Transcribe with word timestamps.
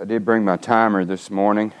I 0.00 0.04
did 0.04 0.24
bring 0.24 0.44
my 0.44 0.56
timer 0.56 1.04
this 1.04 1.28
morning. 1.28 1.72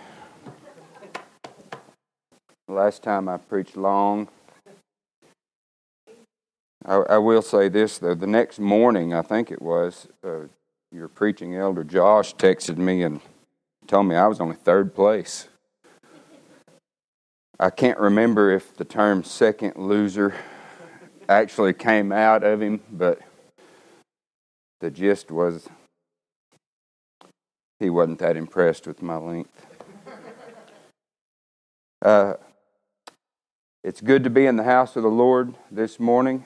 Last 2.66 3.04
time 3.04 3.28
I 3.28 3.36
preached 3.36 3.76
long. 3.76 4.26
I, 6.84 6.94
I 6.96 7.18
will 7.18 7.42
say 7.42 7.68
this, 7.68 7.98
though. 7.98 8.16
The 8.16 8.26
next 8.26 8.58
morning, 8.58 9.14
I 9.14 9.22
think 9.22 9.52
it 9.52 9.62
was, 9.62 10.08
uh, 10.24 10.48
your 10.90 11.06
preaching 11.06 11.54
elder 11.54 11.84
Josh 11.84 12.34
texted 12.34 12.76
me 12.76 13.04
and 13.04 13.20
told 13.86 14.06
me 14.06 14.16
I 14.16 14.26
was 14.26 14.40
only 14.40 14.56
third 14.56 14.96
place. 14.96 15.46
I 17.60 17.70
can't 17.70 18.00
remember 18.00 18.50
if 18.50 18.76
the 18.76 18.84
term 18.84 19.22
second 19.22 19.76
loser 19.76 20.34
actually 21.28 21.72
came 21.72 22.10
out 22.10 22.42
of 22.42 22.60
him, 22.60 22.80
but 22.90 23.20
the 24.80 24.90
gist 24.90 25.30
was 25.30 25.68
he 27.80 27.90
wasn't 27.90 28.18
that 28.18 28.36
impressed 28.36 28.86
with 28.86 29.02
my 29.02 29.16
length. 29.16 29.66
Uh, 32.02 32.34
it's 33.84 34.00
good 34.00 34.24
to 34.24 34.30
be 34.30 34.46
in 34.46 34.56
the 34.56 34.64
house 34.64 34.96
of 34.96 35.02
the 35.02 35.08
Lord 35.08 35.54
this 35.70 35.98
morning. 36.00 36.44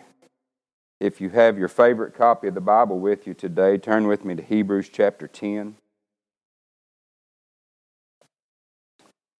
If 1.00 1.20
you 1.20 1.30
have 1.30 1.58
your 1.58 1.68
favorite 1.68 2.14
copy 2.14 2.48
of 2.48 2.54
the 2.54 2.60
Bible 2.60 2.98
with 2.98 3.26
you 3.26 3.34
today, 3.34 3.76
turn 3.76 4.06
with 4.06 4.24
me 4.24 4.34
to 4.34 4.42
Hebrews 4.42 4.88
chapter 4.88 5.26
10. 5.26 5.76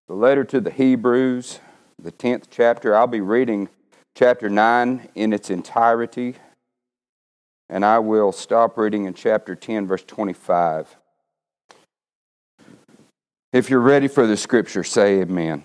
The 0.08 0.14
letter 0.14 0.44
to 0.44 0.60
the 0.60 0.70
Hebrews, 0.70 1.60
the 2.02 2.12
10th 2.12 2.46
chapter. 2.50 2.96
I'll 2.96 3.06
be 3.06 3.20
reading 3.20 3.68
chapter 4.16 4.48
9 4.50 5.08
in 5.14 5.32
its 5.32 5.50
entirety, 5.50 6.36
and 7.68 7.84
I 7.84 7.98
will 8.00 8.32
stop 8.32 8.76
reading 8.76 9.04
in 9.04 9.14
chapter 9.14 9.54
10, 9.54 9.86
verse 9.86 10.04
25. 10.04 10.96
If 13.52 13.68
you're 13.68 13.80
ready 13.80 14.08
for 14.08 14.26
the 14.26 14.38
scripture, 14.38 14.82
say 14.82 15.20
amen. 15.20 15.62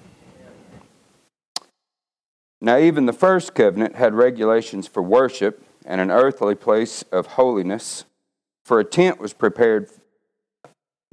Now, 2.60 2.78
even 2.78 3.06
the 3.06 3.14
first 3.14 3.56
covenant 3.56 3.96
had 3.96 4.14
regulations 4.14 4.90
for 4.90 5.02
worship 5.02 5.64
and 5.86 6.02
an 6.02 6.12
earthly 6.12 6.54
place 6.54 7.04
of 7.14 7.28
holiness, 7.28 8.04
for 8.66 8.82
a 8.82 8.84
tent 8.84 9.22
was 9.22 9.32
prepared. 9.32 9.90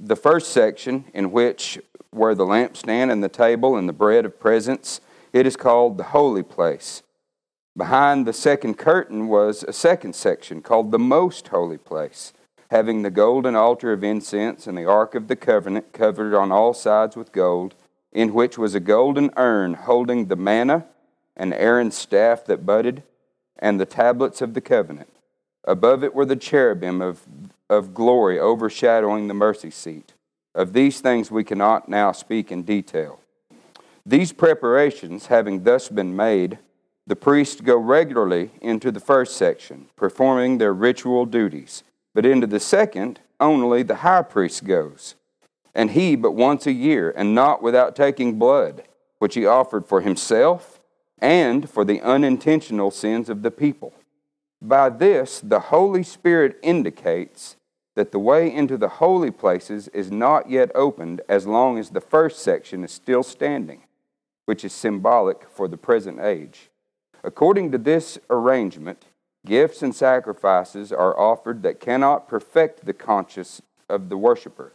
The 0.01 0.17
first 0.17 0.51
section, 0.51 1.05
in 1.13 1.31
which 1.31 1.79
were 2.11 2.35
the 2.35 2.45
lampstand 2.45 3.09
and 3.09 3.23
the 3.23 3.29
table 3.29 3.77
and 3.77 3.87
the 3.87 3.93
bread 3.93 4.25
of 4.25 4.37
presence, 4.37 4.99
it 5.31 5.47
is 5.47 5.55
called 5.55 5.97
the 5.97 6.03
holy 6.03 6.43
place. 6.43 7.03
Behind 7.77 8.27
the 8.27 8.33
second 8.33 8.77
curtain 8.77 9.29
was 9.29 9.63
a 9.63 9.71
second 9.71 10.13
section 10.13 10.61
called 10.61 10.91
the 10.91 10.99
most 10.99 11.47
holy 11.47 11.77
place 11.77 12.33
having 12.71 13.01
the 13.01 13.11
golden 13.11 13.55
altar 13.55 13.93
of 13.93 14.03
incense 14.03 14.67
and 14.67 14.77
the 14.77 14.85
ark 14.85 15.15
of 15.15 15.27
the 15.27 15.35
covenant 15.35 15.93
covered 15.93 16.33
on 16.33 16.51
all 16.51 16.73
sides 16.73 17.15
with 17.15 17.31
gold, 17.31 17.75
in 18.11 18.33
which 18.33 18.57
was 18.57 18.73
a 18.73 18.79
golden 18.79 19.29
urn 19.37 19.73
holding 19.73 20.25
the 20.25 20.35
manna 20.35 20.85
and 21.35 21.53
Aaron's 21.53 21.97
staff 21.97 22.45
that 22.45 22.65
budded, 22.65 23.03
and 23.59 23.79
the 23.79 23.85
tablets 23.85 24.41
of 24.41 24.53
the 24.53 24.61
covenant. 24.61 25.09
Above 25.65 26.03
it 26.03 26.13
were 26.13 26.25
the 26.25 26.35
cherubim 26.35 27.01
of, 27.01 27.21
of 27.69 27.93
glory 27.93 28.39
overshadowing 28.39 29.27
the 29.27 29.33
mercy 29.33 29.71
seat. 29.71 30.13
Of 30.53 30.73
these 30.73 31.01
things 31.01 31.31
we 31.31 31.43
cannot 31.43 31.89
now 31.89 32.11
speak 32.11 32.51
in 32.51 32.63
detail. 32.63 33.19
These 34.05 34.31
preparations 34.33 35.27
having 35.27 35.63
thus 35.63 35.89
been 35.89 36.15
made, 36.15 36.59
the 37.07 37.15
priests 37.15 37.59
go 37.59 37.77
regularly 37.77 38.51
into 38.61 38.91
the 38.91 38.99
first 38.99 39.35
section, 39.35 39.87
performing 39.95 40.57
their 40.57 40.73
ritual 40.73 41.25
duties 41.25 41.83
but 42.15 42.25
into 42.25 42.47
the 42.47 42.61
second, 42.61 43.19
only 43.41 43.83
the 43.83 43.97
high 43.97 44.21
priest 44.21 44.63
goes, 44.63 45.15
and 45.75 45.91
he 45.91 46.15
but 46.15 46.31
once 46.31 46.65
a 46.65 46.71
year, 46.71 47.13
and 47.15 47.35
not 47.35 47.61
without 47.61 47.93
taking 47.95 48.39
blood, 48.39 48.83
which 49.19 49.35
he 49.35 49.45
offered 49.45 49.85
for 49.85 49.99
himself 49.99 50.79
and 51.19 51.69
for 51.69 51.83
the 51.83 52.01
unintentional 52.01 52.89
sins 52.89 53.29
of 53.29 53.41
the 53.41 53.51
people. 53.51 53.93
By 54.61 54.89
this, 54.89 55.41
the 55.41 55.59
Holy 55.59 56.03
Spirit 56.03 56.57
indicates 56.63 57.57
that 57.95 58.13
the 58.13 58.19
way 58.19 58.51
into 58.51 58.77
the 58.77 58.89
holy 58.89 59.31
places 59.31 59.89
is 59.89 60.09
not 60.09 60.49
yet 60.49 60.71
opened 60.73 61.21
as 61.27 61.45
long 61.45 61.77
as 61.77 61.89
the 61.89 62.01
first 62.01 62.39
section 62.39 62.83
is 62.85 62.91
still 62.91 63.23
standing, 63.23 63.81
which 64.45 64.63
is 64.63 64.71
symbolic 64.71 65.49
for 65.49 65.67
the 65.67 65.77
present 65.77 66.21
age. 66.21 66.69
According 67.25 67.71
to 67.73 67.77
this 67.77 68.17
arrangement, 68.29 69.05
Gifts 69.45 69.83
and 69.83 69.95
sacrifices 69.95 70.91
are 70.91 71.17
offered 71.17 71.61
that 71.61 71.79
cannot 71.79 72.27
perfect 72.27 72.85
the 72.85 72.93
conscience 72.93 73.61
of 73.87 74.09
the 74.09 74.17
worshiper, 74.17 74.73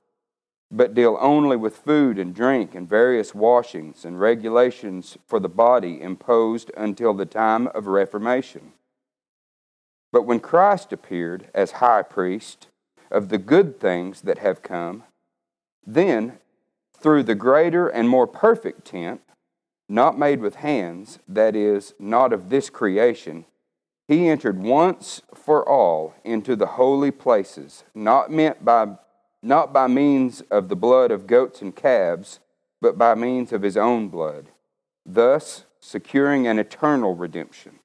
but 0.71 0.95
deal 0.95 1.19
only 1.21 1.57
with 1.57 1.77
food 1.77 2.19
and 2.19 2.33
drink 2.33 2.75
and 2.77 2.89
various 2.89 3.35
washings 3.35 4.05
and 4.05 4.21
regulations 4.21 5.19
for 5.27 5.41
the 5.41 5.49
body 5.49 6.01
imposed 6.01 6.71
until 6.77 7.13
the 7.13 7.27
time 7.27 7.67
of 7.69 7.89
Reformation. 7.89 8.73
But 10.13 10.23
when 10.23 10.39
Christ 10.39 10.93
appeared 10.93 11.49
as 11.53 11.73
high 11.73 12.03
priest 12.03 12.69
of 13.11 13.29
the 13.29 13.39
good 13.39 13.81
things 13.81 14.21
that 14.21 14.39
have 14.39 14.63
come, 14.63 15.03
then, 15.85 16.39
through 16.97 17.25
the 17.25 17.35
greater 17.35 17.89
and 17.89 18.09
more 18.09 18.27
perfect 18.27 18.85
tent, 18.85 19.21
not 19.89 20.17
made 20.17 20.41
with 20.41 20.57
hands, 20.57 21.19
that 21.27 21.57
is, 21.57 21.95
not 21.99 22.33
of 22.33 22.51
this 22.51 22.71
creation, 22.71 23.47
he 24.11 24.29
entered 24.29 24.61
once 24.61 25.23
for 25.33 25.67
all 25.69 26.15
into 26.25 26.57
the 26.57 26.67
holy 26.67 27.13
places, 27.13 27.85
not 27.95 28.29
meant 28.29 28.65
by 28.65 28.89
not 29.41 29.73
by 29.73 29.87
means 29.87 30.41
of 30.51 30.69
the 30.69 30.75
blood 30.75 31.13
of 31.13 31.29
goats 31.29 31.63
and 31.63 31.77
calves, 31.77 32.41
but 32.81 32.99
by 32.99 33.15
means 33.15 33.53
of 33.53 33.63
his 33.63 33.77
own 33.77 34.09
blood, 34.09 34.49
thus 35.07 35.65
securing 35.79 36.49
an 36.49 36.59
eternal 36.59 37.15
redemption. 37.15 37.79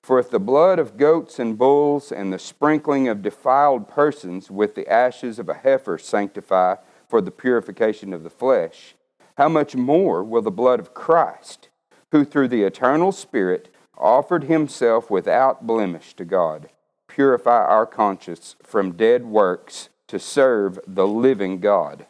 For 0.00 0.18
if 0.18 0.30
the 0.30 0.40
blood 0.40 0.78
of 0.78 0.96
goats 0.96 1.38
and 1.38 1.58
bulls 1.58 2.10
and 2.10 2.32
the 2.32 2.38
sprinkling 2.38 3.06
of 3.06 3.20
defiled 3.20 3.90
persons 3.90 4.50
with 4.50 4.74
the 4.74 4.90
ashes 4.90 5.38
of 5.38 5.50
a 5.50 5.54
heifer 5.54 5.98
sanctify 5.98 6.76
for 7.06 7.20
the 7.20 7.30
purification 7.30 8.14
of 8.14 8.22
the 8.22 8.30
flesh, 8.30 8.94
how 9.36 9.50
much 9.50 9.76
more 9.76 10.24
will 10.24 10.42
the 10.42 10.50
blood 10.50 10.80
of 10.80 10.94
Christ, 10.94 11.68
who 12.12 12.24
through 12.24 12.48
the 12.48 12.62
eternal 12.62 13.12
Spirit 13.12 13.71
offered 13.96 14.44
himself 14.44 15.10
without 15.10 15.66
blemish 15.66 16.14
to 16.14 16.24
God, 16.24 16.68
purify 17.08 17.64
our 17.64 17.86
conscience 17.86 18.56
from 18.62 18.92
dead 18.92 19.24
works 19.24 19.88
to 20.08 20.18
serve 20.18 20.78
the 20.86 21.06
living 21.06 21.60
God. 21.60 22.06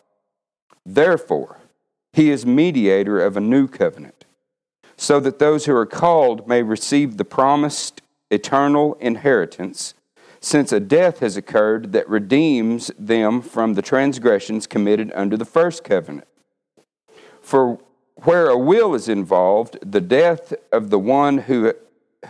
Therefore, 0.84 1.58
he 2.12 2.30
is 2.30 2.44
mediator 2.44 3.20
of 3.20 3.36
a 3.36 3.40
new 3.40 3.66
covenant, 3.68 4.24
so 4.96 5.20
that 5.20 5.38
those 5.38 5.64
who 5.66 5.74
are 5.74 5.86
called 5.86 6.46
may 6.46 6.62
receive 6.62 7.16
the 7.16 7.24
promised 7.24 8.02
eternal 8.30 8.94
inheritance, 8.94 9.94
since 10.40 10.72
a 10.72 10.80
death 10.80 11.20
has 11.20 11.36
occurred 11.36 11.92
that 11.92 12.08
redeems 12.08 12.90
them 12.98 13.40
from 13.40 13.74
the 13.74 13.82
transgressions 13.82 14.66
committed 14.66 15.12
under 15.14 15.36
the 15.36 15.44
first 15.44 15.84
covenant. 15.84 16.26
For 17.40 17.78
where 18.16 18.48
a 18.48 18.58
will 18.58 18.94
is 18.94 19.08
involved, 19.08 19.78
the 19.82 20.00
death 20.00 20.52
of 20.70 20.90
the 20.90 20.98
one 20.98 21.38
who, 21.38 21.72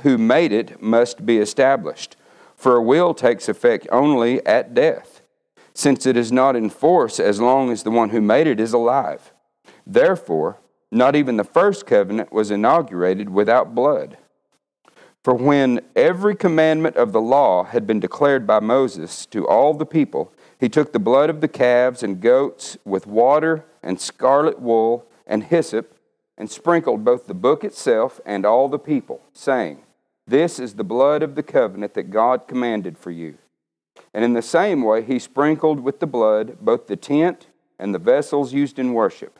who 0.02 0.16
made 0.18 0.52
it 0.52 0.82
must 0.82 1.26
be 1.26 1.38
established. 1.38 2.16
For 2.56 2.76
a 2.76 2.82
will 2.82 3.14
takes 3.14 3.48
effect 3.48 3.88
only 3.90 4.44
at 4.46 4.74
death, 4.74 5.22
since 5.74 6.06
it 6.06 6.16
is 6.16 6.30
not 6.30 6.56
in 6.56 6.70
force 6.70 7.18
as 7.18 7.40
long 7.40 7.70
as 7.70 7.82
the 7.82 7.90
one 7.90 8.10
who 8.10 8.20
made 8.20 8.46
it 8.46 8.60
is 8.60 8.72
alive. 8.72 9.32
Therefore, 9.86 10.58
not 10.90 11.16
even 11.16 11.36
the 11.36 11.44
first 11.44 11.86
covenant 11.86 12.32
was 12.32 12.50
inaugurated 12.50 13.30
without 13.30 13.74
blood. 13.74 14.18
For 15.24 15.34
when 15.34 15.80
every 15.94 16.34
commandment 16.34 16.96
of 16.96 17.12
the 17.12 17.20
law 17.20 17.64
had 17.64 17.86
been 17.86 18.00
declared 18.00 18.46
by 18.46 18.60
Moses 18.60 19.24
to 19.26 19.46
all 19.46 19.72
the 19.72 19.86
people, 19.86 20.32
he 20.58 20.68
took 20.68 20.92
the 20.92 20.98
blood 20.98 21.30
of 21.30 21.40
the 21.40 21.48
calves 21.48 22.02
and 22.02 22.20
goats 22.20 22.76
with 22.84 23.06
water 23.06 23.64
and 23.82 24.00
scarlet 24.00 24.60
wool 24.60 25.06
and 25.32 25.44
hyssop, 25.44 25.96
and 26.36 26.50
sprinkled 26.50 27.06
both 27.06 27.26
the 27.26 27.32
book 27.32 27.64
itself 27.64 28.20
and 28.26 28.44
all 28.44 28.68
the 28.68 28.78
people, 28.78 29.22
saying, 29.32 29.78
This 30.26 30.58
is 30.58 30.74
the 30.74 30.84
blood 30.84 31.22
of 31.22 31.36
the 31.36 31.42
covenant 31.42 31.94
that 31.94 32.10
God 32.10 32.46
commanded 32.46 32.98
for 32.98 33.10
you. 33.10 33.38
And 34.12 34.26
in 34.26 34.34
the 34.34 34.42
same 34.42 34.82
way, 34.82 35.00
he 35.00 35.18
sprinkled 35.18 35.80
with 35.80 36.00
the 36.00 36.06
blood 36.06 36.58
both 36.60 36.86
the 36.86 36.96
tent 36.96 37.46
and 37.78 37.94
the 37.94 37.98
vessels 37.98 38.52
used 38.52 38.78
in 38.78 38.92
worship. 38.92 39.38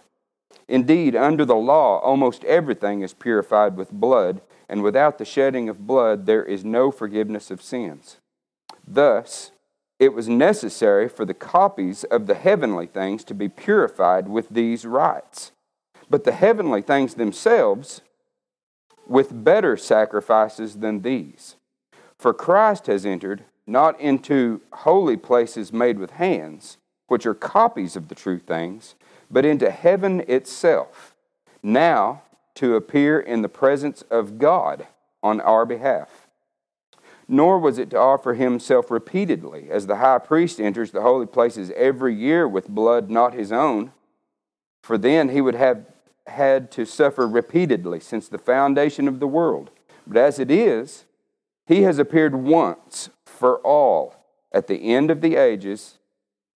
Indeed, 0.66 1.14
under 1.14 1.44
the 1.44 1.56
law, 1.56 1.98
almost 1.98 2.42
everything 2.44 3.02
is 3.02 3.12
purified 3.12 3.76
with 3.76 3.90
blood, 3.90 4.40
and 4.70 4.82
without 4.82 5.18
the 5.18 5.26
shedding 5.26 5.68
of 5.68 5.86
blood, 5.86 6.24
there 6.24 6.42
is 6.42 6.64
no 6.64 6.90
forgiveness 6.90 7.50
of 7.50 7.60
sins. 7.60 8.16
Thus, 8.88 9.52
it 9.98 10.14
was 10.14 10.26
necessary 10.26 11.10
for 11.10 11.26
the 11.26 11.34
copies 11.34 12.04
of 12.04 12.26
the 12.26 12.34
heavenly 12.34 12.86
things 12.86 13.24
to 13.24 13.34
be 13.34 13.50
purified 13.50 14.26
with 14.26 14.48
these 14.48 14.86
rites 14.86 15.52
but 16.12 16.24
the 16.24 16.32
heavenly 16.32 16.82
things 16.82 17.14
themselves 17.14 18.02
with 19.06 19.44
better 19.44 19.78
sacrifices 19.78 20.80
than 20.80 21.00
these. 21.00 21.56
For 22.18 22.34
Christ 22.34 22.86
has 22.86 23.06
entered 23.06 23.44
not 23.66 23.98
into 23.98 24.60
holy 24.74 25.16
places 25.16 25.72
made 25.72 25.98
with 25.98 26.10
hands, 26.10 26.76
which 27.06 27.24
are 27.24 27.32
copies 27.32 27.96
of 27.96 28.08
the 28.08 28.14
true 28.14 28.38
things, 28.38 28.94
but 29.30 29.46
into 29.46 29.70
heaven 29.70 30.20
itself, 30.28 31.14
now 31.62 32.24
to 32.56 32.76
appear 32.76 33.18
in 33.18 33.40
the 33.40 33.48
presence 33.48 34.02
of 34.10 34.38
God 34.38 34.86
on 35.22 35.40
our 35.40 35.64
behalf. 35.64 36.28
Nor 37.26 37.58
was 37.58 37.78
it 37.78 37.88
to 37.88 37.98
offer 37.98 38.34
himself 38.34 38.90
repeatedly, 38.90 39.70
as 39.70 39.86
the 39.86 39.96
high 39.96 40.18
priest 40.18 40.60
enters 40.60 40.90
the 40.90 41.00
holy 41.00 41.24
places 41.24 41.72
every 41.74 42.14
year 42.14 42.46
with 42.46 42.68
blood 42.68 43.08
not 43.08 43.32
his 43.32 43.50
own, 43.50 43.92
for 44.82 44.98
then 44.98 45.30
he 45.30 45.40
would 45.40 45.54
have 45.54 45.86
had 46.26 46.70
to 46.72 46.84
suffer 46.84 47.26
repeatedly 47.26 48.00
since 48.00 48.28
the 48.28 48.38
foundation 48.38 49.08
of 49.08 49.20
the 49.20 49.26
world. 49.26 49.70
But 50.06 50.16
as 50.16 50.38
it 50.38 50.50
is, 50.50 51.04
he 51.66 51.82
has 51.82 51.98
appeared 51.98 52.34
once 52.34 53.10
for 53.24 53.58
all 53.58 54.14
at 54.52 54.66
the 54.66 54.92
end 54.94 55.10
of 55.10 55.20
the 55.20 55.36
ages 55.36 55.98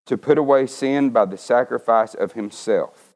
to 0.06 0.16
put 0.16 0.38
away 0.38 0.66
sin 0.66 1.10
by 1.10 1.24
the 1.24 1.38
sacrifice 1.38 2.14
of 2.14 2.32
himself. 2.32 3.14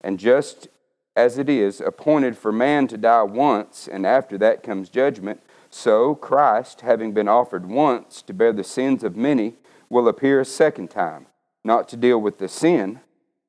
And 0.00 0.18
just 0.18 0.68
as 1.16 1.38
it 1.38 1.48
is 1.48 1.80
appointed 1.80 2.36
for 2.36 2.52
man 2.52 2.86
to 2.88 2.98
die 2.98 3.22
once, 3.22 3.88
and 3.90 4.04
after 4.04 4.36
that 4.38 4.62
comes 4.62 4.88
judgment, 4.88 5.40
so 5.70 6.14
Christ, 6.14 6.82
having 6.82 7.12
been 7.12 7.28
offered 7.28 7.66
once 7.66 8.22
to 8.22 8.34
bear 8.34 8.52
the 8.52 8.64
sins 8.64 9.02
of 9.02 9.16
many, 9.16 9.54
will 9.88 10.08
appear 10.08 10.40
a 10.40 10.44
second 10.44 10.90
time, 10.90 11.26
not 11.64 11.88
to 11.88 11.96
deal 11.96 12.20
with 12.20 12.38
the 12.38 12.48
sin, 12.48 13.00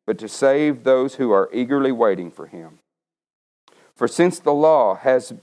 but 0.05 0.17
to 0.19 0.27
save 0.27 0.83
those 0.83 1.15
who 1.15 1.31
are 1.31 1.49
eagerly 1.53 1.91
waiting 1.91 2.31
for 2.31 2.47
him. 2.47 2.79
For 3.95 4.07
since 4.07 4.39
the 4.39 4.53
law 4.53 4.95
has, 4.95 5.33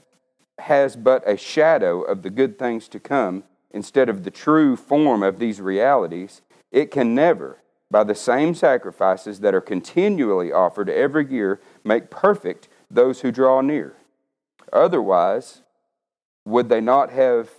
has 0.59 0.95
but 0.95 1.27
a 1.27 1.37
shadow 1.37 2.01
of 2.01 2.21
the 2.21 2.29
good 2.29 2.57
things 2.57 2.87
to 2.89 2.99
come, 2.99 3.43
instead 3.71 4.09
of 4.09 4.23
the 4.23 4.31
true 4.31 4.75
form 4.75 5.23
of 5.23 5.39
these 5.39 5.59
realities, 5.59 6.41
it 6.71 6.91
can 6.91 7.15
never, 7.15 7.57
by 7.89 8.03
the 8.03 8.15
same 8.15 8.53
sacrifices 8.55 9.39
that 9.39 9.55
are 9.55 9.61
continually 9.61 10.51
offered 10.51 10.89
every 10.89 11.29
year, 11.29 11.59
make 11.83 12.09
perfect 12.09 12.67
those 12.89 13.21
who 13.21 13.31
draw 13.31 13.61
near. 13.61 13.95
Otherwise, 14.71 15.61
would 16.45 16.69
they 16.69 16.81
not 16.81 17.11
have 17.11 17.49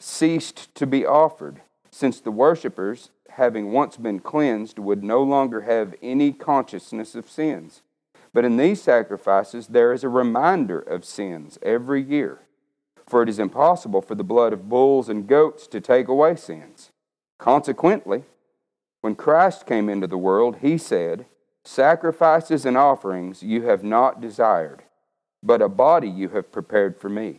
ceased 0.00 0.74
to 0.74 0.86
be 0.86 1.06
offered, 1.06 1.60
since 1.94 2.18
the 2.18 2.32
worshippers, 2.32 3.10
having 3.28 3.70
once 3.70 3.96
been 3.96 4.18
cleansed, 4.18 4.80
would 4.80 5.04
no 5.04 5.22
longer 5.22 5.60
have 5.60 5.94
any 6.02 6.32
consciousness 6.32 7.14
of 7.14 7.30
sins? 7.30 7.82
But 8.32 8.44
in 8.44 8.56
these 8.56 8.82
sacrifices, 8.82 9.68
there 9.68 9.92
is 9.92 10.02
a 10.02 10.08
reminder 10.08 10.80
of 10.80 11.04
sins 11.04 11.56
every 11.62 12.02
year. 12.02 12.40
For 13.06 13.22
it 13.22 13.28
is 13.28 13.38
impossible 13.38 14.02
for 14.02 14.16
the 14.16 14.24
blood 14.24 14.52
of 14.52 14.68
bulls 14.68 15.08
and 15.08 15.28
goats 15.28 15.68
to 15.68 15.80
take 15.80 16.08
away 16.08 16.34
sins. 16.34 16.90
Consequently, 17.38 18.24
when 19.00 19.14
Christ 19.14 19.64
came 19.64 19.88
into 19.88 20.08
the 20.08 20.18
world, 20.18 20.56
he 20.62 20.76
said, 20.76 21.26
Sacrifices 21.64 22.66
and 22.66 22.76
offerings 22.76 23.40
you 23.44 23.66
have 23.66 23.84
not 23.84 24.20
desired, 24.20 24.82
but 25.44 25.62
a 25.62 25.68
body 25.68 26.08
you 26.08 26.30
have 26.30 26.50
prepared 26.50 26.98
for 26.98 27.08
me. 27.08 27.38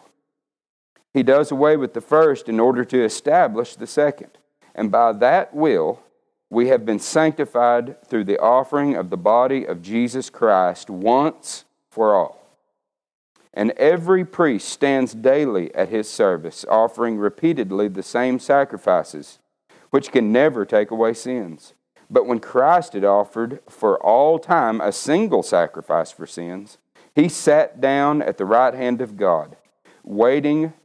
He 1.13 1.23
does 1.23 1.51
away 1.51 1.77
with 1.77 1.93
the 1.93 2.01
first 2.01 2.47
in 2.47 2.59
order 2.59 2.85
to 2.85 3.03
establish 3.03 3.75
the 3.75 3.87
second. 3.87 4.37
And 4.73 4.91
by 4.91 5.11
that 5.13 5.53
will, 5.53 5.99
we 6.49 6.67
have 6.67 6.85
been 6.85 6.99
sanctified 6.99 8.01
through 8.05 8.25
the 8.25 8.39
offering 8.39 8.95
of 8.95 9.09
the 9.09 9.17
body 9.17 9.65
of 9.65 9.81
Jesus 9.81 10.29
Christ 10.29 10.89
once 10.89 11.65
for 11.89 12.15
all. 12.15 12.41
And 13.53 13.71
every 13.71 14.23
priest 14.23 14.69
stands 14.69 15.13
daily 15.13 15.73
at 15.75 15.89
his 15.89 16.09
service, 16.09 16.65
offering 16.69 17.17
repeatedly 17.17 17.89
the 17.89 18.03
same 18.03 18.39
sacrifices, 18.39 19.39
which 19.89 20.11
can 20.11 20.31
never 20.31 20.65
take 20.65 20.91
away 20.91 21.13
sins. 21.13 21.73
But 22.09 22.25
when 22.25 22.39
Christ 22.39 22.93
had 22.93 23.05
offered 23.05 23.59
for 23.69 23.97
all 24.01 24.39
time 24.39 24.79
a 24.79 24.91
single 24.91 25.43
sacrifice 25.43 26.11
for 26.11 26.25
sins, 26.25 26.77
he 27.13 27.27
sat 27.27 27.81
down 27.81 28.21
at 28.21 28.37
the 28.37 28.45
right 28.45 28.73
hand 28.73 29.01
of 29.01 29.17
God, 29.17 29.57
waiting 30.03 30.73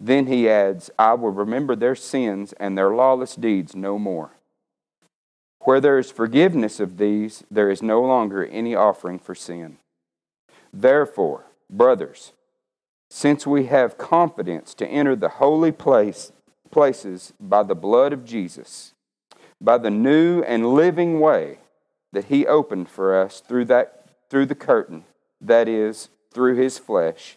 Then 0.00 0.26
he 0.26 0.48
adds, 0.48 0.90
I 0.98 1.12
will 1.12 1.30
remember 1.30 1.76
their 1.76 1.94
sins 1.94 2.54
and 2.54 2.76
their 2.76 2.90
lawless 2.90 3.36
deeds 3.36 3.76
no 3.76 3.98
more. 3.98 4.30
Where 5.60 5.80
there 5.80 5.98
is 5.98 6.10
forgiveness 6.10 6.80
of 6.80 6.96
these, 6.96 7.44
there 7.50 7.70
is 7.70 7.82
no 7.82 8.00
longer 8.00 8.46
any 8.46 8.74
offering 8.74 9.18
for 9.18 9.34
sin. 9.34 9.76
Therefore, 10.72 11.44
brothers, 11.68 12.32
since 13.10 13.46
we 13.46 13.66
have 13.66 13.98
confidence 13.98 14.72
to 14.74 14.86
enter 14.86 15.14
the 15.14 15.28
holy 15.28 15.72
place, 15.72 16.32
places 16.70 17.34
by 17.38 17.62
the 17.62 17.74
blood 17.74 18.14
of 18.14 18.24
Jesus, 18.24 18.94
by 19.60 19.76
the 19.76 19.90
new 19.90 20.42
and 20.42 20.74
living 20.74 21.20
way 21.20 21.58
that 22.12 22.26
he 22.26 22.46
opened 22.46 22.88
for 22.88 23.20
us 23.20 23.40
through 23.40 23.66
that 23.66 23.96
through 24.30 24.46
the 24.46 24.54
curtain 24.54 25.04
that 25.40 25.68
is 25.68 26.08
through 26.32 26.54
his 26.54 26.78
flesh 26.78 27.36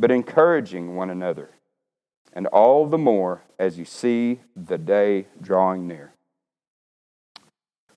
but 0.00 0.10
encouraging 0.10 0.96
one 0.96 1.10
another, 1.10 1.50
and 2.32 2.46
all 2.46 2.86
the 2.86 2.96
more 2.96 3.42
as 3.58 3.78
you 3.78 3.84
see 3.84 4.40
the 4.56 4.78
day 4.78 5.26
drawing 5.42 5.86
near. 5.86 6.14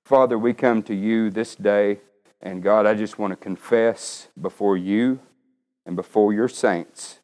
Father, 0.04 0.38
we 0.38 0.54
come 0.54 0.84
to 0.84 0.94
you 0.94 1.30
this 1.30 1.56
day, 1.56 2.02
and 2.42 2.62
God, 2.62 2.86
I 2.86 2.94
just 2.94 3.18
want 3.18 3.32
to 3.32 3.38
confess 3.38 4.28
before 4.40 4.76
you 4.76 5.20
and 5.86 5.96
before 5.96 6.34
your 6.34 6.50
saints 6.50 7.20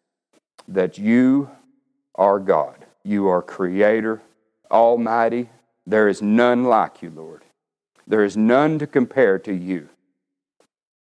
that 0.65 0.97
you 0.97 1.49
are 2.15 2.39
God. 2.39 2.85
You 3.03 3.27
are 3.27 3.41
Creator, 3.41 4.21
Almighty. 4.71 5.49
There 5.85 6.07
is 6.07 6.21
none 6.21 6.63
like 6.63 7.01
you, 7.01 7.09
Lord. 7.09 7.43
There 8.07 8.23
is 8.23 8.37
none 8.37 8.79
to 8.79 8.87
compare 8.87 9.39
to 9.39 9.53
you. 9.53 9.89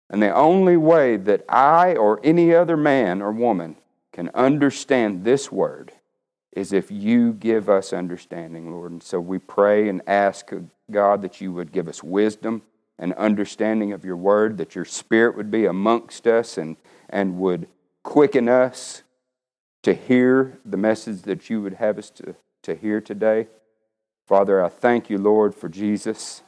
And 0.09 0.23
the 0.23 0.35
only 0.35 0.77
way 0.77 1.17
that 1.17 1.45
I 1.49 1.97
or 1.97 2.21
any 2.23 2.55
other 2.55 2.77
man 2.77 3.21
or 3.23 3.33
woman 3.33 3.77
can 4.13 4.31
understand 4.35 5.25
this 5.25 5.51
word 5.51 5.93
is 6.53 6.73
if 6.73 6.91
you 6.91 7.33
give 7.33 7.69
us 7.69 7.93
understanding, 7.93 8.71
Lord. 8.71 8.93
And 8.93 9.03
so 9.03 9.21
we 9.21 9.39
pray 9.39 9.89
and 9.89 10.01
ask 10.07 10.51
God 10.91 11.23
that 11.23 11.41
you 11.41 11.53
would 11.53 11.73
give 11.73 11.89
us 11.89 12.03
wisdom 12.03 12.63
and 12.99 13.13
understanding 13.15 13.93
of 13.93 14.05
your 14.05 14.17
word, 14.17 14.57
that 14.57 14.75
your 14.75 14.87
spirit 14.87 15.37
would 15.37 15.51
be 15.51 15.67
amongst 15.67 16.27
us 16.27 16.57
and, 16.57 16.77
and 17.11 17.39
would 17.39 17.69
quicken 18.03 18.49
us 18.49 19.03
to 19.83 19.93
hear 19.93 20.59
the 20.65 20.77
message 20.77 21.23
that 21.23 21.51
you 21.51 21.61
would 21.61 21.75
have 21.75 21.99
us 21.99 22.11
to, 22.11 22.35
to 22.63 22.75
hear 22.75 23.01
today. 23.01 23.49
Father, 24.27 24.65
I 24.65 24.69
thank 24.69 25.11
you, 25.11 25.19
Lord, 25.19 25.55
for 25.55 25.69
Jesus. 25.69 26.43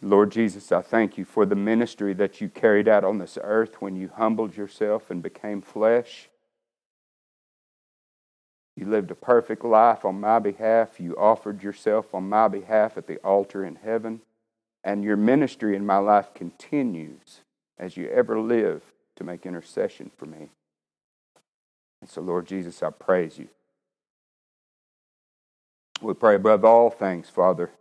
Lord 0.00 0.30
Jesus, 0.30 0.70
I 0.70 0.80
thank 0.80 1.18
you 1.18 1.24
for 1.24 1.44
the 1.44 1.56
ministry 1.56 2.14
that 2.14 2.40
you 2.40 2.48
carried 2.48 2.86
out 2.86 3.04
on 3.04 3.18
this 3.18 3.36
earth 3.42 3.82
when 3.82 3.96
you 3.96 4.10
humbled 4.14 4.56
yourself 4.56 5.10
and 5.10 5.22
became 5.22 5.60
flesh. 5.60 6.28
You 8.76 8.86
lived 8.86 9.10
a 9.10 9.16
perfect 9.16 9.64
life 9.64 10.04
on 10.04 10.20
my 10.20 10.38
behalf. 10.38 11.00
You 11.00 11.16
offered 11.16 11.64
yourself 11.64 12.14
on 12.14 12.28
my 12.28 12.46
behalf 12.46 12.96
at 12.96 13.08
the 13.08 13.16
altar 13.18 13.64
in 13.64 13.74
heaven. 13.74 14.20
And 14.84 15.02
your 15.02 15.16
ministry 15.16 15.74
in 15.74 15.84
my 15.84 15.98
life 15.98 16.32
continues 16.32 17.40
as 17.76 17.96
you 17.96 18.08
ever 18.08 18.38
live 18.38 18.82
to 19.16 19.24
make 19.24 19.44
intercession 19.44 20.12
for 20.16 20.26
me. 20.26 20.50
And 22.00 22.08
so, 22.08 22.20
Lord 22.20 22.46
Jesus, 22.46 22.80
I 22.84 22.90
praise 22.90 23.36
you. 23.36 23.48
We 26.00 26.14
pray 26.14 26.36
above 26.36 26.64
all 26.64 26.90
things, 26.90 27.28
Father, 27.28 27.72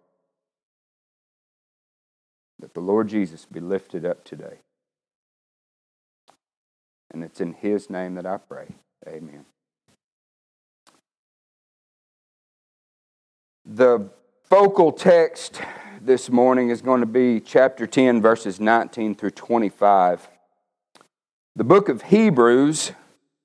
that 2.60 2.74
the 2.74 2.80
Lord 2.80 3.08
Jesus 3.08 3.46
be 3.46 3.60
lifted 3.60 4.06
up 4.06 4.24
today. 4.24 4.60
And 7.12 7.24
it's 7.24 7.40
in 7.40 7.54
His 7.54 7.90
name 7.90 8.16
that 8.16 8.26
I 8.26 8.38
pray. 8.38 8.68
Amen. 9.08 9.46
The 13.66 14.10
focal 14.44 14.92
text 14.92 15.62
this 16.02 16.30
morning 16.30 16.70
is 16.70 16.82
going 16.82 17.02
to 17.02 17.06
be 17.06 17.40
chapter 17.40 17.86
10, 17.86 18.22
verses 18.22 18.60
19 18.60 19.16
through 19.16 19.32
25. 19.32 20.30
The 21.56 21.64
book 21.64 21.90
of 21.90 22.04
Hebrews, 22.04 22.92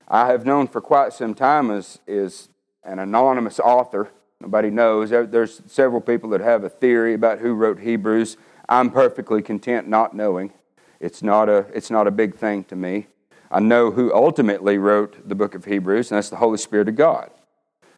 I 0.06 0.28
have 0.28 0.46
known 0.46 0.68
for 0.68 0.80
quite 0.80 1.12
some 1.12 1.34
time, 1.34 1.70
is, 1.70 1.98
is 2.06 2.48
an 2.84 2.98
anonymous 2.98 3.58
author. 3.58 4.10
Nobody 4.40 4.70
knows. 4.70 5.10
There's 5.10 5.62
several 5.66 6.00
people 6.00 6.30
that 6.30 6.40
have 6.40 6.62
a 6.62 6.68
theory 6.68 7.14
about 7.14 7.38
who 7.38 7.54
wrote 7.54 7.80
Hebrews. 7.80 8.36
I'm 8.68 8.90
perfectly 8.90 9.42
content 9.42 9.88
not 9.88 10.14
knowing. 10.14 10.52
It's 11.00 11.22
not 11.22 11.48
a, 11.48 11.66
it's 11.74 11.90
not 11.90 12.06
a 12.06 12.10
big 12.10 12.36
thing 12.36 12.64
to 12.64 12.76
me. 12.76 13.08
I 13.50 13.60
know 13.60 13.90
who 13.90 14.14
ultimately 14.14 14.78
wrote 14.78 15.28
the 15.28 15.34
book 15.34 15.54
of 15.54 15.64
Hebrews, 15.64 16.10
and 16.10 16.16
that's 16.16 16.30
the 16.30 16.36
Holy 16.36 16.58
Spirit 16.58 16.88
of 16.88 16.96
God. 16.96 17.30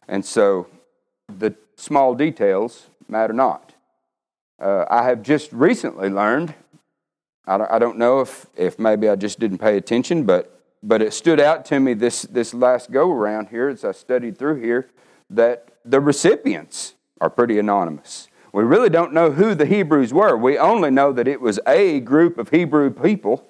And 0.07 0.25
so 0.25 0.67
the 1.27 1.55
small 1.77 2.13
details 2.13 2.87
matter 3.07 3.33
not. 3.33 3.73
Uh, 4.59 4.85
I 4.89 5.03
have 5.03 5.21
just 5.21 5.51
recently 5.51 6.09
learned, 6.09 6.53
I 7.45 7.57
don't, 7.57 7.71
I 7.71 7.79
don't 7.79 7.97
know 7.97 8.21
if, 8.21 8.47
if 8.55 8.79
maybe 8.79 9.07
I 9.07 9.15
just 9.15 9.39
didn't 9.39 9.59
pay 9.59 9.77
attention, 9.77 10.23
but, 10.23 10.61
but 10.81 11.01
it 11.01 11.13
stood 11.13 11.39
out 11.39 11.65
to 11.65 11.79
me 11.79 11.93
this, 11.93 12.23
this 12.23 12.53
last 12.53 12.91
go 12.91 13.11
around 13.11 13.49
here 13.49 13.69
as 13.69 13.83
I 13.83 13.91
studied 13.91 14.37
through 14.37 14.61
here 14.61 14.89
that 15.29 15.69
the 15.83 15.99
recipients 15.99 16.95
are 17.21 17.29
pretty 17.29 17.59
anonymous. 17.59 18.27
We 18.55 18.63
really 18.63 18.89
don't 18.89 19.11
know 19.11 19.31
who 19.31 19.53
the 19.53 19.65
Hebrews 19.65 20.13
were. 20.13 20.37
We 20.37 20.57
only 20.57 20.89
know 20.89 21.11
that 21.11 21.27
it 21.27 21.41
was 21.41 21.59
a 21.67 21.99
group 21.99 22.37
of 22.37 22.51
Hebrew 22.51 22.89
people 22.89 23.45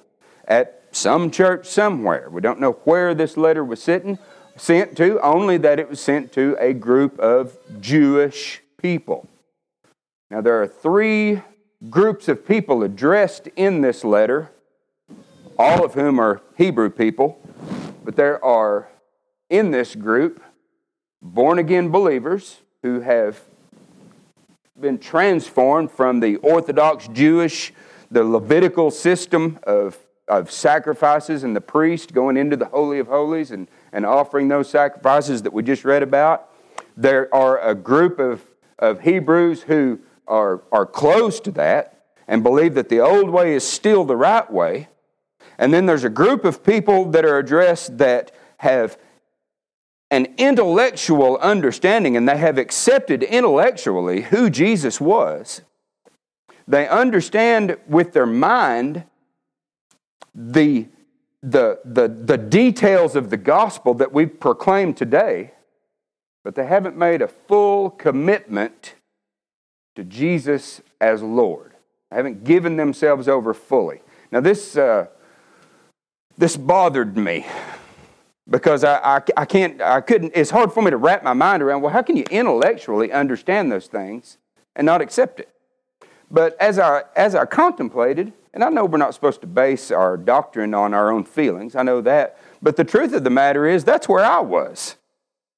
at 0.47 0.81
some 0.89 1.29
church 1.29 1.67
somewhere. 1.67 2.27
We 2.31 2.41
don't 2.41 2.59
know 2.59 2.71
where 2.85 3.13
this 3.13 3.37
letter 3.37 3.63
was 3.63 3.83
sitting, 3.83 4.17
sent 4.57 4.97
to, 4.97 5.19
only 5.21 5.57
that 5.57 5.79
it 5.79 5.91
was 5.91 6.01
sent 6.01 6.31
to 6.33 6.57
a 6.59 6.73
group 6.73 7.19
of 7.19 7.55
Jewish 7.79 8.63
people. 8.81 9.29
Now, 10.31 10.41
there 10.41 10.59
are 10.59 10.67
three 10.67 11.43
groups 11.87 12.27
of 12.27 12.43
people 12.43 12.81
addressed 12.81 13.45
in 13.55 13.81
this 13.81 14.03
letter, 14.03 14.49
all 15.59 15.85
of 15.85 15.93
whom 15.93 16.19
are 16.19 16.41
Hebrew 16.57 16.89
people, 16.89 17.39
but 18.03 18.15
there 18.15 18.43
are 18.43 18.89
in 19.51 19.69
this 19.69 19.93
group 19.93 20.41
born 21.21 21.59
again 21.59 21.89
believers 21.89 22.61
who 22.81 23.01
have 23.01 23.39
been 24.79 24.97
transformed 24.97 25.89
from 25.89 26.19
the 26.19 26.35
Orthodox 26.37 27.07
Jewish, 27.07 27.71
the 28.11 28.25
Levitical 28.25 28.91
system 28.91 29.57
of, 29.63 29.97
of 30.27 30.51
sacrifices 30.51 31.45
and 31.45 31.55
the 31.55 31.61
priest 31.61 32.13
going 32.13 32.35
into 32.35 32.57
the 32.57 32.65
Holy 32.65 32.99
of 32.99 33.07
Holies 33.07 33.51
and, 33.51 33.69
and 33.93 34.05
offering 34.05 34.49
those 34.49 34.69
sacrifices 34.69 35.43
that 35.43 35.53
we 35.53 35.63
just 35.63 35.85
read 35.85 36.03
about. 36.03 36.49
There 36.97 37.33
are 37.33 37.57
a 37.61 37.73
group 37.73 38.19
of, 38.19 38.43
of 38.77 38.99
Hebrews 38.99 39.63
who 39.63 40.01
are, 40.27 40.61
are 40.73 40.85
close 40.85 41.39
to 41.41 41.51
that 41.51 42.03
and 42.27 42.43
believe 42.43 42.73
that 42.73 42.89
the 42.89 42.99
old 42.99 43.29
way 43.29 43.53
is 43.53 43.65
still 43.65 44.03
the 44.03 44.17
right 44.17 44.51
way. 44.51 44.89
And 45.57 45.73
then 45.73 45.85
there's 45.85 46.03
a 46.03 46.09
group 46.09 46.43
of 46.43 46.65
people 46.65 47.05
that 47.11 47.23
are 47.23 47.37
addressed 47.37 47.97
that 47.99 48.33
have 48.57 48.97
an 50.15 50.33
intellectual 50.37 51.37
understanding 51.39 52.15
and 52.15 52.27
they 52.27 52.37
have 52.37 52.57
accepted 52.57 53.21
intellectually 53.21 54.21
who 54.21 54.49
Jesus 54.49 55.01
was. 55.01 55.61
They 56.67 56.87
understand 56.87 57.75
with 57.85 58.13
their 58.13 58.25
mind 58.25 59.03
the, 60.33 60.87
the, 61.43 61.81
the, 61.83 62.07
the 62.07 62.37
details 62.37 63.17
of 63.17 63.29
the 63.29 63.37
gospel 63.37 63.93
that 63.95 64.13
we 64.13 64.25
proclaim 64.25 64.93
today, 64.93 65.51
but 66.45 66.55
they 66.55 66.65
haven't 66.65 66.95
made 66.95 67.21
a 67.21 67.27
full 67.27 67.89
commitment 67.89 68.95
to 69.97 70.03
Jesus 70.05 70.81
as 71.01 71.21
Lord. 71.21 71.73
They 72.09 72.15
haven't 72.15 72.45
given 72.45 72.77
themselves 72.77 73.27
over 73.27 73.53
fully. 73.53 74.01
Now, 74.31 74.39
this, 74.39 74.77
uh, 74.77 75.07
this 76.37 76.55
bothered 76.55 77.17
me 77.17 77.45
because 78.49 78.83
I, 78.83 78.97
I, 78.97 79.21
I, 79.37 79.45
can't, 79.45 79.81
I 79.81 80.01
couldn't, 80.01 80.33
it's 80.35 80.51
hard 80.51 80.71
for 80.71 80.81
me 80.81 80.91
to 80.91 80.97
wrap 80.97 81.23
my 81.23 81.33
mind 81.33 81.63
around, 81.63 81.81
well, 81.81 81.93
how 81.93 82.01
can 82.01 82.15
you 82.15 82.25
intellectually 82.29 83.11
understand 83.11 83.71
those 83.71 83.87
things 83.87 84.37
and 84.75 84.85
not 84.85 85.01
accept 85.01 85.39
it? 85.39 85.49
But 86.29 86.59
as 86.59 86.79
I, 86.79 87.03
as 87.15 87.35
I 87.35 87.45
contemplated, 87.45 88.33
and 88.53 88.63
I 88.63 88.69
know 88.69 88.85
we're 88.85 88.97
not 88.97 89.13
supposed 89.13 89.41
to 89.41 89.47
base 89.47 89.91
our 89.91 90.17
doctrine 90.17 90.73
on 90.73 90.93
our 90.93 91.11
own 91.11 91.23
feelings, 91.23 91.75
I 91.75 91.83
know 91.83 92.01
that, 92.01 92.37
but 92.61 92.75
the 92.75 92.83
truth 92.83 93.13
of 93.13 93.23
the 93.23 93.29
matter 93.29 93.65
is 93.67 93.83
that's 93.83 94.07
where 94.07 94.23
I 94.23 94.39
was 94.39 94.95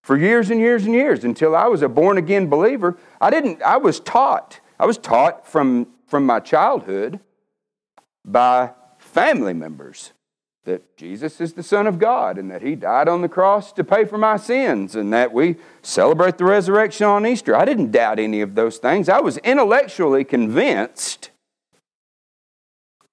for 0.03 0.17
years 0.17 0.49
and 0.49 0.59
years 0.59 0.85
and 0.85 0.93
years 0.93 1.23
until 1.23 1.55
I 1.55 1.67
was 1.67 1.81
a 1.81 1.89
born 1.89 2.17
again 2.17 2.47
believer. 2.47 2.97
I 3.19 3.29
didn't, 3.29 3.61
I 3.61 3.77
was 3.77 3.99
taught, 3.99 4.59
I 4.79 4.85
was 4.85 4.97
taught 4.97 5.45
from, 5.47 5.87
from 6.05 6.25
my 6.25 6.39
childhood 6.39 7.19
by 8.23 8.71
family 8.97 9.53
members 9.53 10.13
that 10.67 10.97
Jesus 10.97 11.39
is 11.39 11.53
the 11.53 11.63
Son 11.63 11.87
of 11.87 11.97
God 11.97 12.37
and 12.37 12.51
that 12.51 12.61
He 12.61 12.75
died 12.75 13.07
on 13.07 13.21
the 13.21 13.29
cross 13.29 13.71
to 13.71 13.85
pay 13.85 14.03
for 14.03 14.17
my 14.17 14.35
sins 14.35 14.97
and 14.97 15.13
that 15.13 15.31
we 15.31 15.55
celebrate 15.81 16.37
the 16.37 16.43
resurrection 16.43 17.07
on 17.07 17.25
Easter. 17.25 17.55
I 17.55 17.63
didn't 17.63 17.91
doubt 17.91 18.19
any 18.19 18.41
of 18.41 18.53
those 18.53 18.77
things. 18.77 19.07
I 19.07 19.21
was 19.21 19.37
intellectually 19.37 20.25
convinced 20.25 21.31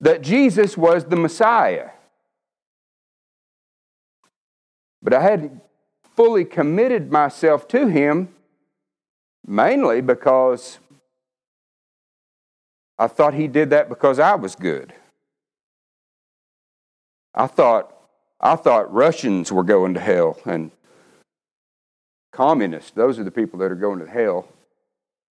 that 0.01 0.21
Jesus 0.21 0.77
was 0.77 1.05
the 1.05 1.15
Messiah. 1.15 1.91
But 5.01 5.15
I 5.15 5.23
hadn't 5.23 5.63
fully 6.17 6.45
committed 6.45 7.13
myself 7.13 7.69
to 7.69 7.87
Him 7.87 8.31
mainly 9.47 10.01
because 10.01 10.81
I 12.99 13.07
thought 13.07 13.35
He 13.35 13.47
did 13.47 13.71
that 13.71 13.89
because 13.89 14.19
I 14.19 14.35
was 14.35 14.57
good. 14.57 14.93
I 17.35 17.47
thought, 17.47 17.95
I 18.41 18.57
thought 18.57 18.93
Russians 18.93 19.51
were 19.51 19.65
going 19.65 19.95
to 19.95 20.01
hell 20.01 20.39
and 20.45 20.71
communists, 22.33 22.91
those 22.91 23.19
are 23.19 23.25
the 23.25 23.31
people 23.31 23.59
that 23.61 23.71
are 23.71 23.77
going 23.77 24.01
to 24.01 24.07
hell. 24.07 24.49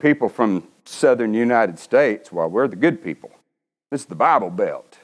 People 0.00 0.28
from 0.28 0.69
southern 0.85 1.35
United 1.35 1.78
States, 1.78 2.33
well, 2.33 2.49
we're 2.49 2.69
the 2.69 2.76
good 2.76 3.02
people. 3.02 3.30
This 3.90 4.02
is 4.02 4.07
the 4.07 4.14
Bible 4.14 4.50
Belt. 4.50 4.99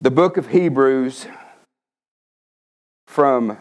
The 0.00 0.10
book 0.10 0.36
of 0.36 0.48
Hebrews, 0.48 1.26
from 3.06 3.58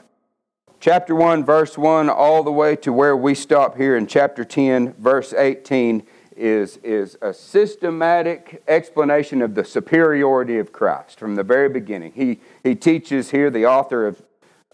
chapter 0.79 1.13
1, 1.13 1.45
verse 1.45 1.77
1, 1.77 2.09
all 2.09 2.41
the 2.41 2.51
way 2.51 2.75
to 2.77 2.91
where 2.91 3.15
we 3.15 3.35
stop 3.35 3.77
here 3.77 3.95
in 3.95 4.07
chapter 4.07 4.43
10, 4.43 4.93
verse 4.93 5.33
18, 5.33 6.01
is, 6.35 6.77
is 6.77 7.17
a 7.21 7.33
systematic 7.33 8.63
explanation 8.67 9.41
of 9.41 9.55
the 9.55 9.65
superiority 9.65 10.57
of 10.57 10.71
Christ 10.71 11.19
from 11.19 11.35
the 11.35 11.43
very 11.43 11.69
beginning. 11.69 12.13
He, 12.13 12.39
he 12.63 12.75
teaches 12.75 13.31
here, 13.31 13.49
the 13.49 13.65
author 13.65 14.07
of, 14.07 14.21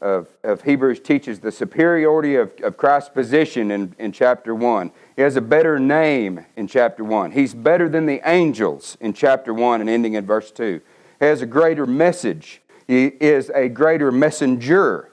of, 0.01 0.27
of 0.43 0.63
Hebrews 0.63 0.99
teaches 0.99 1.39
the 1.39 1.51
superiority 1.51 2.35
of, 2.35 2.51
of 2.63 2.77
Christ's 2.77 3.09
position 3.09 3.71
in, 3.71 3.95
in 3.97 4.11
chapter 4.11 4.53
1. 4.53 4.91
He 5.15 5.21
has 5.21 5.35
a 5.35 5.41
better 5.41 5.79
name 5.79 6.45
in 6.55 6.67
chapter 6.67 7.03
1. 7.03 7.31
He's 7.31 7.53
better 7.53 7.89
than 7.89 8.05
the 8.05 8.21
angels 8.23 8.97
in 8.99 9.13
chapter 9.13 9.53
1 9.53 9.81
and 9.81 9.89
ending 9.89 10.13
in 10.13 10.25
verse 10.25 10.51
2. 10.51 10.81
He 11.19 11.25
has 11.25 11.41
a 11.41 11.47
greater 11.47 11.85
message. 11.85 12.61
He 12.87 13.05
is 13.05 13.49
a 13.55 13.69
greater 13.69 14.11
messenger 14.11 15.11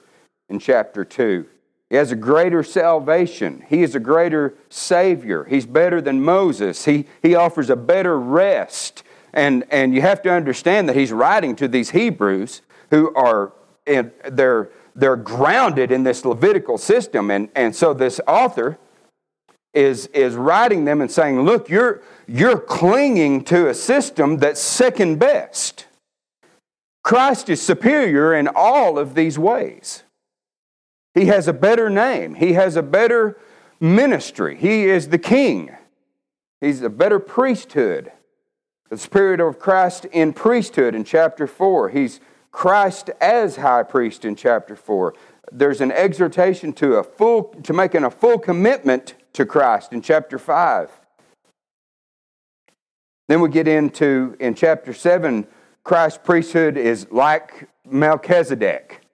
in 0.49 0.59
chapter 0.59 1.03
2. 1.03 1.47
He 1.95 1.97
has 1.97 2.11
a 2.11 2.17
greater 2.17 2.61
salvation. 2.61 3.63
He 3.69 3.81
is 3.81 3.95
a 3.95 4.01
greater 4.01 4.53
Savior. 4.69 5.45
He's 5.45 5.65
better 5.65 6.01
than 6.01 6.21
Moses. 6.21 6.83
He, 6.83 7.05
he 7.21 7.35
offers 7.35 7.69
a 7.69 7.77
better 7.77 8.19
rest. 8.19 9.03
And, 9.31 9.63
and 9.71 9.95
you 9.95 10.01
have 10.01 10.21
to 10.23 10.29
understand 10.29 10.89
that 10.89 10.97
he's 10.97 11.13
writing 11.13 11.55
to 11.55 11.69
these 11.69 11.91
Hebrews 11.91 12.63
who 12.89 13.15
are 13.15 13.53
in, 13.85 14.11
they're, 14.29 14.71
they're 14.93 15.15
grounded 15.15 15.89
in 15.89 16.03
this 16.03 16.25
Levitical 16.25 16.77
system. 16.77 17.31
And, 17.31 17.47
and 17.55 17.73
so 17.73 17.93
this 17.93 18.19
author 18.27 18.77
is, 19.73 20.07
is 20.07 20.35
writing 20.35 20.83
them 20.83 20.99
and 20.99 21.09
saying, 21.09 21.43
look, 21.43 21.69
you're, 21.69 22.01
you're 22.27 22.59
clinging 22.59 23.45
to 23.45 23.69
a 23.69 23.73
system 23.73 24.39
that's 24.39 24.59
second 24.59 25.17
best. 25.17 25.85
Christ 27.03 27.47
is 27.47 27.61
superior 27.61 28.33
in 28.33 28.49
all 28.53 28.99
of 28.99 29.15
these 29.15 29.39
ways. 29.39 30.03
He 31.15 31.25
has 31.27 31.47
a 31.47 31.53
better 31.53 31.89
name, 31.89 32.35
He 32.35 32.53
has 32.53 32.75
a 32.75 32.83
better 32.83 33.39
ministry, 33.79 34.55
He 34.55 34.85
is 34.85 35.09
the 35.09 35.17
King, 35.17 35.75
He's 36.61 36.83
a 36.83 36.89
better 36.89 37.19
priesthood. 37.19 38.11
The 38.89 38.97
Spirit 38.99 39.39
of 39.39 39.57
Christ 39.57 40.05
in 40.05 40.31
priesthood 40.31 40.93
in 40.93 41.03
chapter 41.03 41.47
4. 41.47 41.89
He's 41.89 42.19
Christ 42.51 43.09
as 43.19 43.55
high 43.55 43.81
priest 43.81 44.23
in 44.23 44.35
chapter 44.35 44.75
4. 44.75 45.15
There's 45.51 45.81
an 45.81 45.91
exhortation 45.91 46.71
to 46.73 46.95
a 46.95 47.03
full 47.03 47.55
to 47.63 47.73
making 47.73 48.03
a 48.03 48.11
full 48.11 48.37
commitment 48.37 49.15
to 49.33 49.45
Christ 49.45 49.91
in 49.91 50.01
chapter 50.01 50.37
5. 50.37 50.91
Then 53.27 53.41
we 53.41 53.49
get 53.49 53.67
into 53.67 54.37
in 54.39 54.53
chapter 54.53 54.93
7 54.93 55.47
Christ's 55.83 56.19
priesthood 56.23 56.77
is 56.77 57.07
like 57.11 57.67
Melchizedek. 57.85 59.04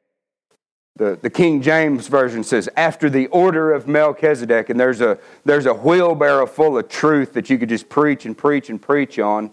The, 1.01 1.17
the 1.20 1.31
King 1.31 1.63
James 1.63 2.05
Version 2.05 2.43
says, 2.43 2.70
after 2.77 3.10
the 3.10 3.25
order 3.29 3.74
of 3.74 3.88
Melchizedek, 3.88 4.70
and 4.70 4.79
there's 4.79 5.01
a, 5.01 5.17
there's 5.43 5.65
a 5.65 5.74
wheelbarrow 5.74 6.46
full 6.46 6.77
of 6.77 6.89
truth 6.89 7.34
that 7.34 7.50
you 7.50 7.58
could 7.58 7.70
just 7.70 7.89
preach 7.89 8.27
and 8.27 8.38
preach 8.38 8.70
and 8.70 8.79
preach 8.79 9.17
on 9.17 9.51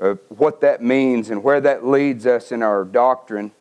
uh, 0.00 0.14
what 0.30 0.60
that 0.62 0.82
means 0.82 1.30
and 1.30 1.44
where 1.44 1.60
that 1.60 1.86
leads 1.86 2.26
us 2.26 2.50
in 2.50 2.60
our 2.60 2.84
doctrine. 2.84 3.52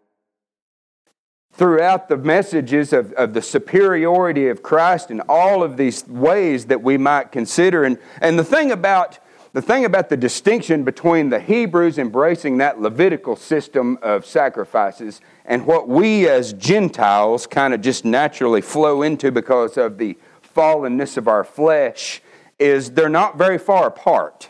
Throughout 1.51 2.09
the 2.09 2.17
messages 2.17 2.91
of, 2.91 3.13
of 3.13 3.35
the 3.35 3.43
superiority 3.43 4.47
of 4.47 4.63
Christ 4.63 5.11
in 5.11 5.21
all 5.29 5.61
of 5.61 5.77
these 5.77 6.07
ways 6.07 6.65
that 6.65 6.81
we 6.81 6.97
might 6.97 7.31
consider. 7.31 7.83
And, 7.83 7.99
and 8.21 8.39
the 8.39 8.43
thing 8.43 8.71
about 8.71 9.19
the 9.53 9.61
thing 9.61 9.85
about 9.85 10.09
the 10.09 10.17
distinction 10.17 10.83
between 10.83 11.29
the 11.29 11.39
Hebrews 11.39 11.99
embracing 11.99 12.57
that 12.57 12.81
Levitical 12.81 13.35
system 13.35 13.99
of 14.01 14.25
sacrifices 14.25 15.21
and 15.45 15.67
what 15.67 15.87
we 15.87 16.27
as 16.27 16.53
Gentiles 16.53 17.45
kind 17.45 17.73
of 17.73 17.81
just 17.81 18.03
naturally 18.03 18.61
flow 18.61 19.03
into 19.03 19.31
because 19.31 19.77
of 19.77 19.99
the 19.99 20.17
fallenness 20.55 21.17
of 21.17 21.27
our 21.27 21.43
flesh 21.43 22.21
is 22.57 22.91
they're 22.91 23.09
not 23.09 23.37
very 23.37 23.59
far 23.59 23.87
apart. 23.87 24.49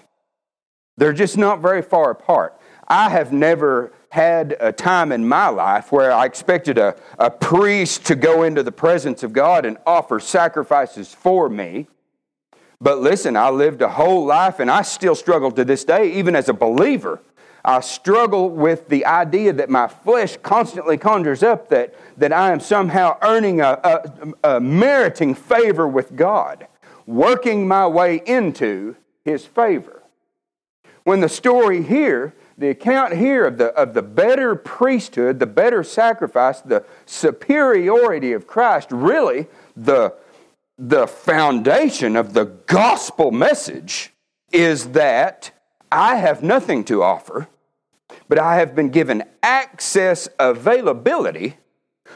They're 0.96 1.14
just 1.14 1.38
not 1.38 1.62
very 1.62 1.82
far 1.82 2.12
apart. 2.12 2.58
I 2.88 3.10
have 3.10 3.34
never 3.34 3.92
had 4.10 4.56
a 4.60 4.72
time 4.72 5.12
in 5.12 5.28
my 5.28 5.48
life 5.50 5.92
where 5.92 6.12
I 6.12 6.26
expected 6.26 6.78
a, 6.78 6.96
a 7.18 7.32
priest 7.32 8.06
to 8.06 8.16
go 8.16 8.44
into 8.44 8.64
the 8.64 8.72
presence 8.72 9.24
of 9.24 9.34
God 9.34 9.66
and 9.66 9.78
offer 9.86 10.20
sacrifices 10.20 11.14
for 11.14 11.50
me. 11.50 11.88
But 12.84 13.00
listen, 13.00 13.38
I 13.38 13.50
lived 13.50 13.82
a 13.82 13.88
whole 13.88 14.26
life 14.26 14.60
and 14.60 14.70
I 14.70 14.82
still 14.82 15.16
struggle 15.16 15.52
to 15.52 15.64
this 15.64 15.86
day, 15.86 16.12
even 16.12 16.36
as 16.36 16.50
a 16.50 16.54
believer. 16.54 17.22
I 17.64 17.80
struggle 17.80 18.50
with 18.50 18.90
the 18.90 19.06
idea 19.06 19.54
that 19.54 19.70
my 19.70 19.88
flesh 19.88 20.36
constantly 20.44 20.98
conjures 20.98 21.44
up 21.44 21.70
that, 21.70 21.96
that 22.18 22.34
I 22.34 22.52
am 22.52 22.60
somehow 22.60 23.18
earning 23.22 23.62
a, 23.62 23.80
a, 24.44 24.56
a 24.56 24.60
meriting 24.60 25.34
favor 25.34 25.88
with 25.88 26.18
God, 26.18 26.68
working 27.06 27.66
my 27.70 27.88
way 27.88 28.22
into 28.26 28.98
His 29.24 29.46
favor. 29.46 30.04
When 31.06 31.22
the 31.22 31.30
story 31.30 31.84
here, 31.84 32.34
the 32.58 32.70
account 32.70 33.16
here 33.16 33.46
of 33.46 33.58
the, 33.58 33.68
of 33.76 33.94
the 33.94 34.02
better 34.02 34.56
priesthood, 34.56 35.40
the 35.40 35.48
better 35.48 35.86
sacrifice, 35.86 36.60
the 36.60 36.84
superiority 37.06 38.34
of 38.34 38.46
Christ, 38.46 38.92
really 38.92 39.48
the, 39.78 40.14
the 40.78 41.08
foundation 41.08 42.16
of 42.16 42.34
the 42.34 42.46
gospel 42.46 43.32
message 43.32 44.12
is 44.52 44.90
that 44.90 45.52
I 45.92 46.16
have 46.16 46.44
nothing 46.44 46.84
to 46.86 47.04
offer, 47.04 47.48
but 48.28 48.40
I 48.40 48.58
have 48.58 48.76
been 48.76 48.90
given 48.90 49.24
access 49.42 50.28
availability 50.40 51.58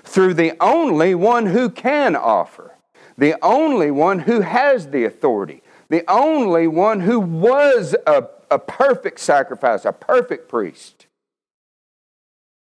through 0.04 0.34
the 0.34 0.54
only 0.60 1.16
one 1.16 1.48
who 1.48 1.70
can 1.70 2.16
offer, 2.16 2.76
the 3.18 3.36
only 3.44 3.92
one 3.92 4.20
who 4.20 4.42
has 4.42 4.90
the 4.90 5.06
authority, 5.06 5.62
the 5.90 6.04
only 6.10 6.68
one 6.68 7.02
who 7.02 7.20
was 7.20 7.96
a 8.06 8.28
a 8.50 8.60
perfect 8.60 9.20
sacrifice, 9.20 9.86
a 9.86 9.92
perfect 9.92 10.50
priest, 10.50 11.08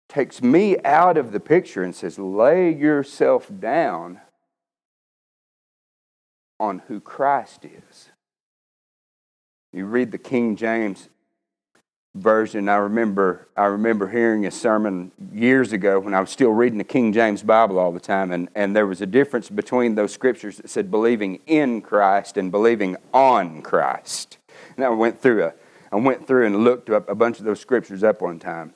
takes 0.09 0.41
me 0.41 0.77
out 0.83 1.17
of 1.17 1.31
the 1.31 1.39
picture 1.39 1.83
and 1.83 1.95
says, 1.95 2.17
lay 2.17 2.73
yourself 2.73 3.49
down 3.59 4.21
on 6.59 6.79
who 6.87 6.99
Christ 6.99 7.65
is. 7.65 8.09
You 9.73 9.85
read 9.85 10.11
the 10.11 10.17
King 10.17 10.55
James 10.55 11.09
version. 12.15 12.67
I 12.67 12.77
remember 12.77 13.47
I 13.55 13.65
remember 13.65 14.07
hearing 14.07 14.45
a 14.45 14.51
sermon 14.51 15.11
years 15.31 15.71
ago 15.71 15.99
when 15.99 16.13
I 16.13 16.19
was 16.19 16.29
still 16.29 16.51
reading 16.51 16.77
the 16.77 16.83
King 16.83 17.13
James 17.13 17.43
Bible 17.43 17.77
all 17.77 17.91
the 17.91 17.99
time, 17.99 18.31
and, 18.31 18.49
and 18.55 18.75
there 18.75 18.87
was 18.87 19.01
a 19.01 19.05
difference 19.05 19.49
between 19.49 19.95
those 19.95 20.13
scriptures 20.13 20.57
that 20.57 20.69
said 20.69 20.89
believing 20.89 21.39
in 21.45 21.81
Christ 21.81 22.37
and 22.37 22.51
believing 22.51 22.97
on 23.13 23.61
Christ. 23.61 24.37
And 24.75 24.85
I 24.85 24.89
went 24.89 25.21
through 25.21 25.43
a 25.43 25.53
I 25.91 25.95
went 25.97 26.27
through 26.27 26.45
and 26.45 26.63
looked 26.63 26.89
up 26.89 27.07
a 27.09 27.15
bunch 27.15 27.39
of 27.39 27.45
those 27.45 27.59
scriptures 27.59 28.03
up 28.03 28.21
one 28.21 28.39
time. 28.39 28.73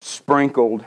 Sprinkled 0.00 0.84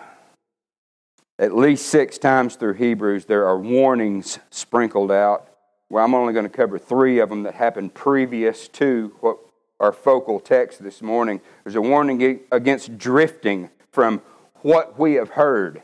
at 1.39 1.56
least 1.56 1.88
six 1.88 2.17
times 2.17 2.56
through 2.56 2.73
Hebrews, 2.73 3.25
there 3.25 3.47
are 3.47 3.58
warnings 3.58 4.39
sprinkled 4.52 5.10
out. 5.12 5.47
Well, 5.89 6.04
I'm 6.04 6.13
only 6.13 6.34
going 6.34 6.45
to 6.45 6.49
cover 6.49 6.78
three 6.78 7.19
of 7.19 7.30
them 7.30 7.43
that 7.43 7.56
happened 7.56 7.93
previous 7.93 8.67
to 8.69 9.15
what 9.21 9.38
our 9.80 9.93
focal 9.93 10.41
text 10.41 10.84
this 10.84 11.02
morning. 11.02 11.39
There's 11.63 11.78
a 11.78 11.82
warning 11.82 12.41
against 12.52 12.97
drifting 12.97 13.69
from 13.91 14.21
what 14.56 14.99
we 14.99 15.13
have 15.13 15.30
heard 15.30 15.82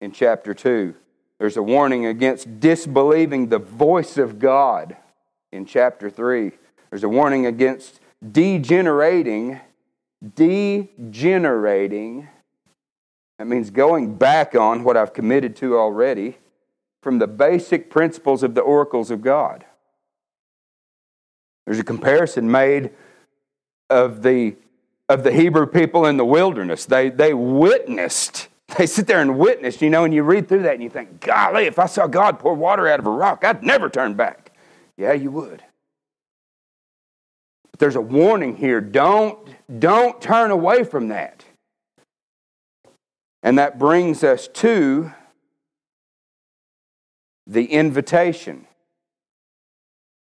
in 0.00 0.12
chapter 0.12 0.54
2. 0.54 0.94
There's 1.40 1.56
a 1.56 1.62
warning 1.62 2.06
against 2.06 2.60
disbelieving 2.60 3.48
the 3.48 3.58
voice 3.58 4.16
of 4.16 4.38
God 4.38 4.96
in 5.50 5.66
chapter 5.66 6.08
3. 6.08 6.52
There's 6.90 7.02
a 7.02 7.08
warning 7.08 7.46
against 7.46 7.98
degenerating, 8.30 9.58
degenerating. 10.36 12.28
That 13.38 13.46
means 13.46 13.70
going 13.70 14.14
back 14.16 14.54
on 14.54 14.84
what 14.84 14.96
I've 14.96 15.12
committed 15.12 15.56
to 15.56 15.76
already 15.76 16.38
from 17.02 17.18
the 17.18 17.26
basic 17.26 17.90
principles 17.90 18.42
of 18.42 18.54
the 18.54 18.60
oracles 18.60 19.10
of 19.10 19.22
God. 19.22 19.64
There's 21.66 21.78
a 21.78 21.84
comparison 21.84 22.50
made 22.50 22.90
of 23.90 24.22
the, 24.22 24.56
of 25.08 25.24
the 25.24 25.32
Hebrew 25.32 25.66
people 25.66 26.06
in 26.06 26.16
the 26.16 26.24
wilderness. 26.24 26.86
They, 26.86 27.10
they 27.10 27.34
witnessed 27.34 28.48
they 28.78 28.86
sit 28.86 29.06
there 29.06 29.20
and 29.20 29.38
witness, 29.38 29.82
you 29.82 29.90
know, 29.90 30.04
and 30.04 30.14
you 30.14 30.22
read 30.22 30.48
through 30.48 30.62
that 30.62 30.74
and 30.74 30.82
you 30.82 30.90
think, 30.90 31.20
golly, 31.20 31.64
if 31.64 31.78
I 31.78 31.86
saw 31.86 32.06
God 32.06 32.38
pour 32.38 32.54
water 32.54 32.88
out 32.88 32.98
of 32.98 33.06
a 33.06 33.10
rock, 33.10 33.44
I'd 33.44 33.62
never 33.62 33.88
turn 33.88 34.14
back. 34.14 34.52
Yeah, 34.96 35.12
you 35.12 35.30
would. 35.30 35.62
But 37.70 37.80
there's 37.80 37.96
a 37.96 38.00
warning 38.00 38.56
here. 38.56 38.80
Don't, 38.80 39.38
don't 39.78 40.20
turn 40.20 40.50
away 40.50 40.84
from 40.84 41.08
that. 41.08 41.44
And 43.44 43.58
that 43.58 43.78
brings 43.78 44.24
us 44.24 44.48
to 44.48 45.12
the 47.46 47.66
invitation. 47.66 48.66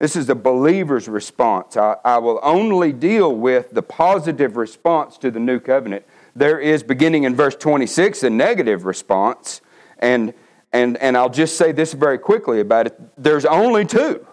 This 0.01 0.17
is 0.17 0.27
the 0.27 0.35
believer's 0.35 1.07
response. 1.07 1.77
I, 1.77 1.95
I, 2.03 2.17
will 2.17 2.41
only 2.43 2.91
deal 2.91 3.33
with 3.33 3.71
the 3.71 3.81
positive 3.81 4.57
response 4.57 5.17
to 5.19 5.31
the 5.31 5.39
new 5.39 5.61
covenant 5.61 6.05
there 6.35 6.59
is, 6.59 6.83
beginning 6.83 7.23
in 7.23 7.35
verse 7.35 7.55
26, 7.55 8.23
a 8.23 8.29
negative 8.29 8.85
response. 8.85 9.61
And, 9.99 10.33
and, 10.73 10.97
and 10.97 11.15
I'll 11.15 11.29
just 11.29 11.57
say 11.57 11.71
this 11.71 11.93
very 11.93 12.17
quickly 12.17 12.59
about 12.59 12.87
it. 12.87 12.99
There's 13.17 13.45
only 13.45 13.85
two. 13.85 14.27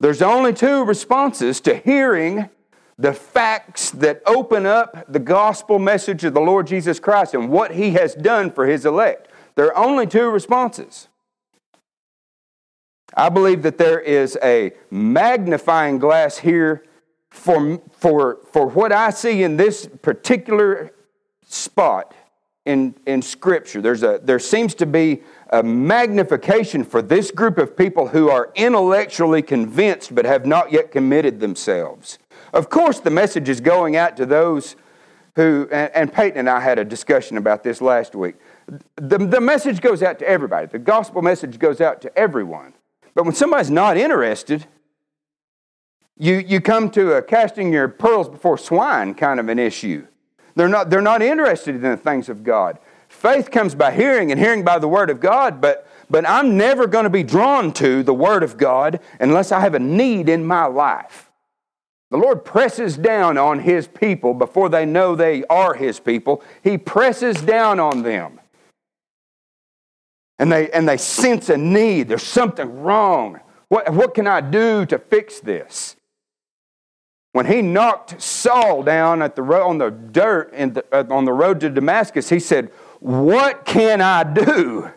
There's 0.00 0.22
only 0.22 0.54
two 0.54 0.84
responses 0.84 1.60
to 1.62 1.76
hearing 1.76 2.48
the 2.98 3.12
facts 3.12 3.90
that 3.90 4.22
open 4.26 4.66
up 4.66 5.04
the 5.12 5.18
gospel 5.18 5.78
message 5.78 6.24
of 6.24 6.34
the 6.34 6.40
Lord 6.40 6.66
Jesus 6.66 7.00
Christ 7.00 7.34
and 7.34 7.48
what 7.48 7.72
he 7.72 7.92
has 7.92 8.14
done 8.14 8.50
for 8.50 8.66
his 8.66 8.86
elect. 8.86 9.28
There 9.56 9.66
are 9.66 9.84
only 9.84 10.06
two 10.06 10.28
responses. 10.30 11.08
I 13.16 13.28
believe 13.28 13.62
that 13.62 13.78
there 13.78 14.00
is 14.00 14.36
a 14.42 14.72
magnifying 14.90 15.98
glass 15.98 16.38
here 16.38 16.84
for, 17.30 17.80
for, 17.92 18.38
for 18.52 18.68
what 18.68 18.92
I 18.92 19.10
see 19.10 19.42
in 19.42 19.56
this 19.56 19.88
particular 20.02 20.92
spot 21.46 22.14
in, 22.64 22.94
in 23.06 23.22
Scripture. 23.22 23.82
There's 23.82 24.02
a, 24.02 24.20
there 24.22 24.38
seems 24.38 24.74
to 24.76 24.86
be 24.86 25.22
a 25.50 25.62
magnification 25.62 26.82
for 26.84 27.02
this 27.02 27.30
group 27.30 27.58
of 27.58 27.76
people 27.76 28.08
who 28.08 28.30
are 28.30 28.50
intellectually 28.54 29.42
convinced 29.42 30.14
but 30.14 30.24
have 30.24 30.46
not 30.46 30.72
yet 30.72 30.90
committed 30.90 31.40
themselves. 31.40 32.18
Of 32.54 32.70
course, 32.70 33.00
the 33.00 33.10
message 33.10 33.48
is 33.48 33.60
going 33.60 33.96
out 33.96 34.16
to 34.16 34.26
those 34.26 34.76
who, 35.34 35.68
and, 35.72 35.90
and 35.92 36.12
Peyton 36.12 36.38
and 36.38 36.48
I 36.48 36.60
had 36.60 36.78
a 36.78 36.84
discussion 36.84 37.36
about 37.36 37.64
this 37.64 37.80
last 37.80 38.14
week. 38.14 38.36
The, 38.94 39.18
the 39.18 39.40
message 39.40 39.80
goes 39.80 40.04
out 40.04 40.20
to 40.20 40.28
everybody, 40.28 40.68
the 40.68 40.78
gospel 40.78 41.20
message 41.20 41.58
goes 41.58 41.80
out 41.80 42.00
to 42.02 42.16
everyone. 42.16 42.72
But 43.12 43.24
when 43.24 43.34
somebody's 43.34 43.72
not 43.72 43.96
interested, 43.96 44.66
you, 46.16 46.36
you 46.36 46.60
come 46.60 46.90
to 46.90 47.14
a 47.14 47.22
casting 47.22 47.72
your 47.72 47.88
pearls 47.88 48.28
before 48.28 48.56
swine 48.56 49.14
kind 49.14 49.40
of 49.40 49.48
an 49.48 49.58
issue. 49.58 50.06
They're 50.54 50.68
not, 50.68 50.90
they're 50.90 51.02
not 51.02 51.22
interested 51.22 51.74
in 51.74 51.82
the 51.82 51.96
things 51.96 52.28
of 52.28 52.44
God. 52.44 52.78
Faith 53.08 53.50
comes 53.50 53.74
by 53.74 53.90
hearing, 53.90 54.30
and 54.30 54.38
hearing 54.38 54.62
by 54.62 54.78
the 54.78 54.88
Word 54.88 55.10
of 55.10 55.18
God, 55.18 55.60
but, 55.60 55.88
but 56.08 56.28
I'm 56.28 56.56
never 56.56 56.86
going 56.86 57.04
to 57.04 57.10
be 57.10 57.24
drawn 57.24 57.72
to 57.74 58.04
the 58.04 58.14
Word 58.14 58.44
of 58.44 58.56
God 58.56 59.00
unless 59.18 59.50
I 59.50 59.58
have 59.58 59.74
a 59.74 59.80
need 59.80 60.28
in 60.28 60.46
my 60.46 60.66
life. 60.66 61.32
The 62.14 62.20
Lord 62.20 62.44
presses 62.44 62.96
down 62.96 63.36
on 63.38 63.58
His 63.58 63.88
people 63.88 64.34
before 64.34 64.68
they 64.68 64.86
know 64.86 65.16
they 65.16 65.42
are 65.46 65.74
His 65.74 65.98
people. 65.98 66.44
He 66.62 66.78
presses 66.78 67.42
down 67.42 67.80
on 67.80 68.04
them. 68.04 68.38
And 70.38 70.52
they, 70.52 70.70
and 70.70 70.88
they 70.88 70.96
sense 70.96 71.48
a 71.48 71.56
need. 71.56 72.06
There's 72.06 72.22
something 72.22 72.82
wrong. 72.82 73.40
What, 73.66 73.92
what 73.92 74.14
can 74.14 74.28
I 74.28 74.42
do 74.42 74.86
to 74.86 74.98
fix 75.00 75.40
this? 75.40 75.96
When 77.32 77.46
he 77.46 77.62
knocked 77.62 78.22
Saul 78.22 78.84
down 78.84 79.20
at 79.20 79.34
the 79.34 79.42
on 79.42 79.78
the 79.78 79.90
dirt 79.90 80.52
the, 80.52 80.84
uh, 80.92 81.12
on 81.12 81.24
the 81.24 81.32
road 81.32 81.58
to 81.62 81.68
Damascus, 81.68 82.28
he 82.28 82.38
said, 82.38 82.70
What 83.00 83.64
can 83.64 84.00
I 84.00 84.22
do? 84.22 84.88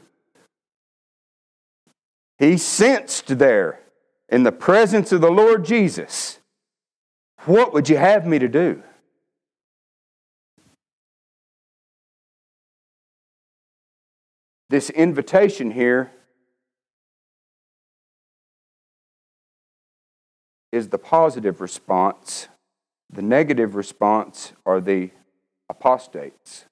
He 2.38 2.60
sensed 2.60 3.40
there 3.40 3.80
in 4.30 4.44
the 4.44 4.52
presence 4.52 5.12
of 5.12 5.22
the 5.22 5.32
Lord 5.32 5.66
Jesus, 5.66 6.37
What 7.48 7.74
would 7.74 7.88
you 7.88 7.96
have 7.96 8.28
me 8.28 8.40
to 8.40 8.50
do? 8.50 8.84
This 14.70 14.90
invitation 14.90 15.72
here 15.72 16.12
is 20.74 20.90
the 20.90 20.98
positive 20.98 21.62
response. 21.62 22.50
The 23.14 23.22
negative 23.22 23.76
response 23.76 24.52
are 24.66 24.82
the 24.82 25.12
apostates. 25.70 26.66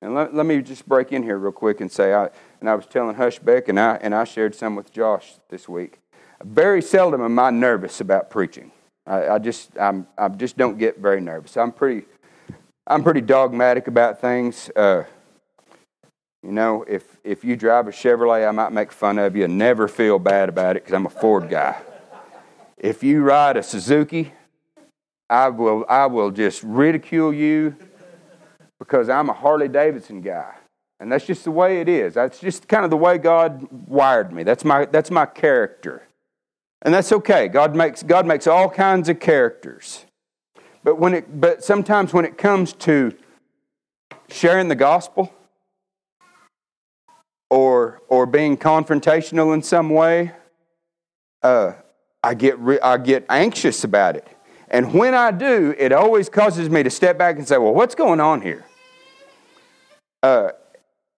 And 0.00 0.14
let, 0.14 0.32
let 0.32 0.46
me 0.46 0.62
just 0.62 0.88
break 0.88 1.10
in 1.10 1.24
here 1.24 1.38
real 1.38 1.50
quick 1.50 1.80
and 1.80 1.90
say, 1.90 2.14
I, 2.14 2.30
and 2.60 2.70
I 2.70 2.76
was 2.76 2.86
telling 2.86 3.16
Hushbeck, 3.16 3.68
and 3.68 3.80
I, 3.80 3.96
and 3.96 4.14
I 4.14 4.22
shared 4.22 4.54
some 4.54 4.76
with 4.76 4.92
Josh 4.92 5.34
this 5.48 5.68
week. 5.68 5.98
Very 6.44 6.82
seldom 6.82 7.20
am 7.20 7.36
I 7.36 7.50
nervous 7.50 8.00
about 8.00 8.30
preaching. 8.30 8.70
I, 9.06 9.28
I 9.28 9.38
just, 9.38 9.70
I'm, 9.78 10.06
I 10.16 10.28
just 10.28 10.56
don't 10.56 10.78
get 10.78 10.98
very 10.98 11.20
nervous. 11.20 11.56
I'm 11.56 11.72
pretty, 11.72 12.06
I'm 12.86 13.02
pretty 13.02 13.20
dogmatic 13.20 13.86
about 13.86 14.20
things. 14.20 14.70
Uh, 14.74 15.04
you 16.42 16.52
know, 16.52 16.84
if, 16.86 17.18
if 17.24 17.44
you 17.44 17.56
drive 17.56 17.88
a 17.88 17.90
Chevrolet, 17.90 18.46
I 18.46 18.50
might 18.50 18.72
make 18.72 18.92
fun 18.92 19.18
of 19.18 19.34
you 19.34 19.44
and 19.44 19.56
never 19.56 19.88
feel 19.88 20.18
bad 20.18 20.48
about 20.48 20.76
it 20.76 20.84
because 20.84 20.94
I'm 20.94 21.06
a 21.06 21.10
Ford 21.10 21.48
guy. 21.48 21.76
If 22.76 23.02
you 23.02 23.22
ride 23.22 23.56
a 23.56 23.62
Suzuki, 23.62 24.32
I 25.30 25.48
will, 25.48 25.86
I 25.88 26.06
will 26.06 26.30
just 26.30 26.62
ridicule 26.62 27.32
you 27.32 27.74
because 28.78 29.08
I'm 29.08 29.30
a 29.30 29.32
Harley 29.32 29.68
Davidson 29.68 30.20
guy. 30.20 30.54
And 31.00 31.10
that's 31.10 31.26
just 31.26 31.44
the 31.44 31.50
way 31.50 31.80
it 31.80 31.88
is. 31.88 32.14
That's 32.14 32.38
just 32.38 32.68
kind 32.68 32.84
of 32.84 32.90
the 32.90 32.96
way 32.96 33.18
God 33.18 33.66
wired 33.70 34.32
me. 34.32 34.42
That's 34.42 34.64
my, 34.64 34.84
that's 34.84 35.10
my 35.10 35.26
character. 35.26 36.02
And 36.84 36.92
that's 36.92 37.12
okay. 37.12 37.48
God 37.48 37.74
makes, 37.74 38.02
God 38.02 38.26
makes 38.26 38.46
all 38.46 38.68
kinds 38.68 39.08
of 39.08 39.18
characters. 39.18 40.04
But, 40.82 40.98
when 40.98 41.14
it, 41.14 41.40
but 41.40 41.64
sometimes 41.64 42.12
when 42.12 42.26
it 42.26 42.36
comes 42.36 42.74
to 42.74 43.16
sharing 44.28 44.68
the 44.68 44.74
gospel 44.74 45.32
or, 47.48 48.02
or 48.08 48.26
being 48.26 48.58
confrontational 48.58 49.54
in 49.54 49.62
some 49.62 49.88
way, 49.88 50.32
uh, 51.42 51.72
I 52.22 52.34
get, 52.34 52.58
re- 52.58 52.80
I 52.80 52.98
get 52.98 53.24
anxious 53.30 53.84
about 53.84 54.16
it. 54.16 54.28
And 54.68 54.92
when 54.92 55.14
I 55.14 55.30
do, 55.30 55.74
it 55.78 55.92
always 55.92 56.28
causes 56.28 56.68
me 56.68 56.82
to 56.82 56.90
step 56.90 57.16
back 57.16 57.36
and 57.36 57.48
say, 57.48 57.56
well, 57.56 57.72
what's 57.72 57.94
going 57.94 58.20
on 58.20 58.42
here? 58.42 58.64
Uh, 60.22 60.50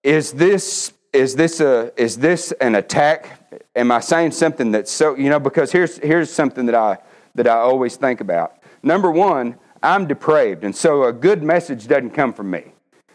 is 0.02 0.32
this 0.32 0.92
is 1.16 1.34
this 1.34 1.60
a 1.60 1.92
is 2.00 2.18
this 2.18 2.52
an 2.60 2.74
attack? 2.74 3.40
Am 3.74 3.90
I 3.90 4.00
saying 4.00 4.32
something 4.32 4.70
that's 4.70 4.90
so 4.90 5.16
you 5.16 5.30
know? 5.30 5.40
Because 5.40 5.72
here's 5.72 5.98
here's 5.98 6.30
something 6.30 6.66
that 6.66 6.74
I 6.74 6.98
that 7.34 7.46
I 7.46 7.56
always 7.56 7.96
think 7.96 8.20
about. 8.20 8.58
Number 8.82 9.10
one, 9.10 9.56
I'm 9.82 10.06
depraved, 10.06 10.64
and 10.64 10.74
so 10.74 11.04
a 11.04 11.12
good 11.12 11.42
message 11.42 11.88
doesn't 11.88 12.10
come 12.10 12.32
from 12.32 12.50
me. 12.50 12.72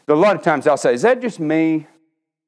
a 0.08 0.14
lot 0.14 0.36
of 0.36 0.42
times 0.42 0.68
I'll 0.68 0.78
say, 0.78 0.94
"Is 0.94 1.04
that 1.04 1.22
just 1.22 1.40
me? 1.40 1.88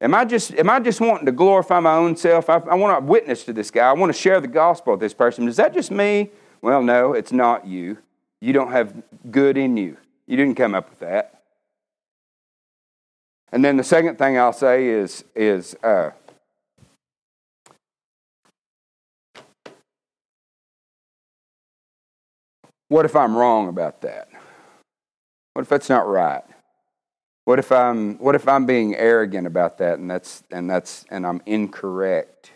Am 0.02 0.14
I 0.14 0.26
just, 0.26 0.54
am 0.56 0.70
I 0.70 0.82
just 0.82 1.00
wanting 1.00 1.26
to 1.28 1.32
glorify 1.32 1.80
my 1.80 1.96
own 1.96 2.18
self? 2.18 2.50
I, 2.50 2.56
I 2.56 2.76
want 2.76 3.00
to 3.00 3.06
witness 3.06 3.46
to 3.46 3.54
this 3.54 3.72
guy. 3.72 3.90
I 3.90 3.94
want 3.94 4.14
to 4.14 4.20
share 4.20 4.42
the 4.42 4.50
gospel 4.50 4.92
with 4.94 5.00
this 5.00 5.14
person. 5.14 5.48
Is 5.48 5.56
that 5.56 5.74
just 5.74 5.92
me? 5.92 6.30
Well, 6.62 6.84
no, 6.84 7.14
it's 7.14 7.32
not 7.32 7.66
you. 7.66 8.00
You 8.42 8.52
don't 8.52 8.72
have 8.72 8.94
good 9.32 9.58
in 9.58 9.78
you. 9.78 9.96
You 10.28 10.36
didn't 10.36 10.56
come 10.56 10.76
up 10.76 10.90
with 10.90 11.00
that. 11.00 11.43
And 13.54 13.64
then 13.64 13.78
the 13.78 13.84
second 13.84 14.18
thing 14.18 14.36
I'll 14.36 14.52
say 14.52 14.88
is, 14.88 15.24
is 15.36 15.76
uh, 15.84 16.10
what 22.88 23.06
if 23.06 23.16
I'm 23.16 23.38
wrong 23.38 23.68
about 23.68 24.02
that? 24.02 24.28
What 25.54 25.62
if 25.62 25.70
that's 25.70 25.88
not 25.88 26.08
right? 26.08 26.42
What 27.46 27.60
if 27.60 27.72
I'm 27.72 28.18
what 28.18 28.34
if 28.34 28.48
I'm 28.48 28.66
being 28.66 28.96
arrogant 28.96 29.46
about 29.46 29.78
that 29.78 30.00
and 30.00 30.10
that's 30.10 30.44
and 30.50 30.68
that's 30.68 31.06
and 31.12 31.24
I'm 31.24 31.40
incorrect? 31.46 32.50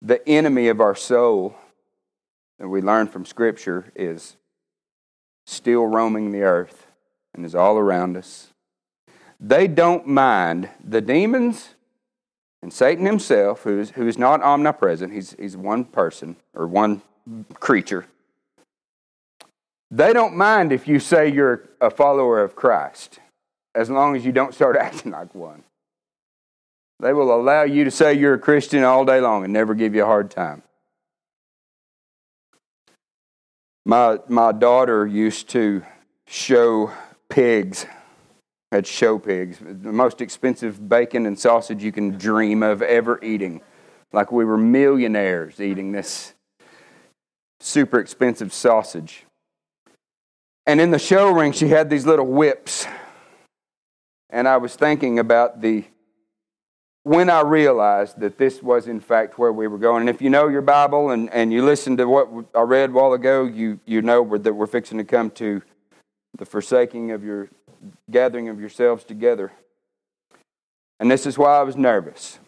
The 0.00 0.26
enemy 0.26 0.68
of 0.68 0.80
our 0.80 0.94
soul 0.94 1.54
that 2.58 2.68
we 2.68 2.80
learn 2.80 3.08
from 3.08 3.26
scripture 3.26 3.92
is 3.94 4.36
still 5.46 5.86
roaming 5.86 6.32
the 6.32 6.42
earth 6.42 6.86
and 7.34 7.44
is 7.44 7.54
all 7.54 7.78
around 7.78 8.16
us. 8.16 8.48
They 9.40 9.66
don't 9.66 10.06
mind 10.06 10.68
the 10.82 11.00
demons 11.00 11.70
and 12.62 12.72
Satan 12.72 13.06
himself, 13.06 13.64
who 13.64 13.80
is, 13.80 13.90
who 13.90 14.06
is 14.06 14.16
not 14.16 14.40
omnipresent, 14.40 15.12
he's, 15.12 15.34
he's 15.38 15.56
one 15.56 15.84
person 15.84 16.36
or 16.54 16.68
one 16.68 17.02
creature 17.54 18.06
they 19.92 20.14
don't 20.14 20.34
mind 20.34 20.72
if 20.72 20.88
you 20.88 20.98
say 20.98 21.30
you're 21.30 21.68
a 21.80 21.90
follower 21.90 22.42
of 22.42 22.56
Christ, 22.56 23.20
as 23.74 23.90
long 23.90 24.16
as 24.16 24.24
you 24.24 24.32
don't 24.32 24.54
start 24.54 24.76
acting 24.80 25.12
like 25.12 25.34
one. 25.34 25.62
They 26.98 27.12
will 27.12 27.34
allow 27.34 27.62
you 27.62 27.84
to 27.84 27.90
say 27.90 28.14
you're 28.14 28.34
a 28.34 28.38
Christian 28.38 28.82
all 28.84 29.04
day 29.04 29.20
long 29.20 29.44
and 29.44 29.52
never 29.52 29.74
give 29.74 29.94
you 29.94 30.02
a 30.02 30.06
hard 30.06 30.30
time. 30.30 30.62
My, 33.84 34.18
my 34.28 34.52
daughter 34.52 35.06
used 35.06 35.48
to 35.50 35.82
show 36.26 36.92
pigs, 37.28 37.84
at 38.70 38.86
show 38.86 39.18
pigs, 39.18 39.58
the 39.60 39.92
most 39.92 40.20
expensive 40.20 40.88
bacon 40.88 41.26
and 41.26 41.38
sausage 41.38 41.82
you 41.82 41.92
can 41.92 42.16
dream 42.16 42.62
of 42.62 42.80
ever 42.80 43.18
eating. 43.22 43.60
Like 44.12 44.30
we 44.30 44.44
were 44.44 44.56
millionaires 44.56 45.60
eating 45.60 45.92
this 45.92 46.34
super 47.60 47.98
expensive 47.98 48.52
sausage. 48.52 49.24
And 50.66 50.80
in 50.80 50.90
the 50.90 50.98
show 50.98 51.30
ring, 51.32 51.52
she 51.52 51.68
had 51.68 51.90
these 51.90 52.06
little 52.06 52.26
whips. 52.26 52.86
And 54.30 54.46
I 54.46 54.58
was 54.58 54.76
thinking 54.76 55.18
about 55.18 55.60
the 55.60 55.84
when 57.04 57.28
I 57.28 57.40
realized 57.40 58.20
that 58.20 58.38
this 58.38 58.62
was 58.62 58.86
in 58.86 59.00
fact 59.00 59.38
where 59.38 59.52
we 59.52 59.66
were 59.66 59.78
going. 59.78 60.02
And 60.02 60.10
if 60.10 60.22
you 60.22 60.30
know 60.30 60.48
your 60.48 60.62
Bible 60.62 61.10
and, 61.10 61.32
and 61.32 61.52
you 61.52 61.64
listen 61.64 61.96
to 61.96 62.06
what 62.06 62.28
I 62.54 62.60
read 62.60 62.90
a 62.90 62.92
while 62.92 63.12
ago, 63.12 63.44
you, 63.44 63.80
you 63.84 64.02
know 64.02 64.36
that 64.38 64.54
we're 64.54 64.66
fixing 64.66 64.98
to 64.98 65.04
come 65.04 65.30
to 65.32 65.62
the 66.36 66.46
forsaking 66.46 67.10
of 67.10 67.24
your 67.24 67.48
gathering 68.10 68.48
of 68.48 68.60
yourselves 68.60 69.04
together. 69.04 69.52
And 71.00 71.10
this 71.10 71.26
is 71.26 71.36
why 71.36 71.58
I 71.58 71.62
was 71.62 71.76
nervous. 71.76 72.38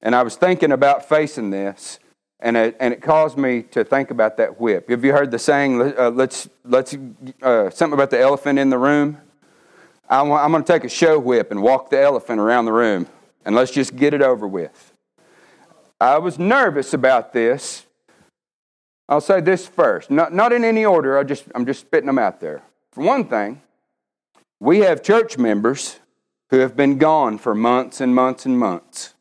And 0.00 0.14
I 0.14 0.22
was 0.22 0.36
thinking 0.36 0.72
about 0.72 1.06
facing 1.06 1.50
this 1.50 1.98
and 2.40 2.56
it, 2.56 2.76
and 2.78 2.94
it 2.94 3.02
caused 3.02 3.36
me 3.36 3.62
to 3.62 3.84
think 3.84 4.10
about 4.10 4.36
that 4.36 4.60
whip. 4.60 4.88
Have 4.88 5.04
you 5.04 5.12
heard 5.12 5.30
the 5.30 5.38
saying, 5.38 5.80
uh, 5.98 6.10
let's, 6.10 6.48
let's, 6.64 6.96
uh, 7.42 7.68
something 7.70 7.94
about 7.94 8.10
the 8.10 8.20
elephant 8.20 8.58
in 8.58 8.70
the 8.70 8.78
room? 8.78 9.18
I'm, 10.08 10.30
I'm 10.32 10.52
going 10.52 10.62
to 10.62 10.72
take 10.72 10.84
a 10.84 10.88
show 10.88 11.18
whip 11.18 11.50
and 11.50 11.60
walk 11.60 11.90
the 11.90 12.00
elephant 12.00 12.40
around 12.40 12.64
the 12.64 12.72
room, 12.72 13.06
and 13.48 13.56
let's 13.56 13.72
just 13.72 13.96
get 13.96 14.12
it 14.12 14.20
over 14.20 14.46
with. 14.46 14.92
I 15.98 16.18
was 16.18 16.38
nervous 16.38 16.92
about 16.92 17.32
this. 17.32 17.86
I'll 19.08 19.22
say 19.22 19.40
this 19.40 19.66
first, 19.66 20.10
not, 20.10 20.34
not 20.34 20.52
in 20.52 20.64
any 20.64 20.84
order, 20.84 21.16
I 21.16 21.24
just, 21.24 21.44
I'm 21.54 21.64
just 21.64 21.80
spitting 21.80 22.08
them 22.08 22.18
out 22.18 22.40
there. 22.40 22.60
For 22.92 23.02
one 23.02 23.24
thing, 23.24 23.62
we 24.60 24.80
have 24.80 25.02
church 25.02 25.38
members 25.38 25.98
who 26.50 26.58
have 26.58 26.76
been 26.76 26.98
gone 26.98 27.38
for 27.38 27.54
months 27.54 28.02
and 28.02 28.14
months 28.14 28.44
and 28.44 28.58
months. 28.58 29.14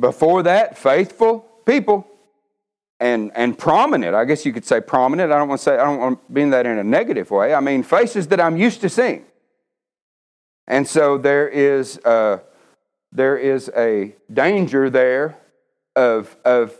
Before 0.00 0.42
that, 0.42 0.78
faithful 0.78 1.40
people. 1.66 2.06
and, 3.02 3.32
and 3.34 3.58
prominent. 3.58 4.14
I 4.14 4.24
guess 4.24 4.46
you 4.46 4.52
could 4.52 4.64
say 4.64 4.80
prominent. 4.80 5.32
I 5.32 5.38
don't 5.38 5.48
want 5.48 5.60
to 5.60 5.64
say, 5.64 5.74
I 5.74 5.84
don't 5.84 5.98
want 5.98 6.24
to 6.24 6.32
mean 6.32 6.50
that 6.50 6.66
in 6.66 6.78
a 6.78 6.84
negative 6.84 7.30
way. 7.32 7.52
I 7.52 7.60
mean 7.60 7.82
faces 7.82 8.28
that 8.28 8.40
I'm 8.40 8.56
used 8.56 8.80
to 8.82 8.88
seeing. 8.88 9.26
And 10.72 10.88
so 10.88 11.18
there 11.18 11.46
is 11.50 11.98
a, 11.98 12.40
there 13.12 13.36
is 13.36 13.70
a 13.76 14.14
danger 14.32 14.88
there 14.88 15.36
of, 15.94 16.34
of, 16.46 16.74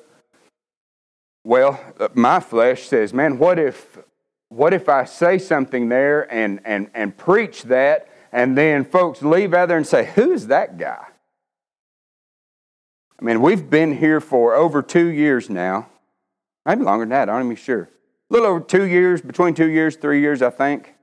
well, 1.44 1.78
my 2.14 2.40
flesh 2.40 2.85
says, 2.85 3.12
man, 3.12 3.37
what 3.37 3.59
if, 3.59 3.98
what 4.48 4.72
if 4.72 4.88
I 4.88 5.05
say 5.05 5.37
something 5.37 5.90
there 5.90 6.22
and, 6.33 6.62
and, 6.64 6.90
and 6.94 7.14
preach 7.14 7.64
that, 7.64 8.09
and 8.33 8.57
then 8.57 8.87
folks 8.87 9.20
leave 9.20 9.52
out 9.52 9.68
there 9.68 9.76
and 9.76 9.87
say, 9.87 10.11
who's 10.14 10.46
that 10.46 10.78
guy? 10.78 11.05
I 13.20 13.22
mean, 13.22 13.42
we've 13.42 13.68
been 13.68 13.94
here 13.94 14.22
for 14.22 14.55
over 14.55 14.81
two 14.81 15.09
years 15.09 15.50
now. 15.50 15.87
Maybe 16.64 16.83
longer 16.83 17.02
than 17.02 17.11
that, 17.11 17.28
I'm 17.28 17.40
not 17.40 17.44
even 17.44 17.57
sure. 17.57 17.90
A 18.31 18.33
little 18.33 18.48
over 18.48 18.61
two 18.61 18.85
years, 18.85 19.20
between 19.20 19.52
two 19.52 19.68
years, 19.68 19.96
three 19.96 20.22
years, 20.22 20.40
I 20.40 20.48
think. 20.48 20.94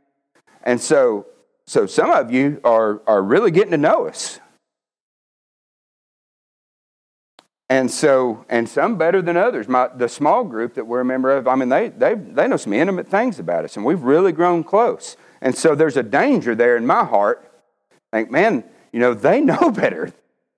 And 0.64 0.82
so, 0.82 1.28
so 1.70 1.86
some 1.86 2.10
of 2.10 2.32
you 2.32 2.60
are, 2.64 3.00
are 3.06 3.22
really 3.22 3.52
getting 3.52 3.70
to 3.70 3.78
know 3.78 4.08
us. 4.08 4.40
And 7.70 7.92
so, 7.92 8.44
and 8.50 8.68
some 8.68 8.98
better 8.98 9.22
than 9.22 9.38
others. 9.38 9.68
My, 9.68 9.88
the 9.88 10.10
small 10.10 10.44
group 10.44 10.74
that 10.74 10.88
we're 10.88 11.02
a 11.02 11.06
member 11.06 11.30
of, 11.30 11.48
I 11.48 11.54
mean, 11.54 11.70
they, 11.70 11.90
they, 11.90 12.16
they 12.16 12.48
know 12.48 12.58
some 12.58 12.74
intimate 12.74 13.08
things 13.08 13.38
about 13.38 13.66
us, 13.66 13.78
and 13.78 13.86
we've 13.86 14.02
really 14.02 14.32
grown 14.32 14.64
close. 14.64 15.16
And 15.42 15.56
so 15.56 15.76
there's 15.76 15.96
a 15.96 16.02
danger 16.02 16.56
there 16.56 16.76
in 16.76 16.88
my 16.88 17.04
heart. 17.04 17.48
Think, 18.12 18.32
man, 18.32 18.64
you 18.92 19.00
know, 19.00 19.14
they 19.14 19.40
know 19.52 19.70
better. 19.70 20.12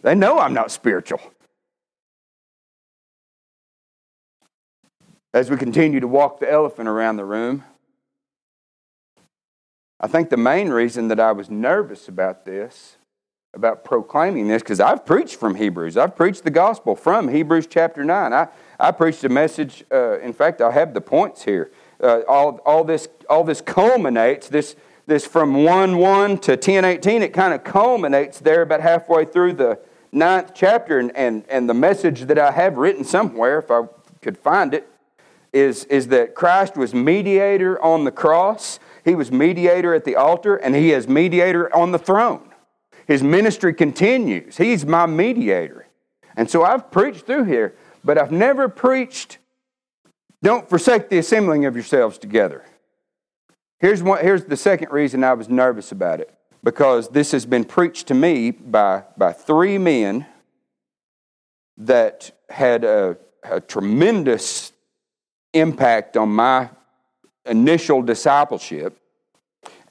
They 0.04 0.15
know 0.15 0.39
I'm 0.39 0.54
not 0.54 0.71
spiritual. 0.71 1.19
as 5.34 5.50
we 5.50 5.58
continue 5.58 6.00
to 6.00 6.08
walk 6.08 6.39
the 6.39 6.50
elephant 6.50 6.89
around 6.89 7.17
the 7.17 7.26
room. 7.26 7.63
I 10.04 10.08
think 10.08 10.32
the 10.32 10.38
main 10.38 10.70
reason 10.70 11.10
that 11.10 11.20
I 11.20 11.32
was 11.32 11.52
nervous 11.52 12.08
about 12.08 12.44
this, 12.44 12.98
about 13.54 13.86
proclaiming 13.86 14.48
this, 14.48 14.64
because 14.64 14.80
I've 14.80 15.06
preached 15.06 15.36
from 15.36 15.54
Hebrews. 15.54 15.96
I've 15.96 16.16
preached 16.16 16.44
the 16.44 16.50
gospel 16.50 16.96
from 16.96 17.28
Hebrews 17.28 17.68
chapter 17.68 18.04
9. 18.04 18.34
I, 18.34 18.48
I 18.80 18.92
preached 18.92 19.24
a 19.26 19.30
message, 19.30 19.84
uh, 19.92 20.18
in 20.20 20.34
fact, 20.34 20.60
I 20.60 20.72
have 20.72 20.96
the 20.96 21.02
points 21.02 21.44
here. 21.44 21.72
Uh, 22.02 22.22
all, 22.28 22.60
all, 22.66 22.84
this, 22.84 23.10
all 23.30 23.44
this 23.44 23.62
culminates, 23.62 24.50
this, 24.50 24.76
this 25.06 25.24
from 25.24 25.64
1 25.64 26.00
1 26.00 26.40
to 26.40 26.58
10 26.58 26.84
18, 26.84 27.22
it 27.22 27.32
kind 27.32 27.54
of 27.54 27.64
culminates 27.64 28.40
there 28.40 28.64
about 28.64 28.82
halfway 28.82 29.24
through 29.24 29.54
the 29.54 29.80
ninth 30.12 30.54
chapter. 30.56 30.98
And, 30.98 31.16
and, 31.16 31.46
and 31.48 31.70
the 31.70 31.76
message 31.76 32.22
that 32.22 32.40
I 32.40 32.50
have 32.50 32.78
written 32.78 33.04
somewhere, 33.04 33.60
if 33.60 33.70
I 33.70 33.84
could 34.24 34.40
find 34.40 34.74
it, 34.74 34.88
is, 35.54 35.84
is 35.86 36.08
that 36.08 36.34
Christ 36.34 36.76
was 36.76 36.96
mediator 36.96 37.80
on 37.84 38.06
the 38.06 38.12
cross, 38.12 38.80
he 39.04 39.16
was 39.16 39.32
mediator 39.32 39.94
at 39.94 40.06
the 40.06 40.16
altar, 40.16 40.56
and 40.56 40.76
he 40.76 40.92
is 40.92 41.08
mediator 41.08 41.74
on 41.76 41.92
the 41.92 42.00
throne. 42.00 42.52
His 43.08 43.24
ministry 43.24 43.74
continues. 43.74 44.58
He's 44.58 44.86
my 44.86 45.06
mediator. 45.06 45.88
And 46.36 46.50
so 46.50 46.64
I've 46.64 46.92
preached 46.92 47.26
through 47.26 47.46
here, 47.46 47.76
but 48.04 48.18
I've 48.18 48.32
never 48.32 48.70
preached, 48.70 49.38
don't 50.42 50.70
forsake 50.70 51.10
the 51.10 51.18
assembling 51.18 51.66
of 51.66 51.76
yourselves 51.76 52.18
together. 52.18 52.64
Here's, 53.80 54.04
one, 54.04 54.22
here's 54.22 54.46
the 54.46 54.58
second 54.58 54.92
reason 54.92 55.24
I 55.24 55.34
was 55.34 55.50
nervous 55.50 55.92
about 55.92 56.20
it 56.20 56.34
because 56.64 57.10
this 57.10 57.32
has 57.32 57.46
been 57.46 57.64
preached 57.64 58.08
to 58.08 58.14
me 58.14 58.52
by, 58.52 59.04
by 59.18 59.34
three 59.34 59.78
men 59.78 60.26
that 61.78 62.32
had 62.50 62.84
a, 62.84 63.18
a 63.44 63.60
tremendous 63.60 64.72
impact 65.54 66.16
on 66.16 66.30
my 66.30 66.70
initial 67.45 68.01
discipleship. 68.01 68.97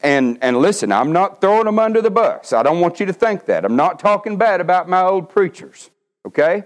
And, 0.02 0.38
and 0.40 0.56
listen, 0.56 0.92
I'm 0.92 1.12
not 1.12 1.40
throwing 1.40 1.66
them 1.66 1.78
under 1.78 2.00
the 2.00 2.10
bus. 2.10 2.52
I 2.52 2.62
don't 2.62 2.80
want 2.80 3.00
you 3.00 3.06
to 3.06 3.12
think 3.12 3.44
that. 3.46 3.64
I'm 3.64 3.76
not 3.76 3.98
talking 3.98 4.36
bad 4.36 4.60
about 4.60 4.88
my 4.88 5.02
old 5.02 5.28
preachers, 5.28 5.90
okay? 6.26 6.64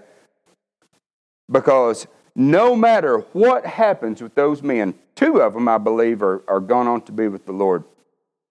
Because 1.51 2.07
no 2.33 2.75
matter 2.75 3.19
what 3.33 3.65
happens 3.65 4.21
with 4.21 4.35
those 4.35 4.63
men, 4.63 4.95
two 5.15 5.41
of 5.41 5.53
them, 5.53 5.67
I 5.67 5.77
believe, 5.77 6.21
are, 6.21 6.43
are 6.47 6.61
gone 6.61 6.87
on 6.87 7.01
to 7.03 7.11
be 7.11 7.27
with 7.27 7.45
the 7.45 7.51
Lord. 7.51 7.83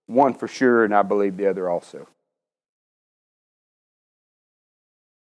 One 0.06 0.34
for 0.34 0.48
sure, 0.48 0.84
and 0.84 0.94
I 0.94 1.02
believe 1.02 1.36
the 1.36 1.48
other 1.48 1.70
also. 1.70 2.06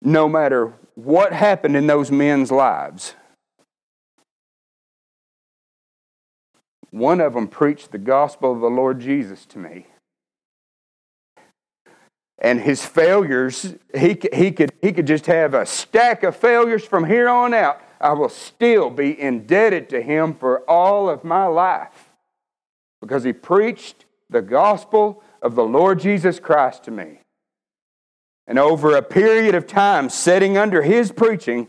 No 0.02 0.28
matter 0.28 0.74
what 0.96 1.34
happened 1.34 1.78
in 1.78 1.86
those 1.86 2.10
men's 2.10 2.52
lives, 2.52 3.14
One 6.92 7.22
of 7.22 7.34
them 7.34 7.48
preached 7.48 7.92
the 7.92 7.98
gospel 7.98 8.52
of 8.54 8.60
the 8.60 8.70
Lord 8.70 9.00
Jesus 9.00 9.46
to 9.48 9.58
me. 9.60 9.88
And 12.38 12.60
his 12.60 12.84
failures, 12.84 13.76
he, 13.96 14.20
he, 14.34 14.52
could, 14.52 14.72
he 14.82 14.92
could 14.92 15.08
just 15.08 15.28
have 15.28 15.54
a 15.54 15.66
stack 15.66 16.24
of 16.24 16.36
failures 16.36 16.84
from 16.84 17.06
here 17.06 17.30
on 17.30 17.54
out. 17.54 17.82
I 18.00 18.14
will 18.14 18.30
still 18.30 18.90
be 18.90 19.20
indebted 19.20 19.90
to 19.90 20.02
him 20.02 20.34
for 20.34 20.68
all 20.70 21.08
of 21.08 21.24
my 21.24 21.46
life 21.46 22.10
because 23.00 23.24
he 23.24 23.32
preached 23.32 24.06
the 24.30 24.42
gospel 24.42 25.24
of 25.42 25.56
the 25.56 25.64
Lord 25.64 26.00
Jesus 26.00 26.40
Christ 26.40 26.84
to 26.86 26.92
me. 26.92 27.20
And 28.48 28.58
over 28.58 28.96
a 28.96 29.04
period 29.04 29.54
of 29.54 29.68
time, 29.68 30.10
sitting 30.10 30.58
under 30.58 30.82
his 30.82 31.12
preaching, 31.12 31.68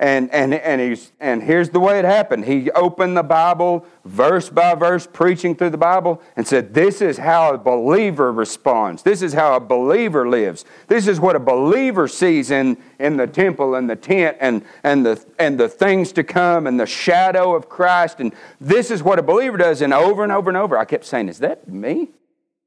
and, 0.00 0.32
and, 0.32 0.54
and, 0.54 0.80
he's, 0.80 1.12
and 1.20 1.42
here's 1.42 1.68
the 1.68 1.78
way 1.78 1.98
it 1.98 2.06
happened. 2.06 2.46
He 2.46 2.70
opened 2.70 3.18
the 3.18 3.22
Bible 3.22 3.84
verse 4.06 4.48
by 4.48 4.74
verse, 4.74 5.06
preaching 5.06 5.54
through 5.54 5.68
the 5.68 5.76
Bible, 5.76 6.22
and 6.36 6.48
said, 6.48 6.72
This 6.72 7.02
is 7.02 7.18
how 7.18 7.52
a 7.52 7.58
believer 7.58 8.32
responds. 8.32 9.02
This 9.02 9.20
is 9.20 9.34
how 9.34 9.56
a 9.56 9.60
believer 9.60 10.26
lives. 10.26 10.64
This 10.88 11.06
is 11.06 11.20
what 11.20 11.36
a 11.36 11.38
believer 11.38 12.08
sees 12.08 12.50
in, 12.50 12.78
in 12.98 13.18
the 13.18 13.26
temple 13.26 13.74
and 13.74 13.90
the 13.90 13.96
tent 13.96 14.38
and, 14.40 14.64
and, 14.84 15.04
the, 15.04 15.22
and 15.38 15.60
the 15.60 15.68
things 15.68 16.12
to 16.12 16.24
come 16.24 16.66
and 16.66 16.80
the 16.80 16.86
shadow 16.86 17.54
of 17.54 17.68
Christ. 17.68 18.20
And 18.20 18.32
this 18.58 18.90
is 18.90 19.02
what 19.02 19.18
a 19.18 19.22
believer 19.22 19.58
does. 19.58 19.82
And 19.82 19.92
over 19.92 20.22
and 20.22 20.32
over 20.32 20.48
and 20.48 20.56
over, 20.56 20.78
I 20.78 20.86
kept 20.86 21.04
saying, 21.04 21.28
Is 21.28 21.40
that 21.40 21.68
me? 21.68 22.08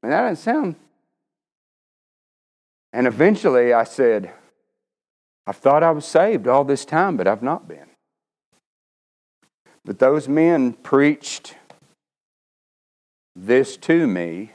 And 0.04 0.12
that 0.12 0.20
doesn't 0.20 0.36
sound. 0.36 0.76
And 2.92 3.08
eventually 3.08 3.72
I 3.72 3.82
said, 3.82 4.30
I've 5.46 5.56
thought 5.56 5.82
I 5.82 5.90
was 5.90 6.06
saved 6.06 6.48
all 6.48 6.64
this 6.64 6.84
time, 6.84 7.16
but 7.16 7.26
I've 7.26 7.42
not 7.42 7.68
been. 7.68 7.86
But 9.84 9.98
those 9.98 10.28
men 10.28 10.72
preached 10.72 11.56
this 13.36 13.76
to 13.78 14.06
me, 14.06 14.52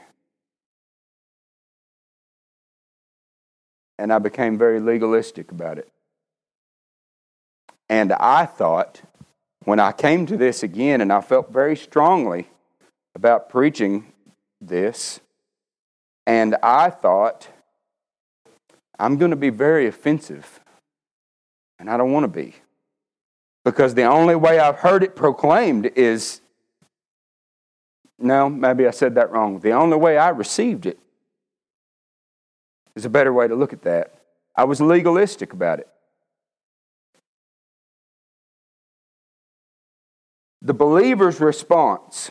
and 3.98 4.12
I 4.12 4.18
became 4.18 4.58
very 4.58 4.80
legalistic 4.80 5.52
about 5.52 5.78
it. 5.78 5.88
And 7.88 8.12
I 8.12 8.46
thought, 8.46 9.02
when 9.64 9.78
I 9.78 9.92
came 9.92 10.26
to 10.26 10.36
this 10.36 10.62
again, 10.62 11.00
and 11.00 11.12
I 11.12 11.20
felt 11.20 11.52
very 11.52 11.76
strongly 11.76 12.48
about 13.14 13.48
preaching 13.48 14.12
this, 14.60 15.20
and 16.26 16.56
I 16.62 16.90
thought, 16.90 17.48
I'm 18.98 19.16
going 19.16 19.30
to 19.30 19.36
be 19.36 19.50
very 19.50 19.86
offensive 19.86 20.59
and 21.80 21.90
I 21.90 21.96
don't 21.96 22.12
want 22.12 22.24
to 22.24 22.28
be. 22.28 22.54
Because 23.64 23.94
the 23.94 24.04
only 24.04 24.36
way 24.36 24.58
I've 24.58 24.76
heard 24.76 25.02
it 25.02 25.16
proclaimed 25.16 25.86
is 25.96 26.40
no, 28.18 28.50
maybe 28.50 28.86
I 28.86 28.90
said 28.90 29.14
that 29.14 29.32
wrong. 29.32 29.60
The 29.60 29.72
only 29.72 29.96
way 29.96 30.18
I 30.18 30.28
received 30.28 30.84
it 30.84 30.98
is 32.94 33.06
a 33.06 33.10
better 33.10 33.32
way 33.32 33.48
to 33.48 33.54
look 33.54 33.72
at 33.72 33.82
that. 33.82 34.12
I 34.54 34.64
was 34.64 34.80
legalistic 34.80 35.54
about 35.54 35.80
it. 35.80 35.88
The 40.60 40.74
believer's 40.74 41.40
response. 41.40 42.30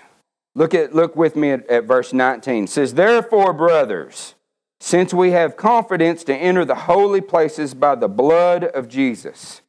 Look 0.53 0.75
at 0.75 0.93
look 0.93 1.15
with 1.15 1.35
me 1.35 1.51
at, 1.51 1.67
at 1.67 1.85
verse 1.85 2.13
19. 2.13 2.65
It 2.65 2.69
says, 2.69 2.93
Therefore, 2.93 3.53
brothers, 3.53 4.35
since 4.79 5.13
we 5.13 5.31
have 5.31 5.57
confidence 5.57 6.23
to 6.23 6.35
enter 6.35 6.63
the 6.65 6.75
holy 6.75 7.21
places 7.21 7.73
by 7.73 7.95
the 7.95 8.07
blood 8.07 8.63
of 8.63 8.87
Jesus. 8.87 9.61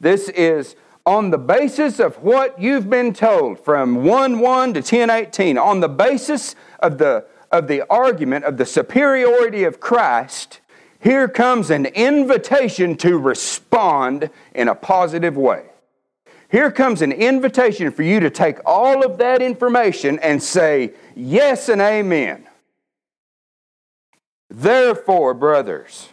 This 0.00 0.28
is 0.30 0.76
on 1.04 1.30
the 1.30 1.38
basis 1.38 1.98
of 1.98 2.16
what 2.22 2.60
you've 2.60 2.88
been 2.88 3.12
told 3.12 3.58
from 3.58 4.04
1 4.04 4.38
1 4.38 4.74
to 4.74 4.82
10 4.82 5.10
18, 5.10 5.58
on 5.58 5.80
the 5.80 5.88
basis 5.88 6.54
of 6.78 6.98
the, 6.98 7.24
of 7.50 7.66
the 7.66 7.82
argument 7.90 8.44
of 8.44 8.56
the 8.56 8.66
superiority 8.66 9.64
of 9.64 9.80
Christ, 9.80 10.60
here 11.00 11.26
comes 11.26 11.70
an 11.70 11.86
invitation 11.86 12.96
to 12.98 13.18
respond 13.18 14.30
in 14.54 14.68
a 14.68 14.74
positive 14.74 15.36
way. 15.36 15.64
Here 16.48 16.70
comes 16.70 17.02
an 17.02 17.10
invitation 17.10 17.90
for 17.90 18.02
you 18.02 18.20
to 18.20 18.30
take 18.30 18.58
all 18.64 19.04
of 19.04 19.18
that 19.18 19.42
information 19.42 20.18
and 20.20 20.40
say 20.40 20.92
yes 21.16 21.68
and 21.68 21.80
amen. 21.80 22.46
Therefore, 24.54 25.32
brothers, 25.32 26.10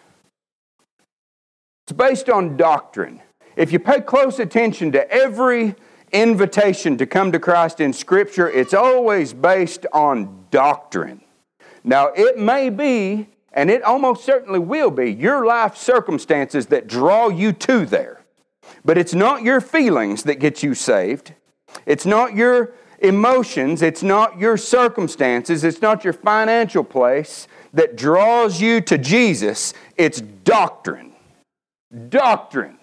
it's 1.84 1.92
based 1.92 2.30
on 2.30 2.56
doctrine. 2.56 3.22
If 3.58 3.74
you 3.74 3.80
pay 3.80 4.00
close 4.00 4.40
attention 4.40 4.94
to 4.94 5.12
every, 5.12 5.76
invitation 6.14 6.98
to 7.00 7.06
come 7.06 7.34
to 7.34 7.40
Christ 7.40 7.82
in 7.82 7.92
Scripture, 7.92 8.50
it's 8.50 8.74
always 8.74 9.34
based 9.34 9.86
on 9.92 10.46
doctrine. 10.52 11.20
Now, 11.84 12.08
it 12.16 12.38
may 12.38 12.70
be, 12.70 13.28
and 13.52 13.70
it 13.70 13.84
almost 13.84 14.24
certainly 14.24 14.60
will 14.60 14.90
be, 14.90 15.12
your 15.12 15.46
life 15.46 15.76
circumstances 15.76 16.68
that 16.68 16.88
draw 16.88 17.28
you 17.28 17.52
to 17.52 17.86
there. 17.86 18.22
But 18.86 18.98
it's 18.98 19.14
not 19.14 19.44
your 19.44 19.60
feelings 19.60 20.24
that 20.24 20.36
get 20.36 20.64
you 20.64 20.74
saved. 20.74 21.34
It's 21.86 22.06
not 22.06 22.36
your 22.36 22.72
emotions. 23.00 23.82
It's 23.82 24.02
not 24.02 24.40
your 24.40 24.56
circumstances. 24.56 25.66
It's 25.66 25.82
not 25.82 26.06
your 26.06 26.14
financial 26.14 26.86
place 26.86 27.50
that 27.74 27.96
draws 27.96 28.62
you 28.62 28.82
to 28.82 28.98
Jesus. 28.98 29.74
It's 29.98 30.22
doctrine. 30.22 31.14
Doctrine. 32.10 32.78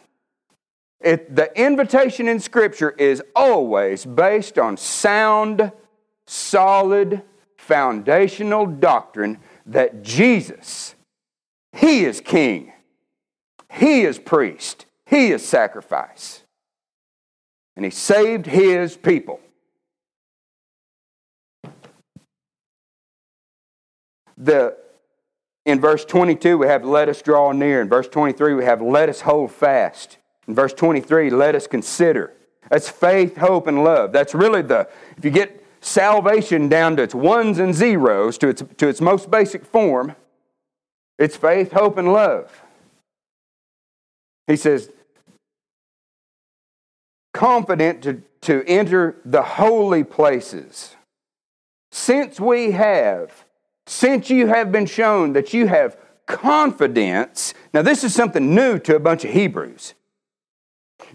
It, 1.01 1.37
the 1.37 1.53
invitation 1.61 2.27
in 2.29 2.40
Scripture 2.40 2.90
is 2.90 3.22
always 3.35 4.05
based 4.05 4.59
on 4.59 4.77
sound, 4.77 5.70
solid, 6.27 7.22
foundational 7.57 8.66
doctrine 8.66 9.38
that 9.66 10.03
Jesus, 10.03 10.94
He 11.72 12.05
is 12.05 12.20
King, 12.20 12.72
He 13.72 14.03
is 14.03 14.18
priest, 14.18 14.87
He 15.05 15.33
is 15.33 15.46
sacrifice, 15.46 16.42
and 17.77 17.85
He 17.85 17.90
saved 17.90 18.46
His 18.46 18.96
people. 18.96 19.40
The, 24.37 24.77
in 25.64 25.81
verse 25.81 26.05
22, 26.05 26.59
we 26.59 26.66
have 26.66 26.85
let 26.85 27.09
us 27.09 27.22
draw 27.22 27.53
near. 27.53 27.81
In 27.81 27.88
verse 27.88 28.09
23, 28.09 28.55
we 28.55 28.64
have 28.64 28.83
let 28.83 29.09
us 29.09 29.22
hold 29.22 29.51
fast. 29.51 30.18
In 30.46 30.55
verse 30.55 30.72
23, 30.72 31.31
let 31.31 31.55
us 31.55 31.66
consider. 31.66 32.33
That's 32.70 32.88
faith, 32.88 33.37
hope, 33.37 33.66
and 33.66 33.83
love. 33.83 34.12
That's 34.12 34.35
really 34.35 34.62
the, 34.62 34.88
if 35.16 35.25
you 35.25 35.31
get 35.31 35.64
salvation 35.81 36.68
down 36.68 36.96
to 36.96 37.03
its 37.03 37.14
ones 37.14 37.59
and 37.59 37.75
zeros, 37.75 38.38
to 38.38 38.49
its, 38.49 38.62
to 38.77 38.88
its 38.88 39.01
most 39.01 39.31
basic 39.31 39.64
form, 39.64 40.14
it's 41.18 41.37
faith, 41.37 41.72
hope, 41.72 41.96
and 41.96 42.12
love. 42.12 42.62
He 44.46 44.57
says, 44.57 44.90
confident 47.33 48.03
to, 48.03 48.22
to 48.42 48.64
enter 48.66 49.16
the 49.25 49.42
holy 49.42 50.05
places. 50.05 50.94
Since 51.92 52.40
we 52.40 52.72
have, 52.72 53.45
since 53.87 54.31
you 54.31 54.49
have 54.49 54.72
been 54.72 54.87
shown 54.87 55.33
that 55.35 55.55
you 55.55 55.68
have 55.68 55.96
confidence, 56.27 57.55
now 57.72 57.83
this 57.83 58.03
is 58.05 58.14
something 58.14 58.55
new 58.55 58.79
to 58.81 58.96
a 58.96 59.01
bunch 59.01 59.25
of 59.25 59.31
Hebrews. 59.31 59.94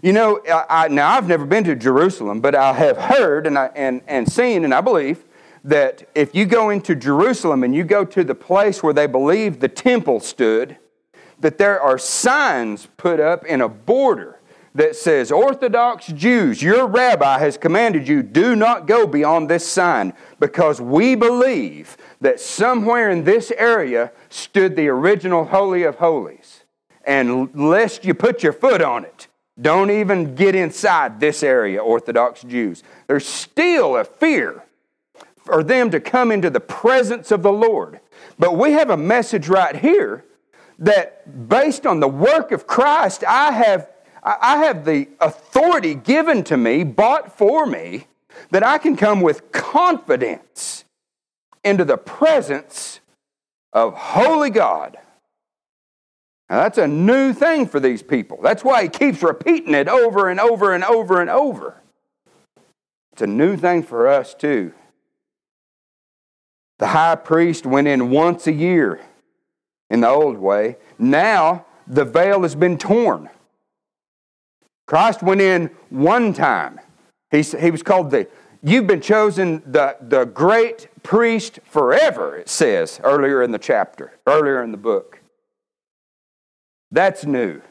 You 0.00 0.12
know, 0.12 0.40
I, 0.48 0.88
now 0.88 1.10
I've 1.10 1.28
never 1.28 1.44
been 1.44 1.64
to 1.64 1.76
Jerusalem, 1.76 2.40
but 2.40 2.54
I 2.54 2.72
have 2.72 2.96
heard 2.96 3.46
and, 3.46 3.58
I, 3.58 3.70
and, 3.74 4.00
and 4.06 4.30
seen, 4.30 4.64
and 4.64 4.72
I 4.72 4.80
believe 4.80 5.24
that 5.64 6.08
if 6.14 6.34
you 6.34 6.44
go 6.46 6.70
into 6.70 6.94
Jerusalem 6.94 7.62
and 7.62 7.74
you 7.74 7.84
go 7.84 8.04
to 8.04 8.24
the 8.24 8.34
place 8.34 8.82
where 8.82 8.92
they 8.92 9.06
believe 9.06 9.60
the 9.60 9.68
temple 9.68 10.18
stood, 10.20 10.76
that 11.40 11.58
there 11.58 11.80
are 11.80 11.98
signs 11.98 12.88
put 12.96 13.20
up 13.20 13.44
in 13.44 13.60
a 13.60 13.68
border 13.68 14.31
that 14.74 14.96
says, 14.96 15.30
Orthodox 15.30 16.06
Jews, 16.06 16.62
your 16.62 16.86
rabbi 16.86 17.38
has 17.38 17.58
commanded 17.58 18.08
you, 18.08 18.22
do 18.22 18.56
not 18.56 18.86
go 18.86 19.06
beyond 19.06 19.48
this 19.48 19.66
sign 19.66 20.14
because 20.40 20.80
we 20.80 21.14
believe 21.14 21.96
that 22.20 22.40
somewhere 22.40 23.10
in 23.10 23.24
this 23.24 23.52
area 23.56 24.12
stood 24.30 24.74
the 24.74 24.88
original 24.88 25.44
Holy 25.44 25.82
of 25.82 25.96
Holies. 25.96 26.64
And 27.04 27.54
lest 27.54 28.04
you 28.04 28.14
put 28.14 28.42
your 28.42 28.52
foot 28.52 28.80
on 28.80 29.04
it, 29.04 29.28
don't 29.60 29.90
even 29.90 30.34
get 30.34 30.54
inside 30.54 31.20
this 31.20 31.42
area, 31.42 31.82
Orthodox 31.82 32.42
Jews. 32.42 32.82
There's 33.06 33.26
still 33.26 33.96
a 33.96 34.04
fear 34.04 34.64
for 35.36 35.62
them 35.62 35.90
to 35.90 36.00
come 36.00 36.32
into 36.32 36.48
the 36.48 36.60
presence 36.60 37.30
of 37.30 37.42
the 37.42 37.52
Lord. 37.52 38.00
But 38.38 38.56
we 38.56 38.72
have 38.72 38.90
a 38.90 38.96
message 38.96 39.48
right 39.48 39.76
here 39.76 40.24
that 40.78 41.48
based 41.48 41.86
on 41.86 42.00
the 42.00 42.08
work 42.08 42.50
of 42.52 42.66
Christ, 42.66 43.24
I 43.24 43.52
have, 43.52 43.88
I 44.22 44.58
have 44.64 44.84
the 44.84 45.08
authority 45.20 45.94
given 45.94 46.44
to 46.44 46.56
me, 46.56 46.84
bought 46.84 47.36
for 47.36 47.66
me, 47.66 48.06
that 48.50 48.62
I 48.62 48.78
can 48.78 48.96
come 48.96 49.20
with 49.20 49.50
confidence 49.50 50.84
into 51.64 51.84
the 51.84 51.96
presence 51.96 53.00
of 53.72 53.94
holy 53.94 54.50
God. 54.50 54.96
Now, 56.48 56.62
that's 56.62 56.78
a 56.78 56.86
new 56.86 57.32
thing 57.32 57.66
for 57.66 57.80
these 57.80 58.02
people. 58.02 58.38
That's 58.42 58.62
why 58.62 58.82
he 58.82 58.88
keeps 58.88 59.22
repeating 59.22 59.74
it 59.74 59.88
over 59.88 60.28
and 60.28 60.38
over 60.38 60.72
and 60.74 60.84
over 60.84 61.20
and 61.20 61.30
over. 61.30 61.80
It's 63.12 63.22
a 63.22 63.26
new 63.26 63.56
thing 63.56 63.82
for 63.82 64.06
us, 64.06 64.34
too. 64.34 64.72
The 66.78 66.88
high 66.88 67.16
priest 67.16 67.64
went 67.64 67.88
in 67.88 68.10
once 68.10 68.46
a 68.46 68.52
year 68.52 69.00
in 69.90 70.00
the 70.00 70.08
old 70.08 70.38
way. 70.38 70.76
Now, 70.98 71.64
the 71.86 72.04
veil 72.04 72.42
has 72.42 72.54
been 72.54 72.78
torn. 72.78 73.30
Christ 74.92 75.22
went 75.22 75.40
in 75.40 75.70
one 75.88 76.34
time. 76.34 76.78
He, 77.30 77.40
he 77.40 77.70
was 77.70 77.82
called 77.82 78.10
the, 78.10 78.28
you've 78.62 78.86
been 78.86 79.00
chosen 79.00 79.62
the, 79.64 79.96
the 80.02 80.26
great 80.26 80.88
priest 81.02 81.60
forever, 81.64 82.36
it 82.36 82.50
says 82.50 83.00
earlier 83.02 83.42
in 83.42 83.52
the 83.52 83.58
chapter, 83.58 84.12
earlier 84.26 84.62
in 84.62 84.70
the 84.70 84.76
book. 84.76 85.20
That's 86.90 87.24
new. 87.24 87.62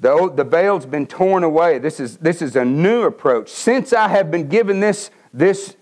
The, 0.00 0.32
the 0.34 0.42
veil's 0.42 0.84
been 0.84 1.06
torn 1.06 1.44
away. 1.44 1.78
This 1.78 2.00
is, 2.00 2.16
this 2.16 2.42
is 2.42 2.56
a 2.56 2.64
new 2.64 3.02
approach. 3.02 3.50
Since 3.50 3.92
I 3.92 4.08
have 4.08 4.32
been 4.32 4.48
given 4.48 4.80
this, 4.80 5.12
this 5.32 5.76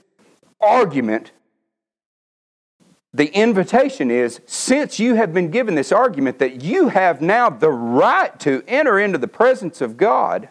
argument, 0.61 1.33
the 3.14 3.35
invitation 3.35 4.11
is 4.11 4.40
since 4.47 4.99
you 4.99 5.14
have 5.14 5.33
been 5.33 5.51
given 5.51 5.75
this 5.75 5.92
argument 5.92 6.38
that 6.38 6.62
you 6.62 6.88
have 6.88 7.21
now 7.21 7.49
the 7.49 7.71
right 7.71 8.38
to 8.40 8.62
enter 8.68 8.99
into 8.99 9.18
the 9.18 9.29
presence 9.29 9.81
of 9.81 9.97
God, 9.97 10.49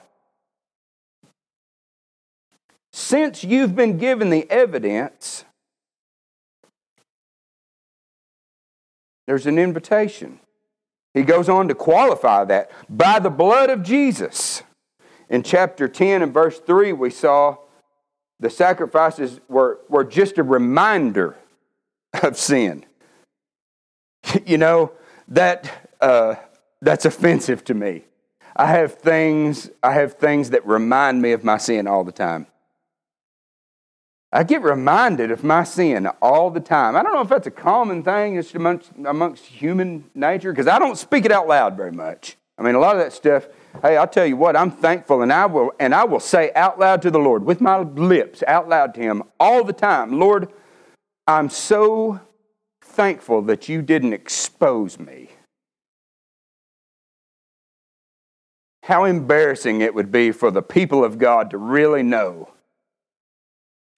since 2.91 3.43
you've 3.43 3.76
been 3.76 3.98
given 4.00 4.32
the 4.32 4.50
evidence, 4.50 5.46
there's 9.28 9.46
an 9.46 9.60
invitation. 9.60 10.39
He 11.13 11.22
goes 11.22 11.50
on 11.50 11.67
to 11.67 11.76
qualify 11.76 12.43
that 12.46 12.72
by 12.89 13.20
the 13.20 13.30
blood 13.30 13.70
of 13.70 13.84
Jesus. 13.84 14.63
In 15.30 15.43
chapter 15.43 15.88
10 15.88 16.24
and 16.24 16.34
verse 16.34 16.60
3, 16.60 16.93
we 16.93 17.12
saw 17.12 17.58
the 18.39 18.50
sacrifices 18.50 19.39
were, 19.48 19.80
were 19.89 20.04
just 20.04 20.38
a 20.38 20.43
reminder 20.43 21.36
of 22.22 22.38
sin. 22.38 22.86
You 24.46 24.58
know, 24.58 24.91
that, 25.30 25.89
uh, 26.02 26.36
that's 26.82 27.06
offensive 27.06 27.63
to 27.65 27.74
me. 27.74 28.04
I 28.58 28.65
have 28.65 28.96
things, 28.96 29.70
I 29.82 29.93
have 29.93 30.15
things 30.15 30.50
that 30.50 30.65
remind 30.67 31.22
me 31.22 31.32
of 31.32 31.46
my 31.46 31.58
sin 31.58 31.88
all 31.88 32.04
the 32.04 32.12
time. 32.12 32.48
I 34.34 34.43
get 34.43 34.62
reminded 34.63 35.32
of 35.32 35.43
my 35.43 35.63
sin 35.63 36.08
all 36.22 36.50
the 36.50 36.60
time. 36.60 36.96
I 36.96 37.04
don't 37.04 37.13
know 37.13 37.22
if 37.22 37.30
that's 37.30 37.48
a 37.48 37.52
common 37.52 38.04
thing 38.04 38.36
just 38.36 38.54
amongst, 38.56 38.91
amongst 39.06 39.46
human 39.46 40.10
nature, 40.13 40.52
because 40.52 40.67
I 40.67 40.80
don't 40.80 40.98
speak 40.98 41.24
it 41.24 41.32
out 41.32 41.48
loud 41.48 41.78
very 41.78 41.93
much. 41.93 42.36
I 42.58 42.63
mean, 42.63 42.76
a 42.76 42.80
lot 42.80 42.96
of 42.96 43.04
that 43.04 43.13
stuff, 43.13 43.48
hey, 43.82 43.96
I'll 43.96 44.08
tell 44.08 44.26
you 44.26 44.36
what, 44.36 44.58
I'm 44.58 44.72
thankful 44.72 45.22
and 45.22 45.32
I 45.32 45.46
will 45.46 45.72
and 45.80 45.93
I 45.93 46.04
will 46.04 46.20
say 46.20 46.52
out 46.56 46.80
loud 46.80 47.04
to 47.04 47.12
the 47.12 47.20
Lord, 47.20 47.46
with 47.46 47.62
my 47.62 47.78
lips, 47.78 48.43
out 48.48 48.67
loud 48.67 48.96
to 48.96 49.02
Him 49.02 49.24
all 49.39 49.63
the 49.63 49.74
time, 49.74 50.20
Lord, 50.20 50.50
I'm 51.28 51.50
so 51.50 52.22
thankful 52.82 53.42
that 53.44 53.68
you 53.68 53.82
didn't 53.82 54.13
expose 54.13 54.98
me. 54.98 55.30
How 58.84 59.04
embarrassing 59.04 59.82
it 59.82 59.94
would 59.94 60.12
be 60.12 60.32
for 60.32 60.50
the 60.50 60.62
people 60.62 61.04
of 61.04 61.17
God 61.17 61.52
to 61.52 61.58
really 61.58 62.04
know 62.04 62.52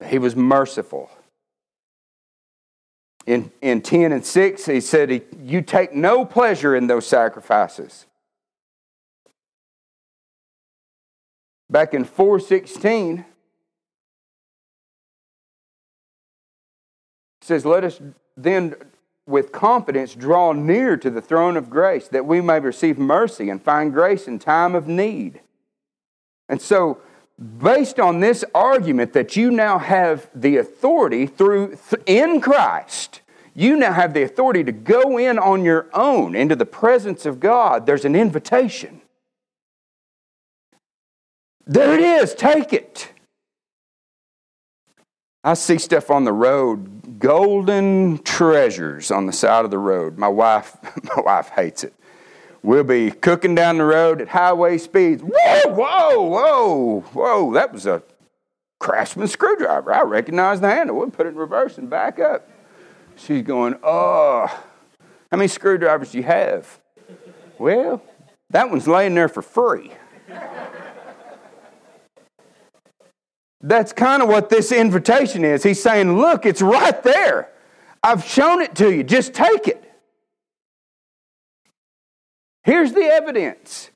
he 0.03 0.17
was 0.17 0.35
merciful. 0.35 1.11
In, 3.27 3.51
in 3.61 3.81
10 3.81 4.11
and 4.11 4.25
6, 4.25 4.65
he 4.65 4.81
said, 4.81 5.23
You 5.43 5.61
take 5.61 5.93
no 5.93 6.25
pleasure 6.25 6.75
in 6.75 6.87
those 6.87 7.05
sacrifices. 7.05 8.07
Back 11.69 11.93
in 11.93 12.05
416, 12.05 13.25
says, 17.49 17.65
Let 17.65 17.83
us 17.83 17.99
then 18.37 18.75
with 19.27 19.51
confidence 19.51 20.15
draw 20.15 20.53
near 20.53 20.95
to 20.95 21.09
the 21.09 21.21
throne 21.21 21.57
of 21.57 21.69
grace 21.69 22.07
that 22.07 22.25
we 22.25 22.39
may 22.39 22.59
receive 22.59 22.97
mercy 22.97 23.49
and 23.49 23.61
find 23.61 23.93
grace 23.93 24.27
in 24.27 24.39
time 24.39 24.73
of 24.73 24.87
need. 24.87 25.41
And 26.47 26.61
so 26.61 26.99
based 27.61 27.99
on 27.99 28.21
this 28.21 28.43
argument 28.55 29.13
that 29.13 29.35
you 29.35 29.51
now 29.51 29.77
have 29.77 30.29
the 30.33 30.57
authority 30.57 31.27
through 31.27 31.77
in 32.05 32.39
Christ, 32.39 33.21
you 33.53 33.75
now 33.75 33.93
have 33.93 34.13
the 34.13 34.23
authority 34.23 34.63
to 34.63 34.71
go 34.71 35.17
in 35.17 35.37
on 35.37 35.63
your 35.63 35.87
own 35.93 36.35
into 36.35 36.55
the 36.55 36.65
presence 36.65 37.25
of 37.25 37.39
God. 37.39 37.85
There's 37.85 38.05
an 38.05 38.15
invitation. 38.15 39.01
There 41.67 41.93
it 41.93 42.01
is, 42.01 42.33
take 42.33 42.73
it. 42.73 43.11
I 45.43 45.53
see 45.53 45.77
stuff 45.77 46.11
on 46.11 46.25
the 46.25 46.33
road, 46.33 47.19
golden 47.19 48.17
treasures 48.23 49.09
on 49.09 49.25
the 49.25 49.31
side 49.31 49.63
of 49.63 49.71
the 49.71 49.77
road. 49.77 50.17
My 50.17 50.27
wife, 50.27 50.75
my 51.03 51.21
wife 51.21 51.49
hates 51.49 51.83
it. 51.83 51.93
We'll 52.61 52.83
be 52.83 53.11
cooking 53.11 53.55
down 53.55 53.77
the 53.77 53.85
road 53.85 54.19
at 54.19 54.27
highway 54.27 54.77
speeds. 54.77 55.23
Whoa, 55.23 55.73
whoa, 55.73 56.21
whoa, 56.21 57.01
whoa. 57.13 57.53
That 57.53 57.71
was 57.71 57.85
a 57.85 58.03
craftsman 58.79 59.29
screwdriver. 59.29 59.93
I 59.93 60.01
recognize 60.01 60.59
the 60.59 60.67
handle. 60.67 60.97
We'll 60.97 61.09
put 61.09 61.25
it 61.25 61.29
in 61.29 61.35
reverse 61.35 61.77
and 61.77 61.89
back 61.89 62.19
up. 62.19 62.49
She's 63.15 63.43
going, 63.43 63.75
oh, 63.81 64.47
how 65.31 65.37
many 65.37 65.47
screwdrivers 65.47 66.11
do 66.11 66.17
you 66.17 66.23
have? 66.23 66.79
Well, 67.57 68.01
that 68.49 68.69
one's 68.69 68.87
laying 68.87 69.15
there 69.15 69.29
for 69.29 69.41
free. 69.41 69.93
That's 73.61 73.91
kind 73.91 74.21
of 74.23 74.29
what 74.29 74.49
this 74.49 74.71
invitation 74.71 75.43
is. 75.43 75.63
He's 75.63 75.81
saying, 75.81 76.17
Look, 76.17 76.45
it's 76.45 76.61
right 76.61 77.01
there. 77.03 77.49
I've 78.01 78.23
shown 78.23 78.61
it 78.61 78.75
to 78.75 78.93
you. 78.93 79.03
Just 79.03 79.33
take 79.33 79.67
it. 79.67 79.83
Here's 82.63 82.93
the 82.93 83.03
evidence 83.03 83.89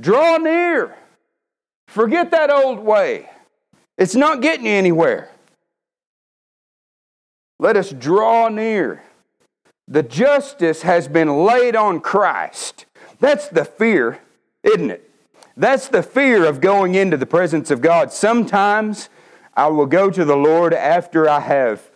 draw 0.00 0.36
near. 0.38 0.94
Forget 1.88 2.30
that 2.32 2.50
old 2.50 2.80
way, 2.80 3.28
it's 3.96 4.14
not 4.14 4.40
getting 4.40 4.66
you 4.66 4.72
anywhere. 4.72 5.30
Let 7.58 7.76
us 7.76 7.90
draw 7.90 8.48
near. 8.48 9.02
The 9.86 10.02
justice 10.02 10.82
has 10.82 11.08
been 11.08 11.44
laid 11.44 11.76
on 11.76 12.00
Christ. 12.00 12.86
That's 13.20 13.48
the 13.48 13.64
fear, 13.64 14.18
isn't 14.62 14.90
it? 14.90 15.10
That's 15.56 15.88
the 15.88 16.02
fear 16.02 16.44
of 16.44 16.60
going 16.60 16.94
into 16.94 17.16
the 17.16 17.26
presence 17.26 17.70
of 17.70 17.80
God. 17.80 18.12
Sometimes 18.12 19.08
I 19.54 19.68
will 19.68 19.86
go 19.86 20.10
to 20.10 20.24
the 20.24 20.36
Lord 20.36 20.74
after 20.74 21.28
I 21.28 21.40
have 21.40 21.90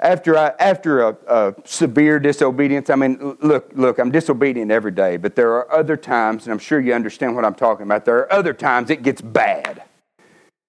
after 0.00 0.36
I, 0.36 0.54
after 0.58 1.02
a, 1.02 1.16
a, 1.26 1.54
severe 1.64 2.18
disobedience, 2.18 2.90
I 2.90 2.96
mean, 2.96 3.36
look, 3.42 3.70
look, 3.74 3.98
I'm 3.98 4.10
disobedient 4.10 4.70
every 4.70 4.90
day, 4.92 5.18
but 5.18 5.36
there 5.36 5.52
are 5.52 5.70
other 5.70 5.96
times, 5.96 6.44
and 6.44 6.52
I'm 6.52 6.58
sure 6.58 6.80
you 6.80 6.94
understand 6.94 7.36
what 7.36 7.44
I'm 7.44 7.54
talking 7.54 7.84
about. 7.84 8.06
There 8.06 8.16
are 8.16 8.32
other 8.32 8.54
times 8.54 8.90
it 8.90 9.02
gets 9.02 9.20
bad, 9.20 9.82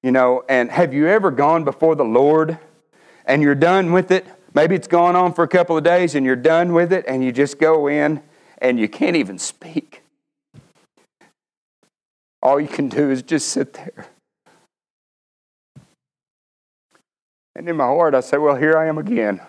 you 0.04 0.12
know. 0.12 0.44
And 0.50 0.70
have 0.70 0.94
you 0.94 1.08
ever 1.08 1.32
gone 1.32 1.64
before 1.64 1.96
the 1.96 2.04
Lord 2.04 2.60
and 3.26 3.42
you're 3.42 3.56
done 3.56 3.94
with 3.94 4.12
it? 4.12 4.26
Maybe 4.54 4.76
it's 4.76 4.88
gone 4.88 5.16
on 5.16 5.34
for 5.34 5.44
a 5.44 5.48
couple 5.48 5.78
of 5.78 5.84
days 5.84 6.14
and 6.14 6.26
you're 6.26 6.36
done 6.36 6.74
with 6.74 6.92
it, 6.92 7.06
and 7.08 7.24
you 7.24 7.32
just 7.32 7.58
go 7.58 7.88
in 7.88 8.22
and 8.58 8.78
you 8.78 8.90
can't 8.90 9.16
even 9.16 9.38
speak. 9.38 10.01
All 12.42 12.60
you 12.60 12.68
can 12.68 12.90
do 12.90 13.12
is 13.12 13.22
just 13.22 13.50
sit 13.50 13.74
there. 13.74 14.08
And 17.56 17.68
in 17.70 17.76
my 17.76 17.86
heart, 17.86 18.16
I 18.16 18.22
say, 18.22 18.38
Well, 18.38 18.56
here 18.56 18.78
I 18.78 18.88
am 18.88 18.98
again. 18.98 19.42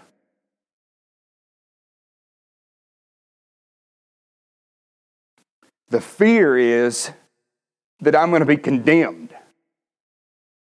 The 5.89 6.01
fear 6.01 6.57
is 6.57 7.11
that 8.01 8.17
I'm 8.17 8.31
going 8.31 8.41
to 8.41 8.47
be 8.47 8.57
condemned 8.57 9.35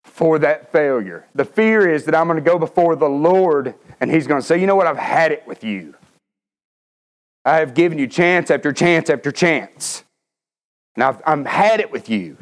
for 0.03 0.39
that 0.39 0.71
failure. 0.71 1.25
The 1.35 1.45
fear 1.45 1.89
is 1.89 2.05
that 2.05 2.15
I'm 2.15 2.27
going 2.27 2.43
to 2.43 2.49
go 2.49 2.57
before 2.57 2.95
the 2.95 3.09
Lord 3.09 3.75
and 3.99 4.09
He's 4.09 4.27
going 4.27 4.41
to 4.41 4.45
say, 4.45 4.59
You 4.59 4.67
know 4.67 4.75
what? 4.75 4.87
I've 4.87 4.97
had 4.97 5.31
it 5.31 5.45
with 5.45 5.63
you. 5.63 5.95
I 7.45 7.57
have 7.57 7.73
given 7.73 7.97
you 7.97 8.07
chance 8.07 8.51
after 8.51 8.73
chance 8.73 9.09
after 9.09 9.31
chance. 9.31 10.03
And 10.99 11.03
I've, 11.05 11.21
I've 11.25 11.45
had 11.45 11.79
it 11.79 11.93
with 11.93 12.09
you. 12.09 12.35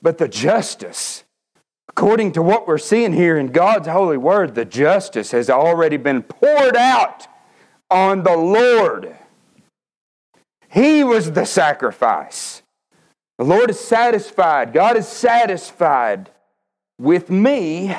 But 0.00 0.18
the 0.18 0.28
justice, 0.28 1.24
according 1.88 2.30
to 2.32 2.42
what 2.42 2.68
we're 2.68 2.78
seeing 2.78 3.12
here 3.12 3.36
in 3.36 3.48
God's 3.48 3.88
holy 3.88 4.16
word, 4.16 4.54
the 4.54 4.64
justice 4.64 5.32
has 5.32 5.50
already 5.50 5.96
been 5.96 6.22
poured 6.22 6.76
out 6.76 7.26
on 7.90 8.22
the 8.22 8.36
Lord. 8.36 9.16
He 10.68 11.02
was 11.02 11.32
the 11.32 11.44
sacrifice. 11.44 12.62
The 13.38 13.44
Lord 13.44 13.70
is 13.70 13.80
satisfied. 13.80 14.72
God 14.72 14.96
is 14.96 15.08
satisfied 15.08 16.30
with 16.96 17.28
me 17.28 17.92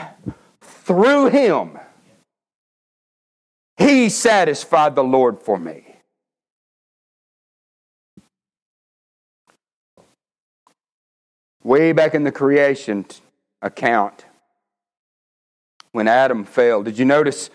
through 0.61 1.31
Him. 1.31 1.77
He 3.75 4.07
satisfied 4.07 4.95
the 4.95 5.03
Lord 5.03 5.41
for 5.41 5.59
me. 5.59 5.88
Way 11.63 11.91
back 11.91 12.15
in 12.15 12.23
the 12.23 12.31
creation 12.31 13.05
account, 13.61 14.25
when 15.91 16.07
Adam 16.07 16.45
fell, 16.45 16.83
did 16.83 16.97
you 16.97 17.05
notice 17.05 17.49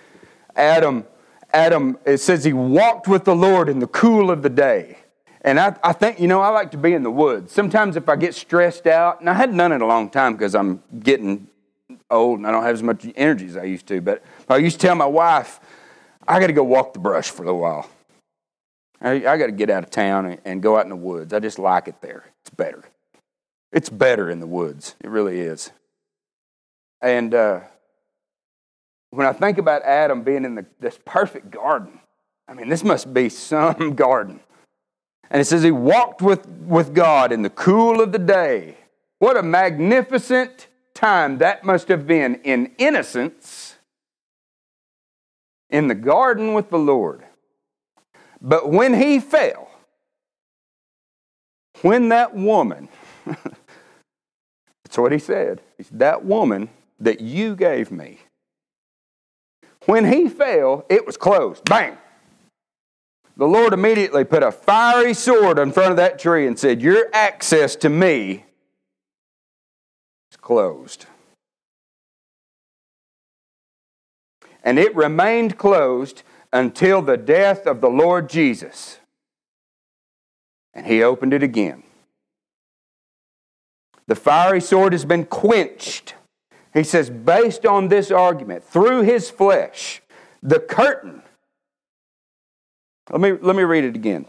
Adam? 0.56 1.04
Adam, 1.52 1.96
it 2.04 2.18
says 2.18 2.44
he 2.44 2.52
walked 2.52 3.06
with 3.08 3.24
the 3.24 3.34
Lord 3.34 3.68
in 3.68 3.78
the 3.78 3.86
cool 3.86 4.30
of 4.30 4.42
the 4.42 4.50
day. 4.50 4.98
And 5.42 5.60
I, 5.60 5.76
I 5.84 5.92
think, 5.92 6.18
you 6.18 6.26
know, 6.26 6.40
I 6.40 6.48
like 6.48 6.70
to 6.72 6.76
be 6.76 6.94
in 6.94 7.02
the 7.02 7.10
woods. 7.10 7.52
Sometimes 7.52 7.96
if 7.96 8.08
I 8.08 8.16
get 8.16 8.34
stressed 8.34 8.86
out, 8.86 9.20
and 9.20 9.30
I 9.30 9.34
hadn't 9.34 9.56
done 9.56 9.72
it 9.72 9.82
a 9.82 9.86
long 9.86 10.10
time 10.10 10.32
because 10.32 10.54
I'm 10.54 10.82
getting 11.00 11.48
old 12.10 12.38
and 12.38 12.46
I 12.46 12.50
don't 12.50 12.62
have 12.62 12.74
as 12.74 12.82
much 12.82 13.06
energy 13.14 13.46
as 13.46 13.56
I 13.56 13.64
used 13.64 13.86
to, 13.88 14.00
but 14.00 14.22
I 14.48 14.56
used 14.56 14.80
to 14.80 14.86
tell 14.86 14.96
my 14.96 15.06
wife, 15.06 15.60
I 16.26 16.40
got 16.40 16.48
to 16.48 16.52
go 16.54 16.64
walk 16.64 16.94
the 16.94 16.98
brush 16.98 17.30
for 17.30 17.42
a 17.42 17.46
little 17.46 17.60
while. 17.60 17.88
I, 19.00 19.12
I 19.26 19.36
got 19.36 19.46
to 19.46 19.52
get 19.52 19.70
out 19.70 19.84
of 19.84 19.90
town 19.90 20.26
and, 20.26 20.40
and 20.44 20.62
go 20.62 20.76
out 20.78 20.84
in 20.84 20.88
the 20.88 20.96
woods. 20.96 21.32
I 21.32 21.40
just 21.40 21.58
like 21.58 21.88
it 21.88 22.00
there. 22.00 22.24
It's 22.40 22.50
better. 22.50 22.82
It's 23.74 23.88
better 23.88 24.30
in 24.30 24.38
the 24.38 24.46
woods. 24.46 24.94
It 25.00 25.10
really 25.10 25.40
is. 25.40 25.72
And 27.02 27.34
uh, 27.34 27.60
when 29.10 29.26
I 29.26 29.32
think 29.32 29.58
about 29.58 29.82
Adam 29.82 30.22
being 30.22 30.44
in 30.44 30.54
the, 30.54 30.64
this 30.78 30.96
perfect 31.04 31.50
garden, 31.50 31.98
I 32.46 32.54
mean, 32.54 32.68
this 32.68 32.84
must 32.84 33.12
be 33.12 33.28
some 33.28 33.94
garden. 33.96 34.38
And 35.28 35.40
it 35.40 35.46
says 35.46 35.64
he 35.64 35.72
walked 35.72 36.22
with, 36.22 36.46
with 36.46 36.94
God 36.94 37.32
in 37.32 37.42
the 37.42 37.50
cool 37.50 38.00
of 38.00 38.12
the 38.12 38.18
day. 38.18 38.76
What 39.18 39.36
a 39.36 39.42
magnificent 39.42 40.68
time 40.94 41.38
that 41.38 41.64
must 41.64 41.88
have 41.88 42.06
been 42.06 42.36
in 42.44 42.70
innocence 42.78 43.74
in 45.68 45.88
the 45.88 45.96
garden 45.96 46.54
with 46.54 46.70
the 46.70 46.78
Lord. 46.78 47.24
But 48.40 48.70
when 48.70 48.94
he 48.94 49.18
fell, 49.18 49.68
when 51.82 52.10
that 52.10 52.36
woman 52.36 52.88
That's 54.94 55.02
what 55.02 55.10
he 55.10 55.18
said. 55.18 55.60
That 55.90 56.24
woman 56.24 56.68
that 57.00 57.20
you 57.20 57.56
gave 57.56 57.90
me. 57.90 58.20
When 59.86 60.04
he 60.04 60.28
fell, 60.28 60.86
it 60.88 61.04
was 61.04 61.16
closed. 61.16 61.64
Bang! 61.64 61.98
The 63.36 63.48
Lord 63.48 63.72
immediately 63.72 64.22
put 64.22 64.44
a 64.44 64.52
fiery 64.52 65.12
sword 65.12 65.58
in 65.58 65.72
front 65.72 65.90
of 65.90 65.96
that 65.96 66.20
tree 66.20 66.46
and 66.46 66.56
said, 66.56 66.80
Your 66.80 67.08
access 67.12 67.74
to 67.74 67.88
me 67.88 68.44
is 70.30 70.36
closed. 70.36 71.06
And 74.62 74.78
it 74.78 74.94
remained 74.94 75.58
closed 75.58 76.22
until 76.52 77.02
the 77.02 77.16
death 77.16 77.66
of 77.66 77.80
the 77.80 77.90
Lord 77.90 78.28
Jesus. 78.28 79.00
And 80.72 80.86
he 80.86 81.02
opened 81.02 81.34
it 81.34 81.42
again. 81.42 81.83
The 84.06 84.14
fiery 84.14 84.60
sword 84.60 84.92
has 84.92 85.04
been 85.04 85.24
quenched. 85.24 86.14
He 86.72 86.82
says, 86.82 87.08
based 87.08 87.64
on 87.64 87.88
this 87.88 88.10
argument, 88.10 88.64
through 88.64 89.02
his 89.02 89.30
flesh, 89.30 90.02
the 90.42 90.60
curtain. 90.60 91.22
Let 93.10 93.20
me, 93.20 93.32
let 93.32 93.56
me 93.56 93.62
read 93.62 93.84
it 93.84 93.94
again. 93.94 94.26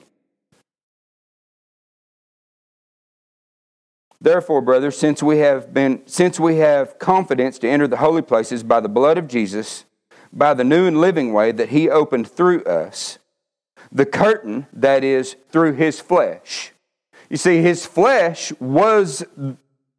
Therefore, 4.21 4.61
brothers, 4.61 4.97
since 4.97 5.21
we 5.21 5.39
have 5.39 5.73
been 5.73 6.01
since 6.07 6.39
we 6.39 6.57
have 6.57 6.97
confidence 6.97 7.59
to 7.59 7.69
enter 7.69 7.87
the 7.87 7.97
holy 7.97 8.23
places 8.23 8.63
by 8.63 8.79
the 8.79 8.89
blood 8.89 9.19
of 9.19 9.27
Jesus, 9.27 9.85
by 10.33 10.53
the 10.53 10.63
new 10.63 10.87
and 10.87 10.99
living 10.99 11.31
way 11.31 11.51
that 11.51 11.69
he 11.69 11.89
opened 11.89 12.27
through 12.27 12.63
us, 12.63 13.19
the 13.91 14.05
curtain 14.05 14.65
that 14.73 15.03
is 15.03 15.35
through 15.49 15.73
his 15.73 15.99
flesh. 15.99 16.71
You 17.29 17.37
see, 17.37 17.61
his 17.61 17.85
flesh 17.85 18.51
was 18.59 19.23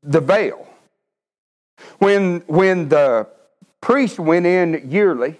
the 0.06 0.20
veil. 0.20 0.66
When, 1.98 2.40
when 2.46 2.88
the 2.88 3.26
priest 3.80 4.18
went 4.18 4.46
in 4.46 4.90
yearly, 4.90 5.38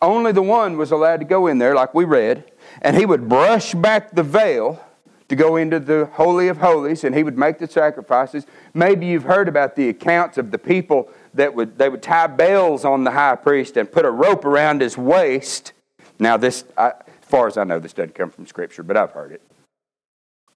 only 0.00 0.32
the 0.32 0.42
one 0.42 0.76
was 0.76 0.90
allowed 0.90 1.18
to 1.18 1.26
go 1.26 1.46
in 1.46 1.58
there, 1.58 1.74
like 1.74 1.94
we 1.94 2.04
read, 2.04 2.44
and 2.82 2.96
he 2.96 3.06
would 3.06 3.28
brush 3.28 3.74
back 3.74 4.12
the 4.12 4.22
veil 4.22 4.82
to 5.28 5.36
go 5.36 5.56
into 5.56 5.80
the 5.80 6.06
Holy 6.12 6.48
of 6.48 6.58
Holies, 6.58 7.04
and 7.04 7.14
he 7.14 7.22
would 7.22 7.38
make 7.38 7.58
the 7.58 7.66
sacrifices. 7.66 8.46
Maybe 8.74 9.06
you've 9.06 9.24
heard 9.24 9.48
about 9.48 9.76
the 9.76 9.88
accounts 9.88 10.36
of 10.36 10.50
the 10.50 10.58
people 10.58 11.08
that 11.32 11.54
would 11.54 11.78
they 11.78 11.88
would 11.88 12.02
tie 12.02 12.26
bells 12.26 12.84
on 12.84 13.04
the 13.04 13.10
high 13.10 13.36
priest 13.36 13.76
and 13.76 13.90
put 13.90 14.04
a 14.04 14.10
rope 14.10 14.44
around 14.44 14.80
his 14.82 14.98
waist. 14.98 15.72
Now, 16.18 16.36
this, 16.36 16.64
I, 16.76 16.88
as 16.88 16.94
far 17.22 17.46
as 17.46 17.56
I 17.56 17.64
know, 17.64 17.78
this 17.78 17.92
doesn't 17.92 18.14
come 18.14 18.30
from 18.30 18.46
Scripture, 18.46 18.82
but 18.82 18.96
I've 18.96 19.12
heard 19.12 19.32
it. 19.32 19.42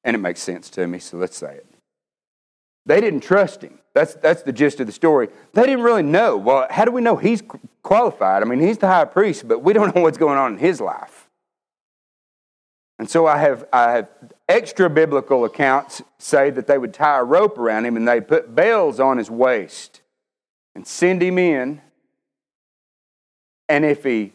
And 0.05 0.15
it 0.15 0.19
makes 0.19 0.41
sense 0.41 0.71
to 0.71 0.87
me, 0.87 0.99
so 0.99 1.17
let's 1.17 1.37
say 1.37 1.55
it. 1.55 1.67
They 2.89 3.03
didn't 3.03 3.21
trust 3.21 3.61
him. 3.61 3.79
That's, 3.93 4.15
that's 4.15 4.43
the 4.43 4.53
gist 4.53 4.81
of 4.81 4.87
the 4.87 4.95
story. 4.95 5.29
They 5.53 5.65
didn't 5.65 5.83
really 5.83 6.03
know. 6.03 6.39
Well, 6.39 6.67
how 6.71 6.87
do 6.87 6.91
we 6.91 7.03
know 7.03 7.17
he's 7.17 7.43
qualified? 7.83 8.43
I 8.43 8.47
mean, 8.47 8.61
he's 8.61 8.79
the 8.79 8.87
high 8.87 9.05
priest, 9.05 9.47
but 9.47 9.63
we 9.63 9.75
don't 9.75 9.95
know 9.95 10.01
what's 10.01 10.17
going 10.17 10.39
on 10.39 10.55
in 10.55 10.59
his 10.59 10.81
life. 10.81 11.29
And 12.99 13.09
so 13.09 13.27
I 13.27 13.37
have, 13.37 13.67
I 13.75 13.91
have 13.93 14.09
extra 14.49 14.89
biblical 14.89 15.45
accounts 15.45 16.01
say 16.17 16.49
that 16.49 16.67
they 16.67 16.79
would 16.79 16.95
tie 16.95 17.19
a 17.19 17.25
rope 17.25 17.59
around 17.59 17.85
him 17.85 17.95
and 17.95 18.09
they 18.09 18.23
put 18.23 18.55
bells 18.55 18.99
on 18.99 19.19
his 19.19 19.31
waist 19.31 20.01
and 20.75 20.87
send 20.87 21.23
him 21.23 21.37
in. 21.37 21.83
And 23.69 23.85
if 23.85 24.03
he 24.03 24.33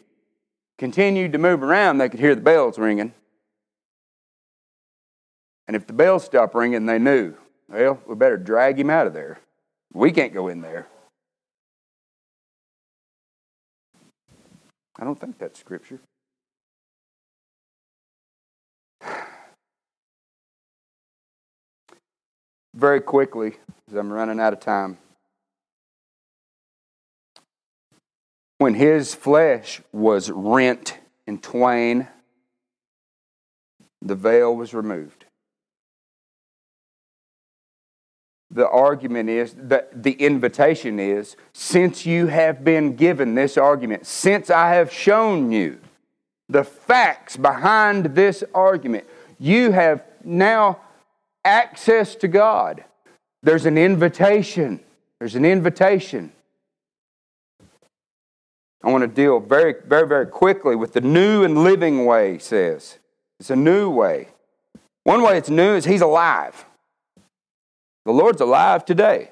continued 0.78 1.32
to 1.32 1.38
move 1.38 1.64
around, 1.64 1.98
they 1.98 2.08
could 2.08 2.20
hear 2.20 2.36
the 2.36 2.40
bells 2.40 2.78
ringing. 2.78 3.14
And 5.66 5.74
if 5.74 5.88
the 5.88 5.92
bells 5.92 6.24
stopped 6.24 6.54
ringing, 6.54 6.86
they 6.86 7.00
knew, 7.00 7.34
well, 7.68 8.00
we 8.06 8.14
better 8.14 8.36
drag 8.36 8.78
him 8.78 8.90
out 8.90 9.06
of 9.06 9.14
there. 9.14 9.38
We 9.92 10.12
can't 10.12 10.34
go 10.34 10.48
in 10.48 10.60
there. 10.60 10.86
I 14.98 15.04
don't 15.04 15.18
think 15.18 15.38
that's 15.38 15.58
scripture. 15.58 16.00
Very 22.74 23.00
quickly, 23.00 23.56
as 23.88 23.96
I'm 23.96 24.12
running 24.12 24.40
out 24.40 24.52
of 24.52 24.60
time. 24.60 24.98
When 28.58 28.74
his 28.74 29.14
flesh 29.14 29.80
was 29.92 30.30
rent 30.30 30.98
in 31.26 31.38
twain, 31.38 32.06
the 34.00 34.14
veil 34.14 34.54
was 34.54 34.72
removed. 34.74 35.23
The 38.54 38.68
argument 38.68 39.28
is 39.28 39.54
that 39.58 40.02
the 40.02 40.12
invitation 40.12 41.00
is 41.00 41.36
since 41.52 42.06
you 42.06 42.28
have 42.28 42.64
been 42.64 42.94
given 42.94 43.34
this 43.34 43.58
argument, 43.58 44.06
since 44.06 44.48
I 44.48 44.74
have 44.74 44.92
shown 44.92 45.50
you 45.50 45.80
the 46.48 46.62
facts 46.62 47.36
behind 47.36 48.14
this 48.14 48.44
argument, 48.54 49.06
you 49.40 49.72
have 49.72 50.04
now 50.22 50.78
access 51.44 52.14
to 52.16 52.28
God. 52.28 52.84
There's 53.42 53.66
an 53.66 53.76
invitation. 53.76 54.80
There's 55.18 55.34
an 55.34 55.44
invitation. 55.44 56.32
I 58.84 58.90
want 58.90 59.02
to 59.02 59.08
deal 59.08 59.40
very, 59.40 59.74
very, 59.84 60.06
very 60.06 60.26
quickly 60.26 60.76
with 60.76 60.92
the 60.92 61.00
new 61.00 61.42
and 61.42 61.64
living 61.64 62.06
way, 62.06 62.38
says. 62.38 62.98
It's 63.40 63.50
a 63.50 63.56
new 63.56 63.90
way. 63.90 64.28
One 65.02 65.22
way 65.22 65.38
it's 65.38 65.50
new 65.50 65.74
is 65.74 65.84
He's 65.84 66.02
alive. 66.02 66.64
The 68.04 68.12
Lord's 68.12 68.40
alive 68.40 68.84
today. 68.84 69.30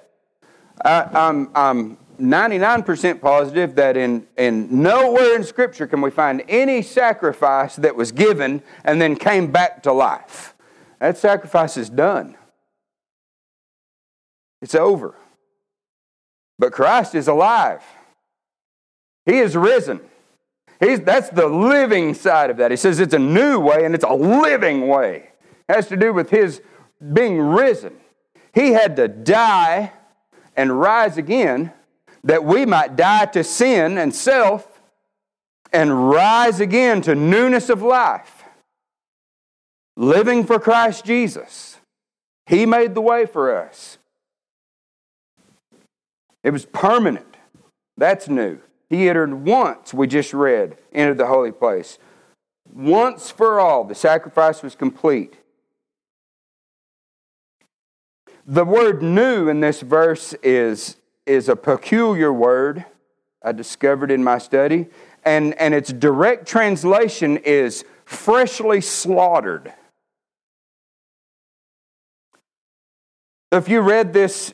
I, 0.85 1.03
I'm, 1.13 1.51
I'm 1.55 1.99
99% 2.19 3.21
positive 3.21 3.75
that 3.75 3.97
in, 3.97 4.27
in 4.37 4.83
nowhere 4.83 5.37
in 5.37 5.45
Scripture 5.45 5.87
can 5.87 6.01
we 6.01 6.11
find 6.11 6.43
any 6.49 6.83
sacrifice 6.83 7.77
that 7.77 7.97
was 7.97 8.13
given 8.13 8.63
and 8.85 9.01
then 9.01 9.17
came 9.17 9.51
back 9.51 9.83
to 9.83 9.93
life. 9.93 10.55
That 11.01 11.19
sacrifice 11.19 11.77
is 11.77 11.91
done, 11.91 12.37
it's 14.61 14.75
over. 14.75 15.17
But 16.59 16.73
Christ 16.73 17.15
is 17.15 17.29
alive, 17.29 17.83
He 19.27 19.39
is 19.39 19.57
risen. 19.57 20.01
He's, 20.81 21.01
that's 21.01 21.31
the 21.31 21.47
living 21.47 22.13
side 22.13 22.51
of 22.51 22.57
that. 22.57 22.73
He 22.73 22.77
says 22.77 22.99
it's 22.99 23.15
a 23.15 23.19
new 23.19 23.61
way 23.61 23.85
and 23.85 23.95
it's 23.95 24.03
a 24.03 24.13
living 24.13 24.89
way. 24.89 25.31
It 25.69 25.75
has 25.77 25.87
to 25.89 25.97
do 25.97 26.13
with 26.13 26.31
His 26.31 26.61
being 27.13 27.39
risen. 27.39 27.95
He 28.53 28.73
had 28.73 28.97
to 28.97 29.09
die 29.09 29.93
and 30.57 30.79
rise 30.79 31.17
again 31.17 31.73
that 32.25 32.45
we 32.45 32.67
might 32.67 32.97
die 32.97 33.27
to 33.27 33.43
sin 33.43 33.99
and 33.99 34.15
self 34.15 34.81
and 35.73 36.11
rise 36.11 36.61
again 36.61 37.01
to 37.03 37.15
newness 37.15 37.71
of 37.71 37.83
life. 37.83 38.45
Living 39.97 40.45
for 40.45 40.59
Christ 40.59 41.05
Jesus. 41.05 41.79
He 42.47 42.67
made 42.67 42.95
the 42.95 43.01
way 43.01 43.27
for 43.27 43.57
us. 43.57 43.99
It 46.43 46.51
was 46.51 46.67
permanent. 46.67 47.37
That's 47.97 48.29
new. 48.29 48.59
He 48.91 49.09
entered 49.09 49.33
once, 49.33 49.95
we 49.95 50.07
just 50.07 50.35
read, 50.35 50.77
entered 50.93 51.19
the 51.19 51.27
holy 51.27 51.53
place. 51.53 51.99
Once 52.75 53.31
for 53.31 53.59
all, 53.59 53.85
the 53.85 53.95
sacrifice 53.95 54.63
was 54.63 54.75
complete. 54.75 55.37
The 58.47 58.65
word 58.65 59.03
new 59.03 59.49
in 59.49 59.61
this 59.61 59.83
verse 59.83 60.35
is, 60.43 60.97
is 61.27 61.49
a 61.49 61.55
peculiar 61.55 62.33
word 62.33 62.85
I 63.45 63.53
discovered 63.53 64.11
in 64.11 64.25
my 64.25 64.39
study, 64.39 64.87
and, 65.25 65.55
and 65.61 65.75
its 65.75 65.93
direct 65.93 66.47
translation 66.47 67.37
is 67.39 67.85
freshly 68.05 68.81
slaughtered. 68.81 69.73
If 73.53 73.69
you 73.69 73.81
read 73.81 74.13
this, 74.13 74.53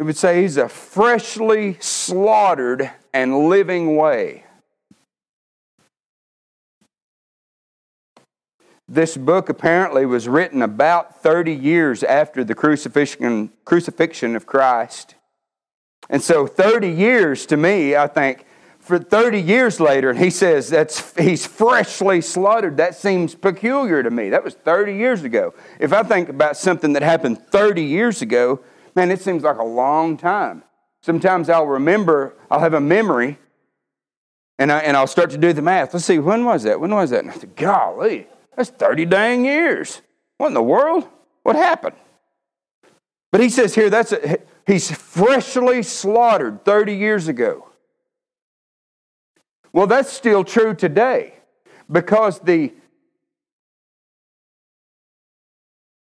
it 0.00 0.02
would 0.02 0.16
say 0.16 0.42
he's 0.42 0.56
a 0.56 0.68
freshly 0.68 1.76
slaughtered 1.78 2.90
and 3.12 3.48
living 3.48 3.96
way. 3.96 4.44
This 8.88 9.18
book 9.18 9.50
apparently 9.50 10.06
was 10.06 10.26
written 10.26 10.62
about 10.62 11.22
30 11.22 11.52
years 11.52 12.02
after 12.02 12.42
the 12.42 12.54
crucifixion, 12.54 13.52
crucifixion 13.66 14.34
of 14.34 14.46
Christ. 14.46 15.14
And 16.08 16.22
so 16.22 16.46
30 16.46 16.88
years 16.88 17.44
to 17.46 17.58
me, 17.58 17.94
I 17.94 18.06
think, 18.06 18.46
for 18.78 18.98
30 18.98 19.42
years 19.42 19.78
later, 19.78 20.08
and 20.08 20.18
he 20.18 20.30
says 20.30 20.70
that's 20.70 21.14
he's 21.18 21.46
freshly 21.46 22.22
slaughtered. 22.22 22.78
That 22.78 22.94
seems 22.94 23.34
peculiar 23.34 24.02
to 24.02 24.10
me. 24.10 24.30
That 24.30 24.42
was 24.42 24.54
30 24.54 24.94
years 24.94 25.22
ago. 25.22 25.52
If 25.78 25.92
I 25.92 26.02
think 26.02 26.30
about 26.30 26.56
something 26.56 26.94
that 26.94 27.02
happened 27.02 27.46
30 27.48 27.82
years 27.82 28.22
ago, 28.22 28.60
man, 28.94 29.10
it 29.10 29.20
seems 29.20 29.42
like 29.42 29.58
a 29.58 29.64
long 29.64 30.16
time. 30.16 30.62
Sometimes 31.02 31.50
I'll 31.50 31.66
remember, 31.66 32.34
I'll 32.50 32.60
have 32.60 32.72
a 32.72 32.80
memory, 32.80 33.36
and, 34.58 34.72
I, 34.72 34.78
and 34.78 34.96
I'll 34.96 35.06
start 35.06 35.28
to 35.30 35.38
do 35.38 35.52
the 35.52 35.62
math. 35.62 35.92
Let's 35.92 36.06
see, 36.06 36.18
when 36.18 36.46
was 36.46 36.62
that? 36.62 36.80
When 36.80 36.90
was 36.90 37.10
that? 37.10 37.20
And 37.20 37.30
I 37.30 37.34
think, 37.34 37.56
golly, 37.56 38.26
that's 38.58 38.70
30 38.70 39.04
dang 39.04 39.44
years. 39.44 40.02
What 40.36 40.48
in 40.48 40.54
the 40.54 40.62
world? 40.62 41.06
What 41.44 41.54
happened? 41.54 41.94
But 43.30 43.40
he 43.40 43.50
says 43.50 43.76
here 43.76 43.88
that's 43.88 44.10
a, 44.10 44.38
he's 44.66 44.90
freshly 44.90 45.84
slaughtered 45.84 46.64
30 46.64 46.94
years 46.94 47.28
ago. 47.28 47.68
Well, 49.72 49.86
that's 49.86 50.12
still 50.12 50.42
true 50.42 50.74
today 50.74 51.34
because 51.90 52.40
the 52.40 52.72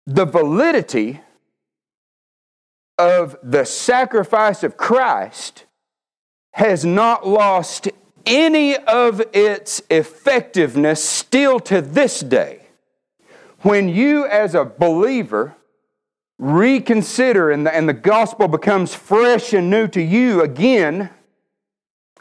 the 0.06 0.24
validity 0.24 1.22
of 2.98 3.36
the 3.42 3.64
sacrifice 3.64 4.62
of 4.62 4.76
Christ 4.76 5.64
has 6.52 6.84
not 6.84 7.26
lost 7.26 7.88
any 8.26 8.76
of 8.76 9.22
its 9.32 9.82
effectiveness 9.90 11.04
still 11.04 11.60
to 11.60 11.80
this 11.80 12.20
day. 12.20 12.60
When 13.60 13.88
you, 13.88 14.26
as 14.26 14.54
a 14.54 14.64
believer, 14.64 15.56
reconsider 16.38 17.50
and 17.50 17.66
the, 17.66 17.74
and 17.74 17.88
the 17.88 17.94
gospel 17.94 18.48
becomes 18.48 18.94
fresh 18.94 19.52
and 19.52 19.70
new 19.70 19.88
to 19.88 20.02
you 20.02 20.42
again, 20.42 21.10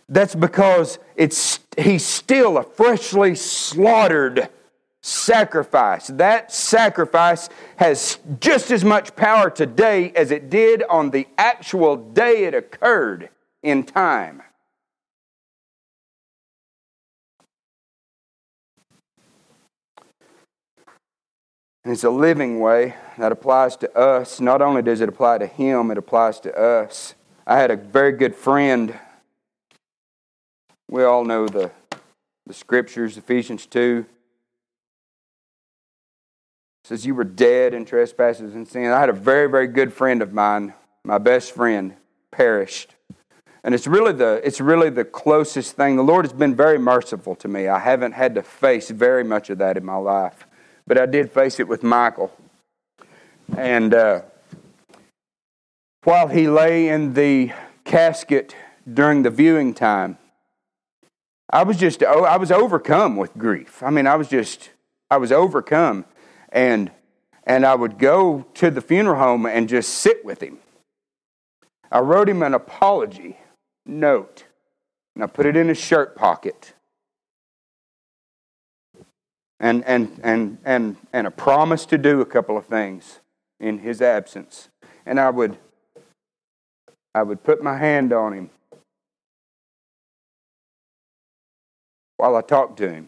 that's 0.08 0.36
because 0.36 1.00
it's, 1.16 1.60
he's 1.78 2.06
still 2.06 2.58
a 2.58 2.64
freshly 2.64 3.36
slaughtered 3.36 4.50
sacrifice. 5.02 6.08
That 6.08 6.52
sacrifice 6.52 7.50
has 7.76 8.20
just 8.40 8.72
as 8.72 8.86
much 8.86 9.16
power 9.16 9.50
today 9.50 10.12
as 10.16 10.32
it 10.32 10.50
did 10.50 10.84
on 10.90 11.10
the 11.10 11.28
actual 11.38 11.98
day 11.98 12.46
it 12.46 12.54
occurred 12.54 13.30
in 13.62 13.84
time. 13.84 14.42
And 21.84 21.92
it's 21.92 22.06
a 22.06 22.10
living 22.10 22.60
way 22.60 22.96
that 23.18 23.32
applies 23.32 23.76
to 23.78 23.98
us. 23.98 24.40
Not 24.40 24.62
only 24.62 24.82
does 24.82 25.02
it 25.02 25.10
apply 25.10 25.40
to 25.40 25.48
him, 25.48 25.92
it 25.92 25.98
applies 25.98 26.40
to 26.42 26.58
us. 26.58 27.14
I 27.46 27.58
had 27.58 27.72
a 27.72 27.76
very 27.76 28.14
good 28.14 28.36
friend. 28.36 28.98
We 30.90 31.04
all 31.04 31.26
know 31.26 31.48
the, 31.48 31.72
the 32.46 32.54
scriptures, 32.54 33.18
Ephesians 33.18 33.66
2. 33.66 34.06
says, 36.86 37.06
You 37.06 37.16
were 37.16 37.26
dead 37.26 37.74
in 37.74 37.84
trespasses 37.84 38.56
and 38.56 38.66
sin. 38.66 38.86
I 38.86 39.00
had 39.02 39.10
a 39.10 39.14
very, 39.14 39.50
very 39.50 39.68
good 39.68 39.92
friend 39.92 40.22
of 40.22 40.32
mine, 40.32 40.74
my 41.04 41.18
best 41.18 41.52
friend, 41.52 41.96
perished. 42.32 42.96
And 43.66 43.76
it's 43.76 43.88
really, 43.88 44.14
the, 44.14 44.42
it's 44.46 44.62
really 44.62 44.90
the 44.90 45.06
closest 45.06 45.76
thing. 45.76 45.98
The 45.98 46.04
Lord 46.04 46.24
has 46.24 46.34
been 46.34 46.56
very 46.56 46.78
merciful 46.78 47.36
to 47.36 47.50
me. 47.50 47.68
I 47.68 47.80
haven't 47.80 48.14
had 48.14 48.36
to 48.36 48.44
face 48.44 48.90
very 48.90 49.24
much 49.26 49.50
of 49.50 49.58
that 49.58 49.76
in 49.76 49.84
my 49.84 49.98
life. 49.98 50.48
But 50.86 50.98
I 50.98 51.06
did 51.06 51.32
face 51.32 51.60
it 51.60 51.68
with 51.68 51.84
Michael. 51.84 52.32
And 53.58 53.94
uh, 53.94 54.22
while 56.04 56.28
he 56.28 56.48
lay 56.48 56.90
in 56.90 57.14
the 57.14 57.52
casket 57.86 58.56
during 58.92 59.24
the 59.24 59.30
viewing 59.30 59.74
time, 59.74 60.18
I 61.50 61.64
was 61.64 61.78
just, 61.78 62.04
oh, 62.04 62.24
I 62.24 62.38
was 62.38 62.52
overcome 62.52 63.16
with 63.16 63.38
grief. 63.38 63.84
I 63.84 63.90
mean, 63.90 64.08
I 64.08 64.16
was 64.16 64.28
just, 64.28 64.72
I 65.10 65.18
was 65.18 65.32
overcome. 65.32 66.06
And, 66.50 66.92
and 67.44 67.66
I 67.66 67.76
would 67.76 68.00
go 68.00 68.46
to 68.56 68.72
the 68.72 68.82
funeral 68.82 69.20
home 69.20 69.46
and 69.46 69.70
just 69.70 69.90
sit 69.90 70.26
with 70.26 70.42
him. 70.42 70.60
I 71.92 72.00
wrote 72.00 72.28
him 72.28 72.42
an 72.42 72.56
apology 72.56 73.38
note, 73.86 74.46
and 75.14 75.24
I 75.24 75.28
put 75.28 75.46
it 75.46 75.56
in 75.56 75.68
his 75.68 75.78
shirt 75.78 76.16
pocket. 76.16 76.74
And, 79.64 79.86
and, 79.86 80.20
and, 80.24 80.58
and, 80.66 80.98
and 81.14 81.26
a 81.26 81.32
promise 81.32 81.86
to 81.86 81.98
do 81.98 82.20
a 82.20 82.26
couple 82.26 82.58
of 82.58 82.66
things 82.66 83.22
in 83.62 83.80
his 83.80 84.02
absence. 84.02 84.68
And 85.06 85.18
I 85.18 85.30
would, 85.30 85.58
I 87.16 87.24
would 87.24 87.46
put 87.46 87.64
my 87.64 87.78
hand 87.78 88.12
on 88.12 88.34
him 88.34 88.50
while 92.18 92.36
I 92.36 92.42
talked 92.42 92.76
to 92.80 92.92
him. 92.92 93.08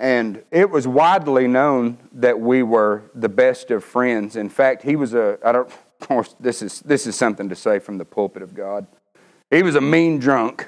And 0.00 0.42
it 0.50 0.68
was 0.68 0.88
widely 0.88 1.46
known 1.46 1.98
that 2.12 2.40
we 2.40 2.64
were 2.64 3.04
the 3.14 3.28
best 3.28 3.70
of 3.70 3.84
friends. 3.84 4.34
In 4.34 4.48
fact, 4.48 4.82
he 4.82 4.96
was 4.96 5.14
a, 5.14 5.38
I 5.44 5.52
don't, 5.52 5.68
of 5.68 5.78
course, 6.00 6.34
this 6.40 6.60
is, 6.60 6.80
this 6.80 7.06
is 7.06 7.14
something 7.14 7.48
to 7.48 7.54
say 7.54 7.78
from 7.78 7.98
the 7.98 8.04
pulpit 8.04 8.42
of 8.42 8.52
God. 8.52 8.88
He 9.48 9.62
was 9.62 9.76
a 9.76 9.80
mean 9.80 10.18
drunk. 10.18 10.66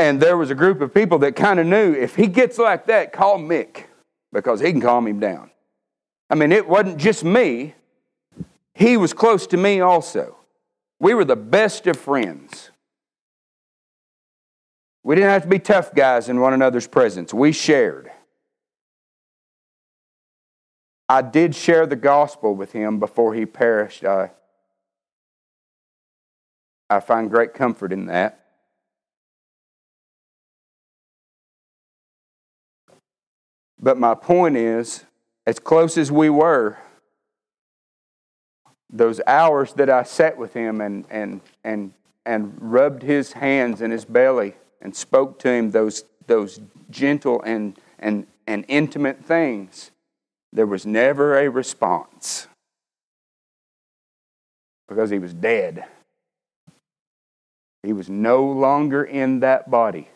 And 0.00 0.18
there 0.18 0.38
was 0.38 0.50
a 0.50 0.54
group 0.54 0.80
of 0.80 0.94
people 0.94 1.18
that 1.18 1.36
kind 1.36 1.60
of 1.60 1.66
knew 1.66 1.92
if 1.92 2.16
he 2.16 2.26
gets 2.26 2.56
like 2.56 2.86
that, 2.86 3.12
call 3.12 3.38
Mick 3.38 3.84
because 4.32 4.58
he 4.58 4.70
can 4.70 4.80
calm 4.80 5.06
him 5.06 5.20
down. 5.20 5.50
I 6.30 6.36
mean, 6.36 6.52
it 6.52 6.66
wasn't 6.66 6.96
just 6.96 7.22
me, 7.22 7.74
he 8.74 8.96
was 8.96 9.12
close 9.12 9.46
to 9.48 9.58
me 9.58 9.80
also. 9.80 10.38
We 11.00 11.12
were 11.12 11.26
the 11.26 11.36
best 11.36 11.86
of 11.86 11.98
friends. 11.98 12.70
We 15.02 15.16
didn't 15.16 15.28
have 15.32 15.42
to 15.42 15.48
be 15.48 15.58
tough 15.58 15.94
guys 15.94 16.30
in 16.30 16.40
one 16.40 16.54
another's 16.54 16.86
presence, 16.86 17.34
we 17.34 17.52
shared. 17.52 18.10
I 21.10 21.20
did 21.20 21.54
share 21.54 21.84
the 21.84 21.96
gospel 21.96 22.54
with 22.54 22.72
him 22.72 23.00
before 23.00 23.34
he 23.34 23.44
perished. 23.44 24.04
I, 24.06 24.30
I 26.88 27.00
find 27.00 27.28
great 27.28 27.52
comfort 27.52 27.92
in 27.92 28.06
that. 28.06 28.39
But 33.80 33.98
my 33.98 34.14
point 34.14 34.56
is, 34.56 35.04
as 35.46 35.58
close 35.58 35.96
as 35.96 36.12
we 36.12 36.28
were, 36.28 36.76
those 38.92 39.20
hours 39.26 39.72
that 39.74 39.88
I 39.88 40.02
sat 40.02 40.36
with 40.36 40.52
him 40.52 40.80
and, 40.80 41.06
and, 41.10 41.40
and, 41.64 41.92
and 42.26 42.54
rubbed 42.60 43.02
his 43.02 43.32
hands 43.32 43.80
in 43.80 43.90
his 43.90 44.04
belly 44.04 44.54
and 44.82 44.94
spoke 44.94 45.38
to 45.40 45.48
him 45.48 45.70
those, 45.70 46.04
those 46.26 46.60
gentle 46.90 47.40
and, 47.42 47.78
and, 47.98 48.26
and 48.46 48.64
intimate 48.68 49.24
things, 49.24 49.90
there 50.52 50.66
was 50.66 50.84
never 50.84 51.38
a 51.38 51.48
response 51.48 52.48
because 54.88 55.08
he 55.10 55.18
was 55.18 55.32
dead. 55.32 55.84
He 57.82 57.92
was 57.92 58.10
no 58.10 58.44
longer 58.44 59.04
in 59.04 59.40
that 59.40 59.70
body. 59.70 60.08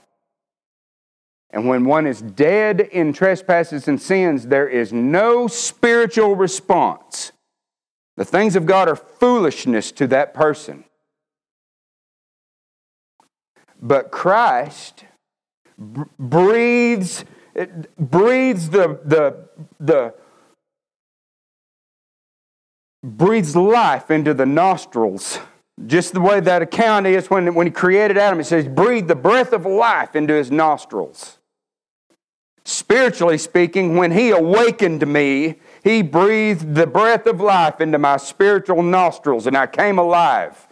And 1.54 1.68
when 1.68 1.84
one 1.84 2.04
is 2.04 2.20
dead 2.20 2.80
in 2.80 3.12
trespasses 3.12 3.86
and 3.86 4.02
sins, 4.02 4.48
there 4.48 4.66
is 4.68 4.92
no 4.92 5.46
spiritual 5.46 6.34
response. 6.34 7.30
The 8.16 8.24
things 8.24 8.56
of 8.56 8.66
God 8.66 8.88
are 8.88 8.96
foolishness 8.96 9.92
to 9.92 10.08
that 10.08 10.34
person. 10.34 10.82
But 13.80 14.10
Christ 14.10 15.04
breathes, 15.78 17.24
breathes 18.00 18.70
the, 18.70 18.98
the, 19.04 19.48
the, 19.78 20.14
breathes 23.04 23.54
life 23.54 24.10
into 24.10 24.34
the 24.34 24.46
nostrils. 24.46 25.38
Just 25.86 26.14
the 26.14 26.20
way 26.20 26.40
that 26.40 26.62
account 26.62 27.06
is 27.06 27.30
when, 27.30 27.54
when 27.54 27.68
he 27.68 27.72
created 27.72 28.18
Adam, 28.18 28.40
it 28.40 28.44
says, 28.44 28.66
breathe 28.66 29.06
the 29.06 29.14
breath 29.14 29.52
of 29.52 29.64
life 29.64 30.16
into 30.16 30.34
his 30.34 30.50
nostrils. 30.50 31.38
Spiritually 32.64 33.38
speaking, 33.38 33.96
when 33.96 34.10
He 34.12 34.30
awakened 34.30 35.06
me, 35.06 35.56
He 35.82 36.02
breathed 36.02 36.74
the 36.74 36.86
breath 36.86 37.26
of 37.26 37.40
life 37.40 37.80
into 37.80 37.98
my 37.98 38.16
spiritual 38.16 38.82
nostrils 38.82 39.46
and 39.46 39.56
I 39.56 39.66
came 39.66 39.98
alive. 39.98 40.66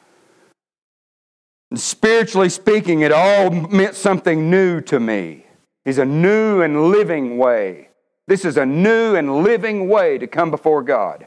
And 1.70 1.80
spiritually 1.80 2.48
speaking, 2.48 3.00
it 3.00 3.12
all 3.12 3.50
meant 3.50 3.94
something 3.94 4.50
new 4.50 4.80
to 4.82 5.00
me. 5.00 5.46
He's 5.84 5.98
a 5.98 6.04
new 6.04 6.62
and 6.62 6.90
living 6.90 7.38
way. 7.38 7.88
This 8.26 8.44
is 8.44 8.56
a 8.56 8.66
new 8.66 9.16
and 9.16 9.42
living 9.42 9.88
way 9.88 10.18
to 10.18 10.26
come 10.26 10.50
before 10.50 10.82
God. 10.82 11.26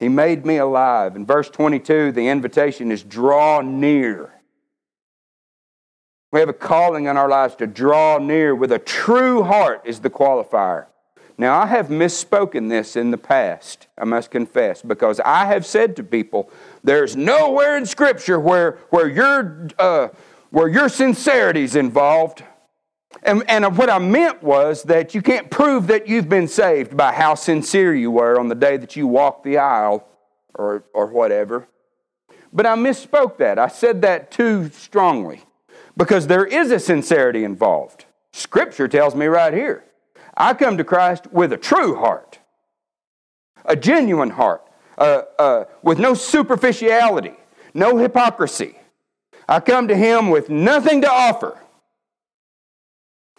He 0.00 0.08
made 0.08 0.44
me 0.44 0.56
alive. 0.56 1.14
In 1.14 1.26
verse 1.26 1.48
22, 1.48 2.12
the 2.12 2.28
invitation 2.28 2.90
is 2.90 3.02
draw 3.04 3.60
near. 3.60 4.32
We 6.32 6.40
have 6.40 6.48
a 6.48 6.54
calling 6.54 7.04
in 7.04 7.18
our 7.18 7.28
lives 7.28 7.54
to 7.56 7.66
draw 7.66 8.16
near 8.16 8.54
with 8.54 8.72
a 8.72 8.78
true 8.78 9.42
heart, 9.42 9.82
is 9.84 10.00
the 10.00 10.08
qualifier. 10.08 10.86
Now, 11.36 11.60
I 11.60 11.66
have 11.66 11.88
misspoken 11.88 12.70
this 12.70 12.96
in 12.96 13.10
the 13.10 13.18
past, 13.18 13.86
I 13.98 14.04
must 14.04 14.30
confess, 14.30 14.80
because 14.80 15.20
I 15.20 15.44
have 15.46 15.66
said 15.66 15.94
to 15.96 16.02
people, 16.02 16.50
there's 16.82 17.16
nowhere 17.16 17.76
in 17.76 17.84
Scripture 17.84 18.40
where, 18.40 18.78
where, 18.88 19.08
your, 19.08 19.68
uh, 19.78 20.08
where 20.50 20.68
your 20.68 20.88
sincerity 20.88 21.64
is 21.64 21.76
involved. 21.76 22.42
And, 23.22 23.44
and 23.48 23.76
what 23.76 23.90
I 23.90 23.98
meant 23.98 24.42
was 24.42 24.84
that 24.84 25.14
you 25.14 25.20
can't 25.20 25.50
prove 25.50 25.86
that 25.88 26.08
you've 26.08 26.30
been 26.30 26.48
saved 26.48 26.96
by 26.96 27.12
how 27.12 27.34
sincere 27.34 27.94
you 27.94 28.10
were 28.10 28.40
on 28.40 28.48
the 28.48 28.54
day 28.54 28.78
that 28.78 28.96
you 28.96 29.06
walked 29.06 29.44
the 29.44 29.58
aisle 29.58 30.06
or, 30.54 30.84
or 30.94 31.06
whatever. 31.06 31.68
But 32.54 32.64
I 32.64 32.74
misspoke 32.74 33.36
that. 33.38 33.58
I 33.58 33.68
said 33.68 34.00
that 34.02 34.30
too 34.30 34.70
strongly 34.70 35.42
because 35.96 36.26
there 36.26 36.44
is 36.44 36.70
a 36.70 36.78
sincerity 36.78 37.44
involved. 37.44 38.06
Scripture 38.32 38.88
tells 38.88 39.14
me 39.14 39.26
right 39.26 39.52
here 39.52 39.84
I 40.36 40.54
come 40.54 40.78
to 40.78 40.84
Christ 40.84 41.26
with 41.32 41.52
a 41.52 41.58
true 41.58 41.96
heart, 41.96 42.38
a 43.64 43.76
genuine 43.76 44.30
heart, 44.30 44.62
uh, 44.96 45.22
uh, 45.38 45.64
with 45.82 45.98
no 45.98 46.14
superficiality, 46.14 47.34
no 47.74 47.98
hypocrisy. 47.98 48.76
I 49.48 49.60
come 49.60 49.88
to 49.88 49.96
Him 49.96 50.30
with 50.30 50.48
nothing 50.48 51.02
to 51.02 51.10
offer, 51.10 51.60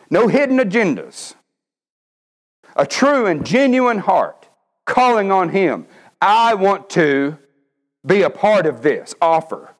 no 0.09 0.27
hidden 0.27 0.57
agendas, 0.57 1.33
a 2.75 2.85
true 2.85 3.25
and 3.25 3.45
genuine 3.45 3.99
heart, 3.99 4.47
calling 4.85 5.31
on 5.31 5.49
Him. 5.49 5.87
I 6.21 6.53
want 6.53 6.89
to 6.91 7.37
be 8.05 8.21
a 8.21 8.29
part 8.29 8.65
of 8.65 8.83
this 8.83 9.15
offer. 9.21 9.72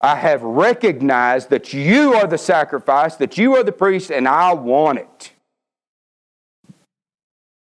I 0.00 0.16
have 0.16 0.42
recognized 0.42 1.50
that 1.50 1.72
you 1.72 2.14
are 2.14 2.26
the 2.26 2.38
sacrifice, 2.38 3.16
that 3.16 3.36
you 3.36 3.56
are 3.56 3.64
the 3.64 3.72
priest, 3.72 4.10
and 4.10 4.28
I 4.28 4.52
want 4.52 4.98
it. 4.98 5.32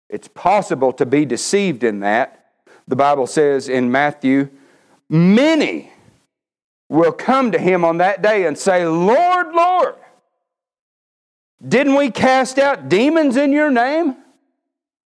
It's 0.09 0.29
possible 0.29 0.93
to 0.95 1.05
be 1.05 1.25
deceived 1.27 1.85
in 1.85 2.01
that. 2.01 2.47
The 2.89 2.97
Bible 2.97 3.27
says 3.27 3.69
in 3.69 3.91
Matthew, 3.91 4.49
many 5.11 5.93
will 6.89 7.13
come 7.13 7.53
to 7.53 7.59
him 7.59 7.85
on 7.85 7.99
that 7.99 8.23
day 8.23 8.47
and 8.47 8.57
say, 8.57 8.87
Lord, 8.87 9.53
Lord, 9.53 9.97
didn't 11.67 11.97
we 11.97 12.11
cast 12.11 12.59
out 12.59 12.89
demons 12.89 13.37
in 13.37 13.53
your 13.53 13.71
name? 13.71 14.17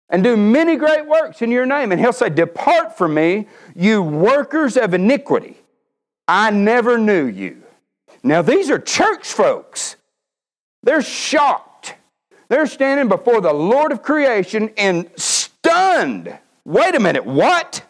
And 0.09 0.23
do 0.23 0.37
many 0.37 0.77
great 0.77 1.05
works 1.05 1.41
in 1.41 1.51
your 1.51 1.65
name. 1.65 1.91
And 1.91 1.99
he'll 1.99 2.13
say, 2.13 2.29
Depart 2.29 2.97
from 2.97 3.13
me, 3.13 3.47
you 3.75 4.01
workers 4.01 4.77
of 4.77 4.93
iniquity. 4.93 5.57
I 6.27 6.51
never 6.51 6.97
knew 6.97 7.25
you. 7.25 7.63
Now, 8.23 8.41
these 8.41 8.69
are 8.69 8.79
church 8.79 9.27
folks. 9.27 9.95
They're 10.83 11.01
shocked. 11.01 11.95
They're 12.49 12.67
standing 12.67 13.07
before 13.07 13.41
the 13.41 13.53
Lord 13.53 13.91
of 13.91 14.01
creation 14.03 14.71
and 14.77 15.09
stunned. 15.15 16.37
Wait 16.65 16.95
a 16.95 16.99
minute, 16.99 17.25
what? 17.25 17.83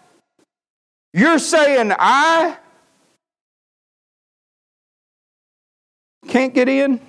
You're 1.13 1.39
saying 1.39 1.93
I 1.97 2.57
can't 6.27 6.53
get 6.53 6.69
in? 6.69 6.99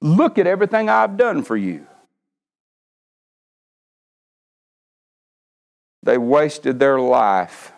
Look 0.00 0.38
at 0.38 0.46
everything 0.46 0.88
I've 0.88 1.16
done 1.18 1.42
for 1.42 1.56
you. 1.56 1.86
they 6.02 6.18
wasted 6.18 6.78
their 6.78 6.98
life 6.98 7.72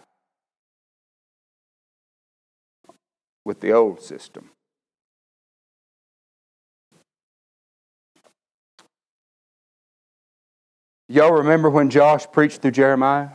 with 3.52 3.60
the 3.60 3.70
old 3.70 4.00
system. 4.00 4.48
Y'all 11.06 11.32
remember 11.32 11.68
when 11.68 11.90
Josh 11.90 12.24
preached 12.32 12.62
through 12.62 12.70
Jeremiah? 12.70 13.28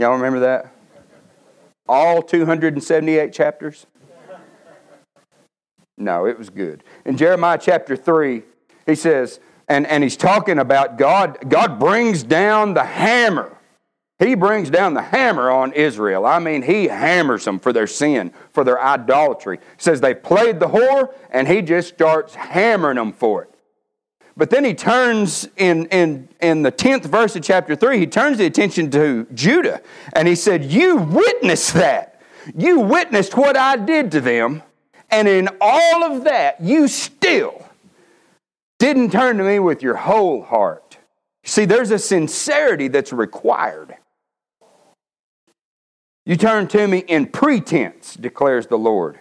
Y'all 0.00 0.14
remember 0.14 0.40
that? 0.40 0.74
All 1.88 2.22
278 2.22 3.32
chapters? 3.32 3.86
No, 5.96 6.26
it 6.26 6.36
was 6.36 6.50
good. 6.50 6.82
In 7.04 7.16
Jeremiah 7.16 7.58
chapter 7.62 7.94
3, 7.94 8.42
he 8.84 8.96
says, 8.96 9.38
and, 9.68 9.86
and 9.86 10.02
he's 10.02 10.16
talking 10.16 10.58
about 10.58 10.98
God, 10.98 11.38
God 11.48 11.78
brings 11.78 12.24
down 12.24 12.74
the 12.74 12.82
hammer. 12.82 13.56
He 14.18 14.36
brings 14.36 14.70
down 14.70 14.94
the 14.94 15.02
hammer 15.02 15.50
on 15.50 15.72
Israel. 15.72 16.24
I 16.24 16.38
mean, 16.38 16.62
he 16.62 16.86
hammers 16.86 17.44
them 17.44 17.58
for 17.58 17.72
their 17.72 17.88
sin, 17.88 18.32
for 18.52 18.62
their 18.62 18.80
idolatry. 18.80 19.58
Says 19.76 20.00
they 20.00 20.14
played 20.14 20.60
the 20.60 20.68
whore, 20.68 21.12
and 21.30 21.48
he 21.48 21.62
just 21.62 21.88
starts 21.88 22.34
hammering 22.34 22.96
them 22.96 23.12
for 23.12 23.42
it. 23.42 23.50
But 24.36 24.50
then 24.50 24.64
he 24.64 24.74
turns 24.74 25.48
in, 25.56 25.86
in, 25.86 26.28
in 26.40 26.62
the 26.62 26.72
10th 26.72 27.04
verse 27.04 27.36
of 27.36 27.42
chapter 27.42 27.76
3, 27.76 27.98
he 27.98 28.06
turns 28.06 28.38
the 28.38 28.46
attention 28.46 28.90
to 28.92 29.26
Judah, 29.34 29.80
and 30.12 30.26
he 30.26 30.34
said, 30.34 30.64
You 30.64 30.96
witnessed 30.96 31.74
that. 31.74 32.20
You 32.56 32.80
witnessed 32.80 33.36
what 33.36 33.56
I 33.56 33.76
did 33.76 34.12
to 34.12 34.20
them, 34.20 34.62
and 35.10 35.26
in 35.26 35.48
all 35.60 36.04
of 36.04 36.24
that, 36.24 36.60
you 36.60 36.88
still 36.88 37.66
didn't 38.78 39.12
turn 39.12 39.38
to 39.38 39.44
me 39.44 39.58
with 39.58 39.82
your 39.82 39.96
whole 39.96 40.42
heart. 40.42 40.98
See, 41.44 41.64
there's 41.64 41.90
a 41.90 41.98
sincerity 41.98 42.88
that's 42.88 43.12
required. 43.12 43.96
You 46.26 46.36
turn 46.36 46.68
to 46.68 46.86
me 46.88 46.98
in 46.98 47.26
pretense, 47.26 48.14
declares 48.14 48.66
the 48.66 48.78
Lord. 48.78 49.20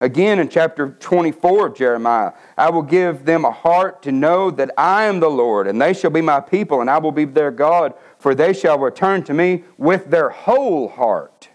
Again, 0.00 0.38
in 0.38 0.48
chapter 0.48 0.90
24 0.90 1.66
of 1.66 1.76
Jeremiah, 1.76 2.32
I 2.56 2.70
will 2.70 2.82
give 2.82 3.24
them 3.24 3.44
a 3.44 3.50
heart 3.50 4.02
to 4.02 4.12
know 4.12 4.50
that 4.52 4.70
I 4.78 5.04
am 5.04 5.18
the 5.18 5.30
Lord, 5.30 5.66
and 5.66 5.80
they 5.80 5.92
shall 5.92 6.10
be 6.10 6.20
my 6.20 6.40
people, 6.40 6.80
and 6.80 6.88
I 6.88 6.98
will 6.98 7.12
be 7.12 7.24
their 7.24 7.50
God, 7.50 7.94
for 8.18 8.34
they 8.34 8.52
shall 8.52 8.78
return 8.78 9.24
to 9.24 9.34
me 9.34 9.64
with 9.76 10.10
their 10.10 10.30
whole 10.30 10.88
heart. 10.88 11.48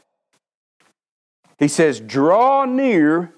He 1.57 1.69
says, 1.69 2.01
Draw 2.01 2.65
near 2.65 3.33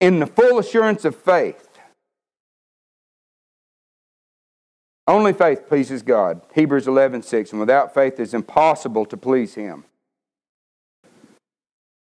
in 0.00 0.20
the 0.20 0.26
full 0.26 0.58
assurance 0.58 1.06
of 1.06 1.16
faith. 1.16 1.64
Only 5.06 5.32
faith 5.32 5.66
pleases 5.66 6.02
God. 6.02 6.42
Hebrews 6.54 6.86
11, 6.86 7.22
6. 7.22 7.52
And 7.52 7.60
without 7.60 7.94
faith, 7.94 8.20
it's 8.20 8.34
impossible 8.34 9.06
to 9.06 9.16
please 9.16 9.54
Him. 9.54 9.84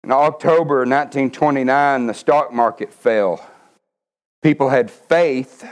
In 0.08 0.12
October 0.12 0.86
1929, 0.86 2.06
the 2.06 2.14
stock 2.14 2.50
market 2.50 2.94
fell. 2.94 3.46
People 4.42 4.70
had 4.70 4.90
faith 4.90 5.68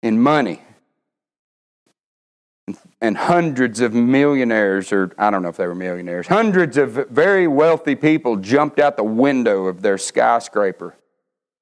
in 0.00 0.20
money. 0.20 0.62
And 3.00 3.16
hundreds 3.16 3.80
of 3.80 3.94
millionaires, 3.94 4.92
or 4.92 5.10
I 5.18 5.32
don't 5.32 5.42
know 5.42 5.48
if 5.48 5.56
they 5.56 5.66
were 5.66 5.74
millionaires, 5.74 6.28
hundreds 6.28 6.76
of 6.76 7.08
very 7.10 7.48
wealthy 7.48 7.96
people 7.96 8.36
jumped 8.36 8.78
out 8.78 8.96
the 8.96 9.02
window 9.02 9.66
of 9.66 9.82
their 9.82 9.98
skyscraper 9.98 10.94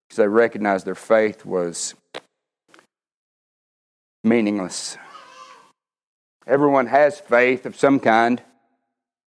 because 0.06 0.18
they 0.18 0.28
recognized 0.28 0.84
their 0.84 0.94
faith 0.94 1.46
was 1.46 1.94
meaningless. 4.22 4.98
Everyone 6.46 6.88
has 6.88 7.20
faith 7.20 7.64
of 7.64 7.74
some 7.74 7.98
kind. 7.98 8.42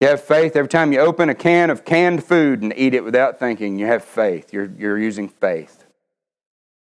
You 0.00 0.08
have 0.08 0.22
faith 0.22 0.56
every 0.56 0.68
time 0.68 0.92
you 0.92 1.00
open 1.00 1.28
a 1.28 1.34
can 1.34 1.68
of 1.68 1.84
canned 1.84 2.24
food 2.24 2.62
and 2.62 2.72
eat 2.74 2.94
it 2.94 3.04
without 3.04 3.38
thinking. 3.38 3.78
You 3.78 3.86
have 3.86 4.02
faith. 4.02 4.50
You're, 4.50 4.70
you're 4.78 4.98
using 4.98 5.28
faith. 5.28 5.84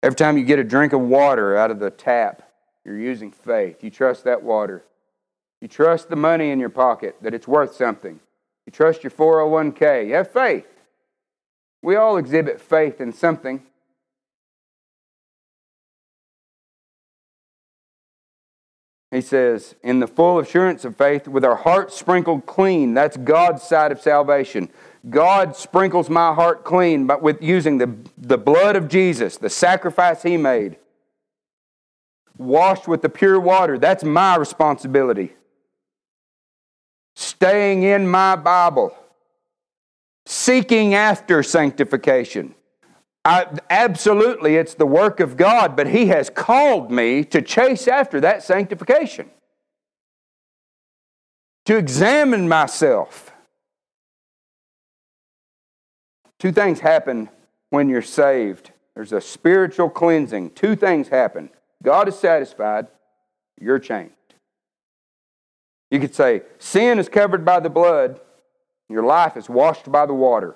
Every 0.02 0.14
time 0.14 0.38
you 0.38 0.44
get 0.44 0.60
a 0.60 0.64
drink 0.64 0.92
of 0.92 1.00
water 1.00 1.56
out 1.56 1.72
of 1.72 1.80
the 1.80 1.90
tap, 1.90 2.42
you're 2.84 2.98
using 2.98 3.32
faith. 3.32 3.82
You 3.82 3.90
trust 3.90 4.24
that 4.24 4.44
water. 4.44 4.84
You 5.60 5.66
trust 5.66 6.08
the 6.08 6.16
money 6.16 6.50
in 6.50 6.60
your 6.60 6.70
pocket 6.70 7.16
that 7.20 7.34
it's 7.34 7.48
worth 7.48 7.74
something. 7.74 8.20
You 8.64 8.72
trust 8.72 9.02
your 9.02 9.10
401k. 9.10 10.06
You 10.06 10.14
have 10.14 10.32
faith. 10.32 10.66
We 11.82 11.96
all 11.96 12.16
exhibit 12.16 12.60
faith 12.60 13.00
in 13.00 13.12
something. 13.12 13.62
He 19.10 19.20
says, 19.20 19.74
in 19.82 19.98
the 19.98 20.06
full 20.06 20.38
assurance 20.38 20.84
of 20.84 20.96
faith, 20.96 21.26
with 21.26 21.44
our 21.44 21.56
hearts 21.56 21.98
sprinkled 21.98 22.46
clean. 22.46 22.94
That's 22.94 23.16
God's 23.16 23.62
side 23.62 23.90
of 23.90 24.00
salvation. 24.00 24.68
God 25.08 25.56
sprinkles 25.56 26.08
my 26.08 26.32
heart 26.32 26.64
clean 26.64 27.06
but 27.06 27.22
with 27.22 27.42
using 27.42 27.78
the, 27.78 27.92
the 28.16 28.38
blood 28.38 28.76
of 28.76 28.88
Jesus, 28.88 29.36
the 29.36 29.50
sacrifice 29.50 30.22
he 30.22 30.36
made. 30.36 30.76
Washed 32.38 32.86
with 32.86 33.02
the 33.02 33.08
pure 33.08 33.40
water. 33.40 33.78
That's 33.78 34.04
my 34.04 34.36
responsibility. 34.36 35.34
Staying 37.16 37.82
in 37.82 38.06
my 38.06 38.36
Bible. 38.36 38.96
Seeking 40.24 40.94
after 40.94 41.42
sanctification. 41.42 42.54
I, 43.24 43.46
absolutely, 43.68 44.56
it's 44.56 44.74
the 44.74 44.86
work 44.86 45.20
of 45.20 45.36
God, 45.36 45.76
but 45.76 45.86
He 45.88 46.06
has 46.06 46.30
called 46.30 46.90
me 46.90 47.24
to 47.24 47.42
chase 47.42 47.86
after 47.86 48.20
that 48.20 48.42
sanctification, 48.42 49.30
to 51.66 51.76
examine 51.76 52.48
myself. 52.48 53.32
Two 56.38 56.52
things 56.52 56.80
happen 56.80 57.28
when 57.68 57.88
you're 57.90 58.00
saved 58.00 58.70
there's 59.00 59.12
a 59.12 59.20
spiritual 59.20 59.88
cleansing. 59.88 60.50
Two 60.50 60.76
things 60.76 61.08
happen 61.08 61.48
God 61.82 62.06
is 62.08 62.18
satisfied, 62.18 62.88
you're 63.58 63.78
changed. 63.78 64.12
You 65.90 66.00
could 66.00 66.14
say, 66.14 66.42
Sin 66.58 66.98
is 66.98 67.08
covered 67.08 67.42
by 67.42 67.60
the 67.60 67.70
blood, 67.70 68.20
your 68.90 69.02
life 69.02 69.38
is 69.38 69.48
washed 69.48 69.90
by 69.90 70.04
the 70.04 70.12
water. 70.14 70.54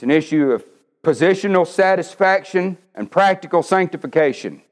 It's 0.00 0.04
an 0.04 0.10
issue 0.10 0.52
of 0.52 0.64
positional 1.04 1.66
satisfaction 1.66 2.78
and 2.94 3.10
practical 3.10 3.62
sanctification. 3.62 4.62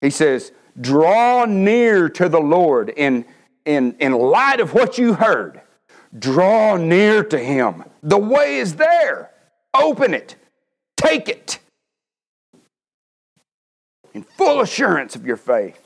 He 0.00 0.10
says, 0.10 0.50
draw 0.80 1.44
near 1.44 2.08
to 2.08 2.28
the 2.28 2.40
Lord 2.40 2.88
in, 2.88 3.24
in, 3.64 3.94
in 4.00 4.10
light 4.10 4.58
of 4.58 4.74
what 4.74 4.98
you 4.98 5.14
heard. 5.14 5.60
Draw 6.18 6.78
near 6.78 7.22
to 7.22 7.38
Him. 7.38 7.84
The 8.02 8.18
way 8.18 8.56
is 8.56 8.74
there. 8.74 9.30
Open 9.72 10.14
it, 10.14 10.34
take 10.96 11.28
it 11.28 11.60
in 14.14 14.24
full 14.24 14.62
assurance 14.62 15.14
of 15.14 15.24
your 15.24 15.36
faith. 15.36 15.85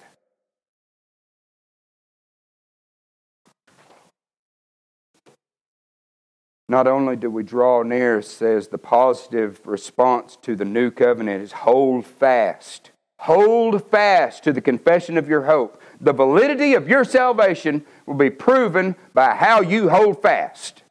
Not 6.70 6.86
only 6.86 7.16
do 7.16 7.28
we 7.28 7.42
draw 7.42 7.82
near, 7.82 8.22
says 8.22 8.68
the 8.68 8.78
positive 8.78 9.66
response 9.66 10.38
to 10.42 10.54
the 10.54 10.64
new 10.64 10.92
covenant 10.92 11.42
is 11.42 11.50
hold 11.50 12.06
fast. 12.06 12.92
Hold 13.18 13.90
fast 13.90 14.44
to 14.44 14.52
the 14.52 14.60
confession 14.60 15.18
of 15.18 15.28
your 15.28 15.46
hope. 15.46 15.82
The 16.00 16.12
validity 16.12 16.74
of 16.74 16.88
your 16.88 17.02
salvation 17.02 17.84
will 18.06 18.14
be 18.14 18.30
proven 18.30 18.94
by 19.12 19.34
how 19.34 19.60
you 19.62 19.88
hold 19.88 20.22
fast. 20.22 20.84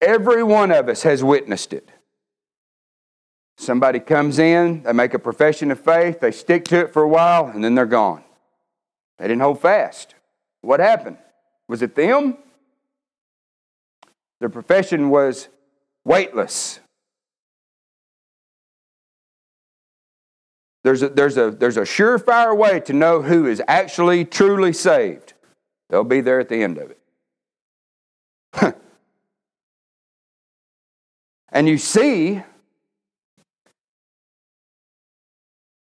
Every 0.00 0.42
one 0.42 0.70
of 0.70 0.88
us 0.88 1.02
has 1.02 1.22
witnessed 1.22 1.74
it. 1.74 1.90
Somebody 3.58 4.00
comes 4.00 4.38
in, 4.38 4.84
they 4.84 4.94
make 4.94 5.12
a 5.12 5.18
profession 5.18 5.70
of 5.70 5.78
faith, 5.78 6.18
they 6.18 6.32
stick 6.32 6.64
to 6.68 6.80
it 6.80 6.94
for 6.94 7.02
a 7.02 7.08
while, 7.08 7.48
and 7.48 7.62
then 7.62 7.74
they're 7.74 7.84
gone. 7.84 8.24
They 9.18 9.28
didn't 9.28 9.42
hold 9.42 9.60
fast. 9.60 10.14
What 10.62 10.80
happened? 10.80 11.18
Was 11.68 11.82
it 11.82 11.94
them? 11.94 12.38
Their 14.44 14.50
profession 14.50 15.08
was 15.08 15.48
weightless. 16.04 16.78
There's 20.82 21.00
a, 21.00 21.08
there's, 21.08 21.38
a, 21.38 21.50
there's 21.50 21.78
a 21.78 21.84
surefire 21.84 22.54
way 22.54 22.80
to 22.80 22.92
know 22.92 23.22
who 23.22 23.46
is 23.46 23.62
actually 23.66 24.26
truly 24.26 24.74
saved. 24.74 25.32
They'll 25.88 26.04
be 26.04 26.20
there 26.20 26.40
at 26.40 26.50
the 26.50 26.62
end 26.62 26.76
of 26.76 26.90
it. 28.60 28.76
and 31.50 31.66
you 31.66 31.78
see, 31.78 32.42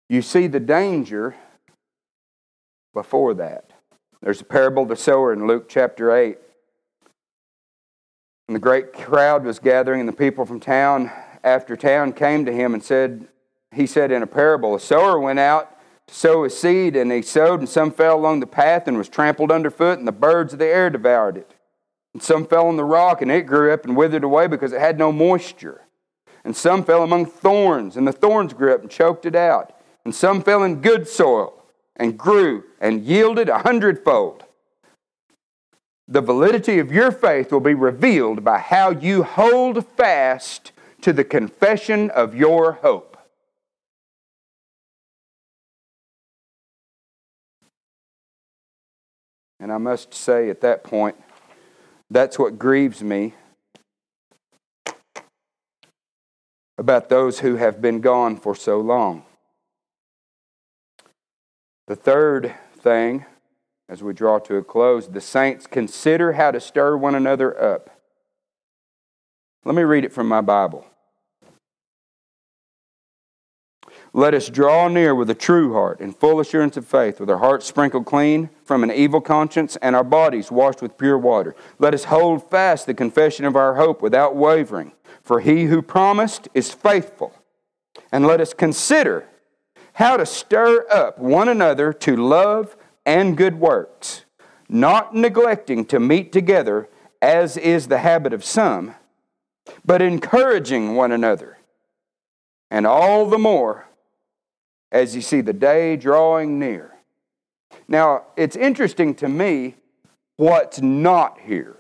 you 0.09 0.23
see 0.23 0.47
the 0.47 0.59
danger 0.59 1.35
before 2.91 3.35
that. 3.35 3.69
There's 4.23 4.41
a 4.41 4.45
parable 4.45 4.81
of 4.81 4.89
the 4.89 4.95
sower 4.95 5.31
in 5.31 5.45
Luke 5.45 5.69
chapter 5.69 6.11
8. 6.11 6.39
And 8.47 8.55
the 8.55 8.61
great 8.61 8.93
crowd 8.93 9.43
was 9.43 9.59
gathering, 9.59 9.99
and 9.99 10.09
the 10.09 10.13
people 10.13 10.45
from 10.45 10.59
town 10.59 11.11
after 11.43 11.75
town 11.75 12.13
came 12.13 12.45
to 12.45 12.51
him 12.51 12.73
and 12.73 12.83
said, 12.83 13.27
he 13.73 13.85
said 13.85 14.11
in 14.11 14.23
a 14.23 14.27
parable, 14.27 14.75
a 14.75 14.79
sower 14.79 15.19
went 15.19 15.39
out 15.39 15.77
to 16.07 16.13
sow 16.13 16.43
his 16.43 16.57
seed, 16.57 16.95
and 16.95 17.11
he 17.11 17.21
sowed, 17.21 17.59
and 17.59 17.67
some 17.67 17.91
fell 17.91 18.17
along 18.17 18.39
the 18.39 18.47
path 18.47 18.87
and 18.87 18.97
was 18.97 19.09
trampled 19.09 19.51
underfoot, 19.51 19.99
and 19.99 20.07
the 20.07 20.13
birds 20.13 20.53
of 20.53 20.59
the 20.59 20.65
air 20.65 20.89
devoured 20.89 21.37
it. 21.37 21.53
And 22.13 22.23
some 22.23 22.47
fell 22.47 22.67
on 22.67 22.77
the 22.77 22.85
rock, 22.85 23.21
and 23.21 23.29
it 23.29 23.41
grew 23.41 23.73
up 23.73 23.85
and 23.85 23.97
withered 23.97 24.23
away 24.23 24.47
because 24.47 24.71
it 24.71 24.79
had 24.79 24.97
no 24.97 25.11
moisture. 25.11 25.81
And 26.45 26.55
some 26.55 26.85
fell 26.85 27.03
among 27.03 27.25
thorns, 27.25 27.97
and 27.97 28.07
the 28.07 28.13
thorns 28.13 28.53
grew 28.53 28.73
up 28.73 28.81
and 28.81 28.89
choked 28.89 29.25
it 29.25 29.35
out. 29.35 29.73
And 30.05 30.15
some 30.15 30.41
fell 30.41 30.63
in 30.63 30.81
good 30.81 31.05
soil 31.05 31.61
and 31.97 32.17
grew 32.17 32.63
and 32.79 33.03
yielded 33.03 33.49
a 33.49 33.59
hundredfold. 33.59 34.45
The 36.07 36.21
validity 36.21 36.79
of 36.79 36.91
your 36.91 37.11
faith 37.11 37.51
will 37.51 37.59
be 37.59 37.73
revealed 37.73 38.43
by 38.43 38.59
how 38.59 38.91
you 38.91 39.23
hold 39.23 39.85
fast 39.85 40.71
to 41.01 41.11
the 41.11 41.23
confession 41.23 42.09
of 42.11 42.33
your 42.33 42.73
hope. 42.73 43.17
And 49.59 49.71
I 49.71 49.77
must 49.77 50.13
say 50.13 50.49
at 50.49 50.61
that 50.61 50.83
point, 50.83 51.15
that's 52.09 52.39
what 52.39 52.57
grieves 52.57 53.03
me 53.03 53.33
about 56.77 57.09
those 57.09 57.39
who 57.39 57.55
have 57.55 57.81
been 57.81 57.99
gone 57.99 58.37
for 58.37 58.55
so 58.55 58.79
long. 58.79 59.23
The 61.87 61.95
third 61.95 62.53
thing, 62.77 63.25
as 63.89 64.03
we 64.03 64.13
draw 64.13 64.39
to 64.39 64.57
a 64.57 64.63
close, 64.63 65.07
the 65.07 65.21
saints 65.21 65.65
consider 65.67 66.33
how 66.33 66.51
to 66.51 66.59
stir 66.59 66.97
one 66.97 67.15
another 67.15 67.59
up. 67.61 67.89
Let 69.63 69.75
me 69.75 69.83
read 69.83 70.05
it 70.05 70.13
from 70.13 70.27
my 70.27 70.41
Bible. 70.41 70.85
Let 74.13 74.33
us 74.33 74.49
draw 74.49 74.87
near 74.87 75.13
with 75.13 75.29
a 75.29 75.35
true 75.35 75.73
heart 75.73 75.99
and 75.99 76.15
full 76.15 76.39
assurance 76.39 76.77
of 76.77 76.87
faith, 76.87 77.19
with 77.19 77.29
our 77.29 77.37
hearts 77.37 77.65
sprinkled 77.65 78.05
clean 78.05 78.49
from 78.63 78.83
an 78.83 78.91
evil 78.91 79.21
conscience 79.21 79.77
and 79.81 79.95
our 79.95 80.03
bodies 80.03 80.49
washed 80.49 80.81
with 80.81 80.97
pure 80.97 81.17
water. 81.17 81.55
Let 81.77 81.93
us 81.93 82.05
hold 82.05 82.49
fast 82.49 82.85
the 82.85 82.93
confession 82.93 83.45
of 83.45 83.55
our 83.55 83.75
hope 83.75 84.01
without 84.01 84.35
wavering, 84.35 84.93
for 85.21 85.41
he 85.41 85.65
who 85.65 85.81
promised 85.81 86.47
is 86.53 86.71
faithful. 86.71 87.33
And 88.11 88.25
let 88.25 88.39
us 88.39 88.53
consider 88.53 89.27
how 89.93 90.15
to 90.15 90.25
stir 90.25 90.85
up 90.89 91.19
one 91.19 91.49
another 91.49 91.91
to 91.91 92.15
love 92.15 92.76
and 93.07 93.37
good 93.37 93.59
works, 93.59 94.25
not 94.69 95.15
neglecting 95.15 95.85
to 95.85 95.99
meet 95.99 96.31
together 96.31 96.89
as 97.21 97.57
is 97.57 97.87
the 97.87 97.99
habit 97.99 98.33
of 98.33 98.43
some, 98.43 98.93
but 99.83 100.01
encouraging 100.01 100.93
one 100.95 101.11
another, 101.11 101.57
and 102.69 102.85
all 102.85 103.25
the 103.25 103.37
more 103.37 103.87
as 104.91 105.15
you 105.15 105.21
see 105.21 105.41
the 105.41 105.53
day 105.53 105.95
drawing 105.95 106.59
near. 106.59 106.93
Now, 107.87 108.23
it's 108.35 108.55
interesting 108.55 109.15
to 109.15 109.29
me 109.29 109.75
what's 110.35 110.81
not 110.81 111.39
here. 111.39 111.77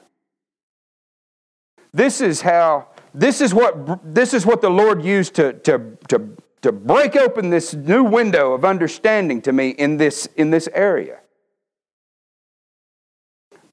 This 1.93 2.21
is 2.21 2.41
how, 2.41 2.87
this 3.13 3.41
is 3.41 3.53
what, 3.53 4.13
this 4.13 4.33
is 4.33 4.45
what 4.45 4.61
the 4.61 4.69
Lord 4.69 5.03
used 5.03 5.35
to, 5.35 5.53
to, 5.53 5.97
to, 6.09 6.37
to 6.61 6.71
break 6.71 7.15
open 7.15 7.49
this 7.49 7.73
new 7.73 8.03
window 8.03 8.53
of 8.53 8.65
understanding 8.65 9.41
to 9.43 9.53
me 9.53 9.69
in 9.69 9.97
this, 9.97 10.27
in 10.35 10.49
this 10.49 10.67
area. 10.73 11.19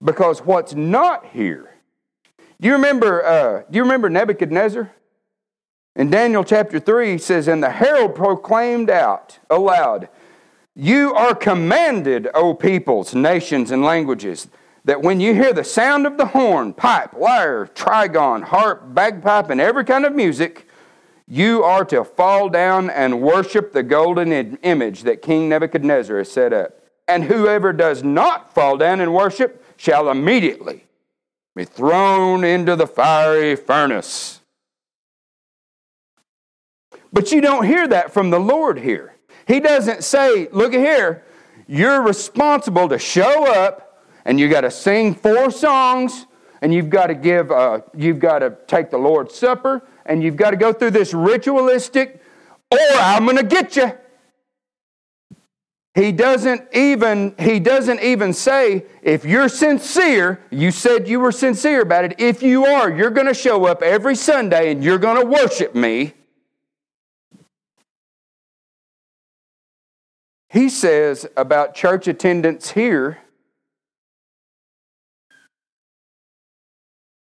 Because 0.03 0.41
what's 0.41 0.75
not 0.75 1.27
here, 1.27 1.71
do 2.61 2.69
you 2.69 2.75
remember, 2.75 3.25
uh, 3.25 3.63
do 3.71 3.77
you 3.77 3.83
remember 3.83 4.09
Nebuchadnezzar? 4.09 4.91
In 5.97 6.11
Daniel 6.11 6.45
chapter 6.45 6.81
3, 6.81 7.13
he 7.13 7.19
says, 7.19 7.49
And 7.49 7.63
the 7.63 7.71
herald 7.71 8.15
proclaimed 8.15 8.91
out 8.91 9.39
aloud, 9.49 10.09
You 10.75 11.15
are 11.15 11.35
commanded, 11.35 12.29
O 12.35 12.53
peoples, 12.53 13.15
nations, 13.15 13.71
and 13.71 13.83
languages, 13.83 14.49
that 14.85 15.03
when 15.03 15.21
you 15.21 15.35
hear 15.35 15.53
the 15.53 15.65
sound 15.65 16.07
of 16.07 16.17
the 16.17 16.27
horn, 16.27 16.75
pipe, 16.75 17.15
lyre, 17.15 17.71
trigon, 17.75 18.43
harp, 18.43 18.83
bagpipe, 18.95 19.51
and 19.51 19.61
every 19.61 19.85
kind 19.85 20.05
of 20.05 20.15
music, 20.15 20.64
you 21.27 21.63
are 21.63 21.85
to 21.87 22.05
fall 22.05 22.49
down 22.49 22.91
and 22.91 23.23
worship 23.23 23.73
the 23.73 23.83
golden 23.83 24.33
image 24.59 25.03
that 25.05 25.23
King 25.23 25.49
Nebuchadnezzar 25.49 26.19
has 26.19 26.31
set 26.31 26.53
up. 26.53 26.81
And 27.09 27.25
whoever 27.25 27.73
does 27.73 28.03
not 28.03 28.55
fall 28.55 28.77
down 28.77 29.01
and 29.01 29.15
worship 29.15 29.65
shall 29.77 30.11
immediately 30.11 30.87
be 31.55 31.65
thrown 31.65 32.45
into 32.45 32.77
the 32.77 32.87
fiery 32.87 33.57
furnace. 33.57 34.41
But 37.13 37.31
you 37.31 37.41
don't 37.41 37.65
hear 37.65 37.87
that 37.89 38.13
from 38.13 38.31
the 38.31 38.41
Lord 38.41 38.79
here. 38.79 39.15
He 39.47 39.61
doesn't 39.61 40.05
say, 40.05 40.49
look 40.51 40.73
here, 40.73 41.25
you're 41.67 42.03
responsible 42.03 42.89
to 42.89 42.99
show 42.99 43.47
up 43.47 44.03
and 44.25 44.41
you 44.41 44.49
got 44.49 44.63
to 44.63 44.71
sing 44.71 45.15
four 45.15 45.51
songs 45.51 46.27
and 46.61 46.73
you've 46.73 46.91
got 46.91 47.09
to 47.09 47.15
give, 47.15 47.51
uh, 47.51 47.83
you've 47.95 48.19
got 48.19 48.41
to 48.41 48.57
take 48.67 48.91
the 48.91 48.99
Lord's 48.99 49.35
Supper 49.35 49.83
and 50.07 50.23
you've 50.23 50.37
got 50.37 50.51
to 50.51 50.57
go 50.57 50.73
through 50.73 50.91
this 50.91 51.15
ritualistic, 51.15 52.23
or 52.71 52.79
I'm 52.97 53.25
going 53.25 53.37
to 53.37 53.43
get 53.43 53.77
you. 53.77 53.93
He 55.95 56.11
doesn't 56.11 56.75
even 56.75 57.37
he 57.39 57.61
doesn't 57.61 58.01
even 58.01 58.33
say 58.33 58.85
if 59.01 59.25
you're 59.25 59.49
sincere, 59.49 60.41
you 60.51 60.73
said 60.73 61.07
you 61.07 61.21
were 61.21 61.31
sincere 61.31 61.83
about 61.83 62.05
it. 62.05 62.17
If 62.19 62.43
you 62.43 62.67
are, 62.67 62.91
you're 62.91 63.11
going 63.11 63.29
to 63.29 63.35
show 63.35 63.67
up 63.67 63.81
every 63.81 64.17
Sunday 64.17 64.73
and 64.73 64.83
you're 64.83 64.99
going 64.99 65.21
to 65.21 65.27
worship 65.27 65.73
me. 65.75 66.15
He 70.49 70.69
says 70.69 71.27
about 71.37 71.75
church 71.75 72.09
attendance 72.09 72.73
here 72.73 73.19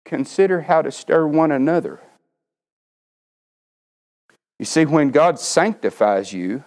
consider 0.05 0.61
how 0.61 0.81
to 0.81 0.91
stir 0.91 1.27
one 1.27 1.51
another. 1.51 1.99
You 4.59 4.65
see, 4.65 4.85
when 4.85 5.11
God 5.11 5.39
sanctifies 5.39 6.31
you, 6.31 6.63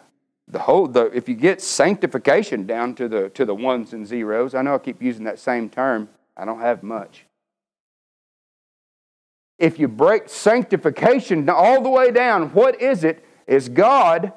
the 0.47 0.59
whole 0.59 0.87
the, 0.87 1.07
if 1.07 1.29
you 1.29 1.35
get 1.35 1.61
sanctification 1.61 2.67
down 2.67 2.95
to 2.97 3.09
the 3.09 3.29
to 3.31 3.45
the 3.45 3.55
ones 3.55 3.93
and 3.93 4.07
zeros, 4.07 4.55
I 4.55 4.63
know 4.63 4.75
I 4.75 4.79
keep 4.79 5.03
using 5.03 5.25
that 5.25 5.39
same 5.39 5.69
term. 5.69 6.09
I 6.37 6.45
don't 6.45 6.61
have 6.61 6.83
much. 6.83 7.25
If 9.59 9.79
you 9.79 9.89
break 9.89 10.29
sanctification 10.29 11.49
all 11.49 11.83
the 11.83 11.91
way 11.91 12.11
down, 12.13 12.51
what 12.51 12.81
is 12.81 13.05
it? 13.05 13.25
Is 13.47 13.69
God 13.69 14.33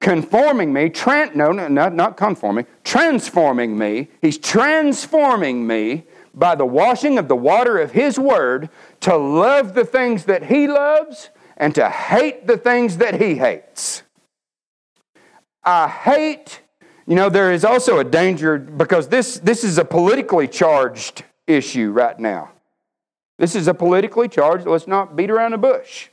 conforming 0.00 0.72
me, 0.72 0.90
tran- 0.90 1.34
no, 1.34 1.50
no, 1.50 1.68
not, 1.68 1.94
not 1.94 2.16
conforming, 2.16 2.66
transforming 2.84 3.76
me. 3.78 4.08
He's 4.20 4.38
transforming 4.38 5.66
me 5.66 6.04
by 6.34 6.54
the 6.54 6.66
washing 6.66 7.18
of 7.18 7.28
the 7.28 7.36
water 7.36 7.78
of 7.78 7.92
His 7.92 8.18
Word 8.18 8.68
to 9.00 9.16
love 9.16 9.74
the 9.74 9.84
things 9.84 10.26
that 10.26 10.44
He 10.44 10.68
loves 10.68 11.30
and 11.56 11.74
to 11.74 11.88
hate 11.88 12.46
the 12.46 12.56
things 12.56 12.98
that 12.98 13.20
He 13.20 13.36
hates. 13.36 14.02
I 15.64 15.88
hate, 15.88 16.60
you 17.06 17.16
know, 17.16 17.28
there 17.28 17.52
is 17.52 17.64
also 17.64 17.98
a 17.98 18.04
danger 18.04 18.58
because 18.58 19.08
this, 19.08 19.38
this 19.38 19.64
is 19.64 19.78
a 19.78 19.84
politically 19.84 20.48
charged 20.48 21.24
issue 21.46 21.90
right 21.90 22.18
now. 22.18 22.52
This 23.38 23.54
is 23.54 23.68
a 23.68 23.74
politically 23.74 24.28
charged, 24.28 24.66
let's 24.66 24.86
not 24.86 25.16
beat 25.16 25.30
around 25.30 25.52
the 25.52 25.58
bush. 25.58 26.08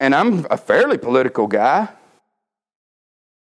and 0.00 0.14
I'm 0.14 0.46
a 0.50 0.56
fairly 0.56 0.98
political 0.98 1.46
guy. 1.46 1.88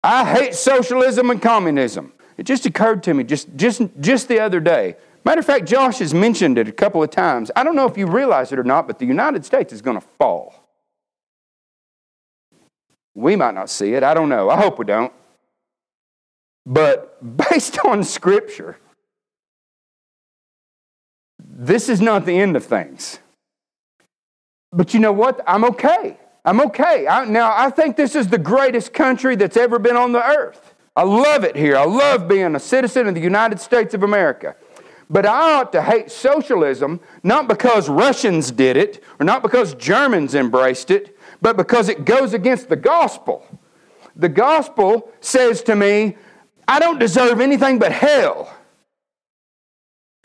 I 0.03 0.25
hate 0.25 0.55
socialism 0.55 1.29
and 1.29 1.41
communism. 1.41 2.13
It 2.39 2.45
just 2.45 2.65
occurred 2.65 3.03
to 3.03 3.13
me 3.13 3.25
just, 3.25 3.53
just, 3.57 3.81
just 3.99 4.29
the 4.29 4.39
other 4.39 4.61
day. 4.61 4.95
Matter 5.25 5.39
of 5.39 5.45
fact, 5.45 5.65
Josh 5.65 5.99
has 5.99 6.13
mentioned 6.13 6.57
it 6.57 6.69
a 6.69 6.71
couple 6.71 7.03
of 7.03 7.09
times. 7.09 7.51
I 7.53 7.65
don't 7.65 7.75
know 7.75 7.85
if 7.85 7.97
you 7.97 8.07
realize 8.07 8.53
it 8.53 8.57
or 8.57 8.63
not, 8.63 8.87
but 8.87 8.97
the 8.97 9.05
United 9.05 9.43
States 9.43 9.73
is 9.73 9.81
going 9.81 9.99
to 9.99 10.07
fall. 10.17 10.55
We 13.13 13.35
might 13.35 13.55
not 13.55 13.69
see 13.69 13.93
it. 13.93 14.03
I 14.03 14.13
don't 14.13 14.29
know. 14.29 14.49
I 14.49 14.55
hope 14.55 14.79
we 14.79 14.85
don't. 14.85 15.11
But 16.65 17.37
based 17.49 17.77
on 17.83 18.05
Scripture, 18.05 18.77
this 21.37 21.89
is 21.89 21.99
not 21.99 22.25
the 22.25 22.39
end 22.39 22.55
of 22.55 22.63
things. 22.63 23.19
But 24.71 24.93
you 24.93 25.01
know 25.01 25.11
what? 25.11 25.41
I'm 25.45 25.65
okay. 25.65 26.17
I'm 26.45 26.61
okay. 26.61 27.05
I, 27.05 27.25
now, 27.25 27.53
I 27.53 27.69
think 27.69 27.97
this 27.97 28.15
is 28.15 28.29
the 28.29 28.37
greatest 28.37 28.93
country 28.93 29.35
that's 29.35 29.57
ever 29.57 29.77
been 29.77 29.97
on 29.97 30.13
the 30.13 30.25
earth. 30.25 30.75
I 30.95 31.03
love 31.03 31.43
it 31.43 31.55
here. 31.55 31.77
I 31.77 31.85
love 31.85 32.27
being 32.27 32.55
a 32.55 32.59
citizen 32.59 33.07
of 33.07 33.15
the 33.15 33.21
United 33.21 33.59
States 33.59 33.93
of 33.93 34.03
America. 34.03 34.55
But 35.09 35.25
I 35.25 35.53
ought 35.53 35.71
to 35.71 35.81
hate 35.81 36.11
socialism 36.11 36.99
not 37.23 37.47
because 37.47 37.89
Russians 37.89 38.51
did 38.51 38.77
it 38.77 39.03
or 39.19 39.25
not 39.25 39.41
because 39.41 39.73
Germans 39.75 40.35
embraced 40.35 40.91
it, 40.91 41.17
but 41.41 41.57
because 41.57 41.89
it 41.89 42.05
goes 42.05 42.33
against 42.33 42.69
the 42.69 42.75
gospel. 42.75 43.45
The 44.15 44.29
gospel 44.29 45.11
says 45.21 45.63
to 45.63 45.75
me, 45.75 46.17
I 46.67 46.79
don't 46.79 46.99
deserve 46.99 47.41
anything 47.41 47.79
but 47.79 47.91
hell. 47.91 48.53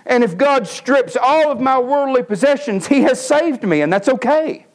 And 0.04 0.22
if 0.22 0.36
God 0.36 0.66
strips 0.66 1.16
all 1.16 1.50
of 1.50 1.60
my 1.60 1.78
worldly 1.78 2.22
possessions, 2.22 2.86
He 2.88 3.02
has 3.02 3.24
saved 3.24 3.62
me, 3.62 3.80
and 3.80 3.90
that's 3.90 4.08
okay. 4.08 4.66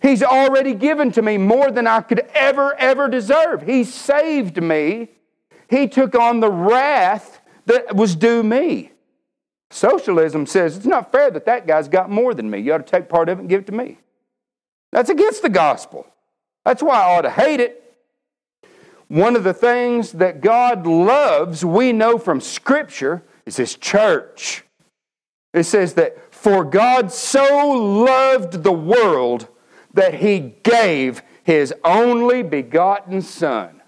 He's 0.00 0.24
already 0.24 0.74
given 0.74 1.12
to 1.12 1.22
me 1.22 1.38
more 1.38 1.70
than 1.70 1.86
I 1.86 2.00
could 2.00 2.26
ever, 2.34 2.74
ever 2.74 3.06
deserve. 3.06 3.62
He 3.62 3.84
saved 3.84 4.60
me. 4.60 5.10
He 5.72 5.88
took 5.88 6.14
on 6.14 6.40
the 6.40 6.50
wrath 6.50 7.40
that 7.64 7.96
was 7.96 8.14
due 8.14 8.42
me. 8.42 8.92
Socialism 9.70 10.44
says 10.44 10.76
it's 10.76 10.84
not 10.84 11.10
fair 11.10 11.30
that 11.30 11.46
that 11.46 11.66
guy's 11.66 11.88
got 11.88 12.10
more 12.10 12.34
than 12.34 12.50
me. 12.50 12.58
You 12.58 12.74
ought 12.74 12.86
to 12.86 12.90
take 12.90 13.08
part 13.08 13.30
of 13.30 13.38
it 13.38 13.40
and 13.40 13.48
give 13.48 13.62
it 13.62 13.66
to 13.68 13.72
me. 13.72 13.96
That's 14.90 15.08
against 15.08 15.40
the 15.40 15.48
gospel. 15.48 16.06
That's 16.66 16.82
why 16.82 16.96
I 16.96 17.16
ought 17.16 17.22
to 17.22 17.30
hate 17.30 17.58
it. 17.58 17.82
One 19.08 19.34
of 19.34 19.44
the 19.44 19.54
things 19.54 20.12
that 20.12 20.42
God 20.42 20.86
loves, 20.86 21.64
we 21.64 21.94
know 21.94 22.18
from 22.18 22.42
Scripture, 22.42 23.22
is 23.46 23.56
His 23.56 23.74
church. 23.74 24.64
It 25.54 25.64
says 25.64 25.94
that, 25.94 26.34
For 26.34 26.64
God 26.64 27.10
so 27.10 27.70
loved 27.70 28.62
the 28.62 28.72
world 28.72 29.48
that 29.94 30.12
He 30.12 30.54
gave 30.62 31.22
His 31.44 31.72
only 31.82 32.42
begotten 32.42 33.22
Son. 33.22 33.81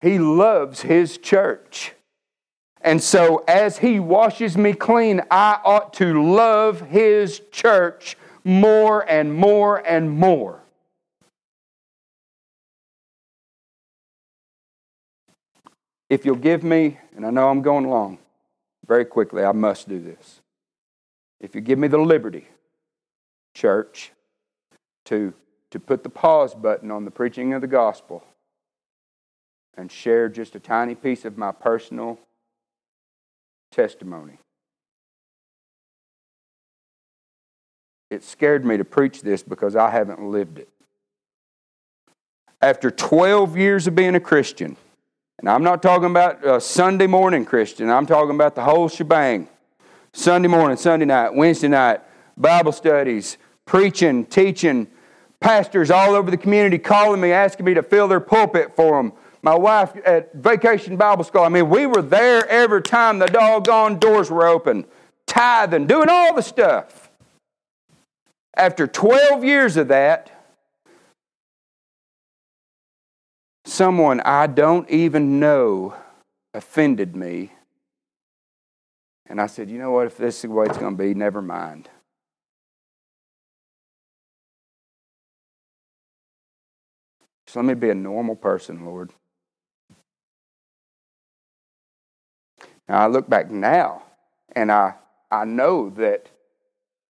He 0.00 0.18
loves 0.18 0.82
His 0.82 1.18
church. 1.18 1.92
And 2.80 3.02
so, 3.02 3.44
as 3.46 3.78
He 3.78 4.00
washes 4.00 4.56
me 4.56 4.72
clean, 4.72 5.20
I 5.30 5.60
ought 5.64 5.92
to 5.94 6.22
love 6.22 6.80
His 6.80 7.40
church 7.52 8.16
more 8.44 9.08
and 9.08 9.34
more 9.34 9.86
and 9.86 10.10
more. 10.10 10.60
If 16.08 16.24
you'll 16.24 16.36
give 16.36 16.64
me, 16.64 16.98
and 17.14 17.24
I 17.24 17.30
know 17.30 17.48
I'm 17.48 17.62
going 17.62 17.84
along 17.84 18.18
very 18.86 19.04
quickly, 19.04 19.44
I 19.44 19.52
must 19.52 19.88
do 19.88 20.00
this. 20.00 20.40
If 21.40 21.54
you 21.54 21.60
give 21.60 21.78
me 21.78 21.86
the 21.86 21.98
liberty, 21.98 22.48
church, 23.54 24.12
to, 25.04 25.32
to 25.70 25.78
put 25.78 26.02
the 26.02 26.08
pause 26.08 26.54
button 26.54 26.90
on 26.90 27.04
the 27.04 27.10
preaching 27.10 27.52
of 27.52 27.60
the 27.60 27.66
gospel 27.66 28.24
and 29.76 29.90
share 29.90 30.28
just 30.28 30.54
a 30.54 30.60
tiny 30.60 30.94
piece 30.94 31.24
of 31.24 31.38
my 31.38 31.52
personal 31.52 32.18
testimony. 33.70 34.38
It 38.10 38.24
scared 38.24 38.64
me 38.64 38.76
to 38.76 38.84
preach 38.84 39.22
this 39.22 39.42
because 39.42 39.76
I 39.76 39.90
haven't 39.90 40.22
lived 40.22 40.58
it. 40.58 40.68
After 42.60 42.90
12 42.90 43.56
years 43.56 43.86
of 43.86 43.94
being 43.94 44.16
a 44.16 44.20
Christian, 44.20 44.76
and 45.38 45.48
I'm 45.48 45.62
not 45.62 45.80
talking 45.80 46.10
about 46.10 46.44
a 46.46 46.60
Sunday 46.60 47.06
morning 47.06 47.44
Christian, 47.44 47.88
I'm 47.88 48.06
talking 48.06 48.34
about 48.34 48.54
the 48.54 48.62
whole 48.62 48.88
shebang. 48.88 49.48
Sunday 50.12 50.48
morning, 50.48 50.76
Sunday 50.76 51.06
night, 51.06 51.32
Wednesday 51.32 51.68
night, 51.68 52.00
Bible 52.36 52.72
studies, 52.72 53.38
preaching, 53.64 54.26
teaching, 54.26 54.88
pastors 55.38 55.90
all 55.90 56.14
over 56.14 56.30
the 56.30 56.36
community 56.36 56.78
calling 56.78 57.20
me, 57.20 57.32
asking 57.32 57.64
me 57.64 57.74
to 57.74 57.82
fill 57.82 58.08
their 58.08 58.20
pulpit 58.20 58.74
for 58.74 58.96
them. 59.00 59.12
My 59.42 59.54
wife 59.54 59.92
at 60.04 60.34
Vacation 60.34 60.96
Bible 60.96 61.24
School, 61.24 61.42
I 61.42 61.48
mean, 61.48 61.70
we 61.70 61.86
were 61.86 62.02
there 62.02 62.46
every 62.48 62.82
time 62.82 63.18
the 63.18 63.26
doggone 63.26 63.98
doors 63.98 64.30
were 64.30 64.46
open, 64.46 64.84
tithing, 65.26 65.86
doing 65.86 66.08
all 66.10 66.34
the 66.34 66.42
stuff. 66.42 67.10
After 68.54 68.86
12 68.86 69.44
years 69.44 69.76
of 69.78 69.88
that, 69.88 70.30
someone 73.64 74.20
I 74.20 74.46
don't 74.46 74.88
even 74.90 75.40
know 75.40 75.94
offended 76.52 77.16
me. 77.16 77.52
And 79.26 79.40
I 79.40 79.46
said, 79.46 79.70
you 79.70 79.78
know 79.78 79.92
what, 79.92 80.08
if 80.08 80.18
this 80.18 80.36
is 80.36 80.42
the 80.42 80.50
way 80.50 80.66
it's 80.66 80.76
going 80.76 80.96
to 80.96 81.02
be, 81.02 81.14
never 81.14 81.40
mind. 81.40 81.88
Just 87.46 87.56
let 87.56 87.64
me 87.64 87.74
be 87.74 87.90
a 87.90 87.94
normal 87.94 88.36
person, 88.36 88.84
Lord. 88.84 89.12
Now 92.90 93.04
I 93.04 93.06
look 93.06 93.30
back 93.30 93.52
now 93.52 94.02
and 94.56 94.72
I, 94.72 94.94
I 95.30 95.44
know 95.44 95.90
that, 95.90 96.28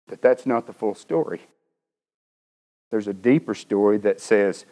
that 0.09 0.21
that's 0.21 0.45
not 0.45 0.67
the 0.67 0.73
full 0.73 0.97
story. 0.97 1.41
There's 2.91 3.07
a 3.07 3.15
deeper 3.15 3.55
story 3.55 3.99
that 3.99 4.21
says, 4.21 4.67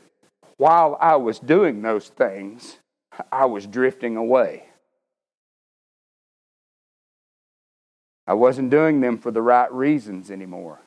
while 0.57 0.99
I 1.01 1.15
was 1.15 1.39
doing 1.39 1.81
those 1.81 2.09
things, 2.09 2.79
I 3.31 3.45
was 3.45 3.69
drifting 3.69 4.17
away. 4.17 4.65
I 8.27 8.35
wasn't 8.35 8.71
doing 8.71 9.01
them 9.01 9.17
for 9.17 9.31
the 9.31 9.43
right 9.43 9.73
reasons 9.73 10.29
anymore. 10.29 10.81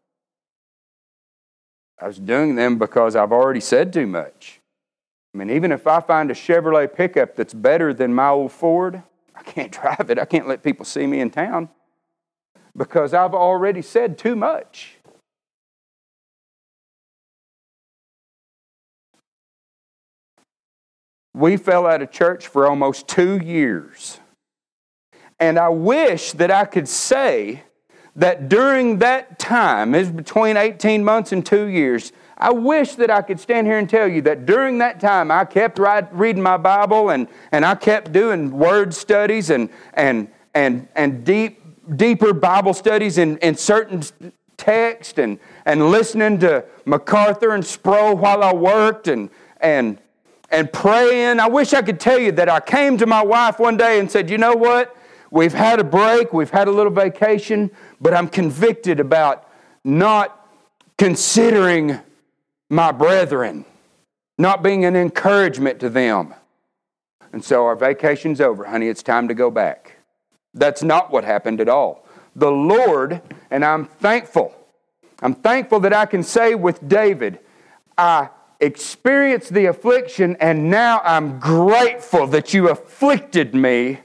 I 1.98 2.08
was 2.08 2.20
doing 2.20 2.56
them 2.56 2.78
because 2.78 3.16
I've 3.16 3.32
already 3.32 3.62
said 3.62 3.94
too 3.94 4.06
much. 4.06 4.60
I 5.34 5.38
mean, 5.38 5.50
even 5.50 5.72
if 5.72 5.88
I 5.88 6.02
find 6.02 6.30
a 6.30 6.34
Chevrolet 6.34 6.94
pickup 6.94 7.38
that's 7.38 7.54
better 7.54 7.94
than 7.94 8.14
my 8.14 8.28
old 8.28 8.52
Ford, 8.52 9.04
I 9.40 9.44
can't 9.44 9.72
drive 9.82 10.10
it. 10.10 10.20
I 10.20 10.26
can't 10.26 10.48
let 10.48 10.62
people 10.62 10.86
see 10.86 11.08
me 11.08 11.20
in 11.20 11.32
town 11.32 11.70
because 12.78 13.14
I've 13.14 13.34
already 13.34 13.82
said 13.82 14.18
too 14.18 14.36
much. 14.36 15.00
we 21.40 21.58
fell 21.58 21.88
out 21.88 22.02
of 22.02 22.12
church 22.12 22.48
for 22.48 22.68
almost 22.68 23.08
two 23.08 23.38
years. 23.38 24.20
And 25.40 25.58
I 25.58 25.70
wish 25.70 26.34
that 26.34 26.52
I 26.52 26.66
could 26.66 26.88
say 26.88 27.64
that 28.16 28.50
during 28.50 29.00
that 29.00 29.40
time, 29.40 29.96
is 29.96 30.12
between 30.12 30.58
18 30.58 31.04
months 31.04 31.32
and 31.32 31.46
two 31.46 31.68
years, 31.68 32.12
I 32.40 32.52
wish 32.52 32.96
that 32.96 33.12
I 33.12 33.22
could 33.22 33.40
stand 33.40 33.68
here 33.68 33.78
and 33.78 33.90
tell 33.90 34.08
you 34.08 34.22
that 34.22 34.46
during 34.46 34.78
that 34.78 35.02
time 35.02 35.30
I 35.30 35.44
kept 35.44 35.78
reading 35.78 36.42
my 36.42 36.56
Bible 36.56 37.10
and, 37.10 37.28
and 37.52 37.66
I 37.66 37.76
kept 37.76 38.14
doing 38.14 38.52
word 38.52 38.94
studies 38.94 39.50
and, 39.50 39.70
and, 39.94 40.30
and, 40.54 40.88
and 40.96 41.26
deep, 41.26 41.62
deeper 41.98 42.32
Bible 42.32 42.74
studies 42.74 43.18
in, 43.18 43.38
in 43.40 43.56
certain 43.56 44.04
text 44.56 45.20
and, 45.20 45.38
and 45.66 45.92
listening 45.92 46.40
to 46.40 46.64
MacArthur 46.86 47.54
and 47.54 47.66
Sproul 47.66 48.16
while 48.16 48.42
I 48.42 48.54
worked 48.54 49.10
and, 49.10 49.30
and, 49.60 50.00
and 50.50 50.72
praying. 50.72 51.42
I 51.42 51.48
wish 51.48 51.74
I 51.74 51.82
could 51.82 52.00
tell 52.00 52.20
you 52.20 52.32
that 52.34 52.48
I 52.48 52.62
came 52.62 52.98
to 53.00 53.06
my 53.06 53.24
wife 53.24 53.60
one 53.60 53.76
day 53.76 54.00
and 54.00 54.10
said, 54.10 54.30
You 54.30 54.38
know 54.38 54.54
what? 54.54 54.96
We've 55.30 55.54
had 55.54 55.80
a 55.80 55.84
break, 55.84 56.32
we've 56.32 56.50
had 56.50 56.70
a 56.70 56.72
little 56.72 56.92
vacation, 56.92 57.70
but 58.00 58.14
I'm 58.14 58.30
convicted 58.30 59.00
about 59.00 59.48
not 59.84 60.48
considering 60.98 62.00
my 62.70 62.92
brethren, 62.92 63.66
not 64.38 64.62
being 64.64 64.86
an 64.86 64.96
encouragement 64.96 65.80
to 65.80 65.90
them. 65.90 66.34
And 67.32 67.44
so 67.44 67.66
our 67.66 67.76
vacation's 67.76 68.42
over, 68.42 68.66
honey. 68.66 68.88
It's 68.88 69.04
time 69.04 69.28
to 69.28 69.34
go 69.34 69.52
back. 69.52 69.98
That's 70.54 70.82
not 70.82 71.12
what 71.12 71.24
happened 71.24 71.62
at 71.62 71.70
all. 71.70 72.08
The 72.36 72.52
Lord, 72.52 73.22
and 73.52 73.66
I'm 73.66 73.86
thankful, 73.86 74.56
I'm 75.22 75.36
thankful 75.36 75.80
that 75.82 75.94
I 75.94 76.06
can 76.06 76.24
say 76.24 76.56
with 76.56 76.88
David, 76.88 77.40
I 77.98 78.30
experienced 78.60 79.54
the 79.54 79.66
affliction, 79.66 80.38
and 80.40 80.70
now 80.70 81.02
I'm 81.04 81.40
grateful 81.40 82.28
that 82.28 82.54
you 82.54 82.70
afflicted 82.70 83.54
me 83.54 84.00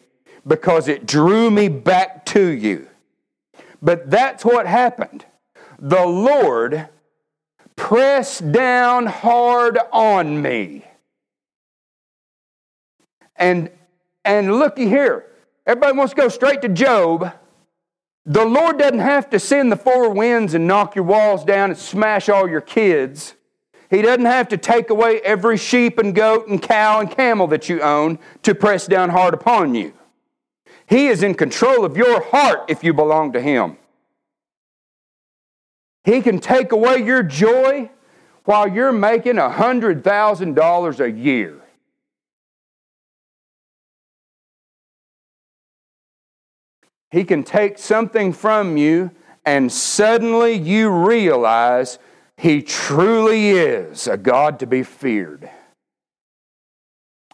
because 0.47 0.89
it 0.89 1.07
drew 1.07 1.51
me 1.51 1.69
back 1.69 2.27
to 2.27 2.47
you. 2.47 2.89
But 3.81 4.11
that's 4.11 4.45
what 4.45 4.67
happened. 4.67 5.25
The 5.79 6.05
Lord 6.05 6.89
pressed 7.77 8.53
down 8.53 9.07
hard 9.07 9.79
on 9.93 10.41
me. 10.41 10.85
And 13.37 13.70
and 14.25 14.59
looky 14.59 14.89
here. 14.89 15.27
Everybody 15.66 15.97
wants 15.97 16.14
to 16.14 16.20
go 16.20 16.29
straight 16.29 16.62
to 16.62 16.68
Job. 16.68 17.33
The 18.27 18.45
Lord 18.45 18.79
doesn't 18.79 19.01
have 19.01 19.29
to 19.31 19.39
send 19.39 19.70
the 19.70 19.77
four 19.77 20.11
winds 20.11 20.55
and 20.55 20.66
knock 20.66 20.95
your 20.95 21.05
walls 21.05 21.45
down 21.45 21.70
and 21.70 21.79
smash 21.79 22.29
all 22.29 22.49
your 22.49 22.62
kids. 22.62 23.35
He 23.91 24.01
doesn't 24.01 24.25
have 24.25 24.49
to 24.49 24.57
take 24.57 24.89
away 24.89 25.20
every 25.20 25.59
sheep 25.59 25.99
and 25.99 26.14
goat 26.14 26.49
and 26.49 26.61
cow 26.61 27.01
and 27.01 27.11
camel 27.11 27.47
that 27.49 27.68
you 27.68 27.83
own 27.83 28.18
to 28.43 28.55
press 28.55 28.87
down 28.87 29.11
hard 29.11 29.35
upon 29.35 29.75
you. 29.75 29.93
He 30.87 31.09
is 31.09 31.22
in 31.22 31.35
control 31.35 31.85
of 31.85 31.97
your 31.97 32.22
heart 32.22 32.64
if 32.68 32.83
you 32.83 32.95
belong 32.95 33.33
to 33.33 33.41
Him. 33.41 33.77
He 36.05 36.20
can 36.20 36.38
take 36.38 36.72
away 36.72 36.98
your 37.02 37.22
joy 37.22 37.90
while 38.44 38.68
you're 38.68 38.92
making 38.92 39.36
$100,000 39.36 41.00
a 41.00 41.11
year. 41.11 41.61
He 47.11 47.24
can 47.24 47.42
take 47.42 47.78
something 47.78 48.32
from 48.32 48.76
you 48.76 49.11
and 49.46 49.70
suddenly 49.70 50.52
you 50.52 50.90
realize 50.90 51.98
he 52.36 52.62
truly 52.62 53.50
is 53.50 54.07
a 54.07 54.16
God 54.16 54.59
to 54.59 54.66
be 54.66 54.82
feared. 54.82 55.48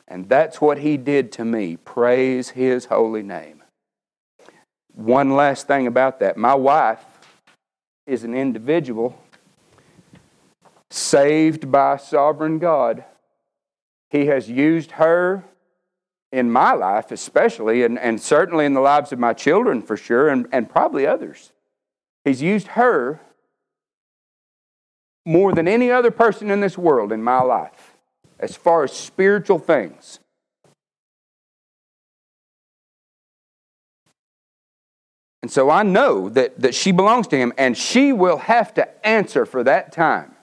And 0.07 0.29
that's 0.29 0.61
what 0.61 0.79
He 0.79 0.97
did 0.97 1.33
to 1.33 1.45
me. 1.45 1.77
Praise 1.77 2.51
His 2.51 2.87
holy 2.87 3.23
name. 3.23 3.63
one 4.93 5.31
last 5.35 5.67
thing 5.67 5.87
about 5.87 6.19
that. 6.21 6.37
My 6.37 6.55
wife 6.55 7.05
is 8.11 8.25
an 8.25 8.35
individual 8.35 9.17
saved 10.91 11.71
by 11.71 11.97
sovereign 11.97 12.59
God. 12.59 13.05
He 14.11 14.27
has 14.27 14.51
used 14.51 14.93
her 14.93 15.45
in 16.33 16.51
my 16.51 16.73
life, 16.73 17.13
especially, 17.13 17.85
and, 17.85 17.99
and 17.99 18.21
certainly 18.21 18.67
in 18.67 18.75
the 18.75 18.81
lives 18.81 19.13
of 19.13 19.21
my 19.21 19.33
children 19.33 19.81
for 19.81 19.97
sure, 19.97 20.29
and, 20.29 20.49
and 20.51 20.69
probably 20.69 21.07
others. 21.07 21.53
He's 22.25 22.43
used 22.43 22.69
her 22.69 23.21
more 25.25 25.53
than 25.55 25.69
any 25.69 25.91
other 25.91 26.11
person 26.11 26.51
in 26.51 26.61
this 26.61 26.77
world 26.77 27.13
in 27.13 27.23
my 27.23 27.43
life 27.43 27.95
as 28.41 28.57
far 28.57 28.83
as 28.83 28.93
spiritual 28.93 29.59
things. 29.59 30.19
And 35.43 35.51
so 35.51 35.71
I 35.71 35.83
know 35.83 36.29
that, 36.29 36.61
that 36.61 36.75
she 36.75 36.93
belongs 36.93 37.27
to 37.29 37.37
him, 37.37 37.53
and 37.57 37.77
she 37.77 38.13
will 38.13 38.37
have 38.37 38.75
to 38.75 39.07
answer 39.07 39.47
for 39.47 39.65
that 39.65 39.93
time. 39.93 40.35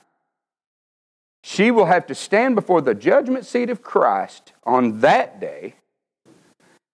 She 1.44 1.72
will 1.72 1.86
have 1.86 2.08
to 2.08 2.16
stand 2.16 2.56
before 2.56 2.82
the 2.82 2.96
judgment 2.96 3.46
seat 3.46 3.70
of 3.70 3.82
Christ 3.82 4.54
on 4.64 5.00
that 5.02 5.40
day 5.40 5.76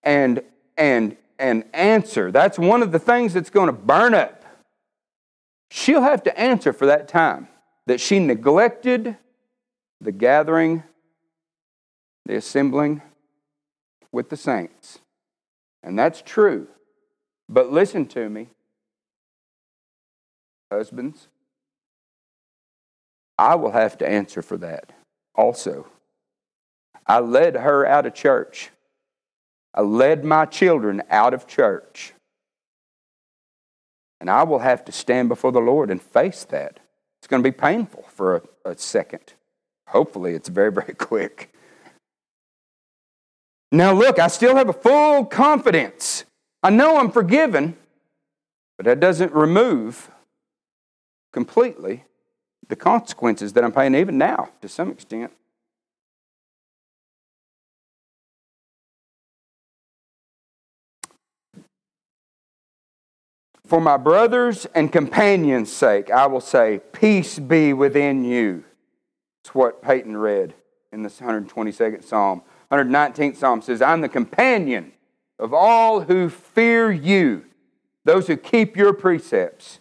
and, 0.02 0.42
and, 0.76 1.16
and 1.38 1.64
answer. 1.72 2.30
That's 2.30 2.58
one 2.58 2.82
of 2.82 2.92
the 2.92 2.98
things 2.98 3.32
that's 3.32 3.50
going 3.50 3.66
to 3.66 3.72
burn 3.72 4.14
up. 4.14 4.44
She'll 5.70 6.02
have 6.02 6.22
to 6.24 6.38
answer 6.38 6.72
for 6.72 6.86
that 6.86 7.08
time 7.08 7.48
that 7.86 8.00
she 8.00 8.18
neglected 8.18 9.16
the 10.00 10.12
gathering, 10.12 10.84
the 12.26 12.36
assembling 12.36 13.02
with 14.12 14.28
the 14.28 14.36
saints. 14.36 15.00
And 15.82 15.98
that's 15.98 16.22
true. 16.22 16.68
But 17.48 17.72
listen 17.72 18.06
to 18.06 18.28
me, 18.28 18.48
husbands. 20.70 21.28
I 23.38 23.56
will 23.56 23.72
have 23.72 23.98
to 23.98 24.08
answer 24.08 24.42
for 24.42 24.56
that 24.58 24.92
also. 25.34 25.86
I 27.06 27.20
led 27.20 27.56
her 27.56 27.86
out 27.86 28.06
of 28.06 28.14
church. 28.14 28.70
I 29.74 29.82
led 29.82 30.24
my 30.24 30.46
children 30.46 31.02
out 31.10 31.34
of 31.34 31.46
church. 31.46 32.14
And 34.20 34.30
I 34.30 34.44
will 34.44 34.60
have 34.60 34.84
to 34.86 34.92
stand 34.92 35.28
before 35.28 35.52
the 35.52 35.60
Lord 35.60 35.90
and 35.90 36.00
face 36.00 36.44
that. 36.44 36.80
It's 37.20 37.26
going 37.26 37.42
to 37.42 37.46
be 37.46 37.56
painful 37.56 38.04
for 38.08 38.36
a, 38.64 38.70
a 38.70 38.78
second. 38.78 39.34
Hopefully, 39.88 40.34
it's 40.34 40.48
very, 40.48 40.72
very 40.72 40.94
quick. 40.98 41.52
Now, 43.72 43.92
look, 43.92 44.18
I 44.18 44.28
still 44.28 44.54
have 44.56 44.68
a 44.68 44.72
full 44.72 45.24
confidence. 45.24 46.24
I 46.64 46.70
know 46.70 46.96
I'm 46.96 47.10
forgiven, 47.10 47.76
but 48.78 48.86
that 48.86 48.98
doesn't 48.98 49.34
remove 49.34 50.10
completely 51.30 52.04
the 52.68 52.74
consequences 52.74 53.52
that 53.52 53.62
I'm 53.62 53.70
paying 53.70 53.94
even 53.94 54.16
now 54.16 54.48
to 54.62 54.68
some 54.70 54.90
extent. 54.90 55.30
For 63.66 63.78
my 63.78 63.98
brothers 63.98 64.66
and 64.74 64.90
companions' 64.90 65.70
sake, 65.70 66.10
I 66.10 66.24
will 66.26 66.40
say, 66.40 66.80
Peace 66.92 67.38
be 67.38 67.74
within 67.74 68.24
you. 68.24 68.64
It's 69.42 69.54
what 69.54 69.82
Peyton 69.82 70.16
read 70.16 70.54
in 70.92 71.02
the 71.02 71.10
122nd 71.10 72.02
Psalm. 72.02 72.40
119th 72.72 73.36
Psalm 73.36 73.60
says, 73.60 73.82
I'm 73.82 74.00
the 74.00 74.08
companion 74.08 74.93
of 75.38 75.52
all 75.52 76.02
who 76.02 76.28
fear 76.28 76.90
you, 76.90 77.44
those 78.04 78.26
who 78.26 78.36
keep 78.36 78.76
your 78.76 78.92
precepts. 78.92 79.80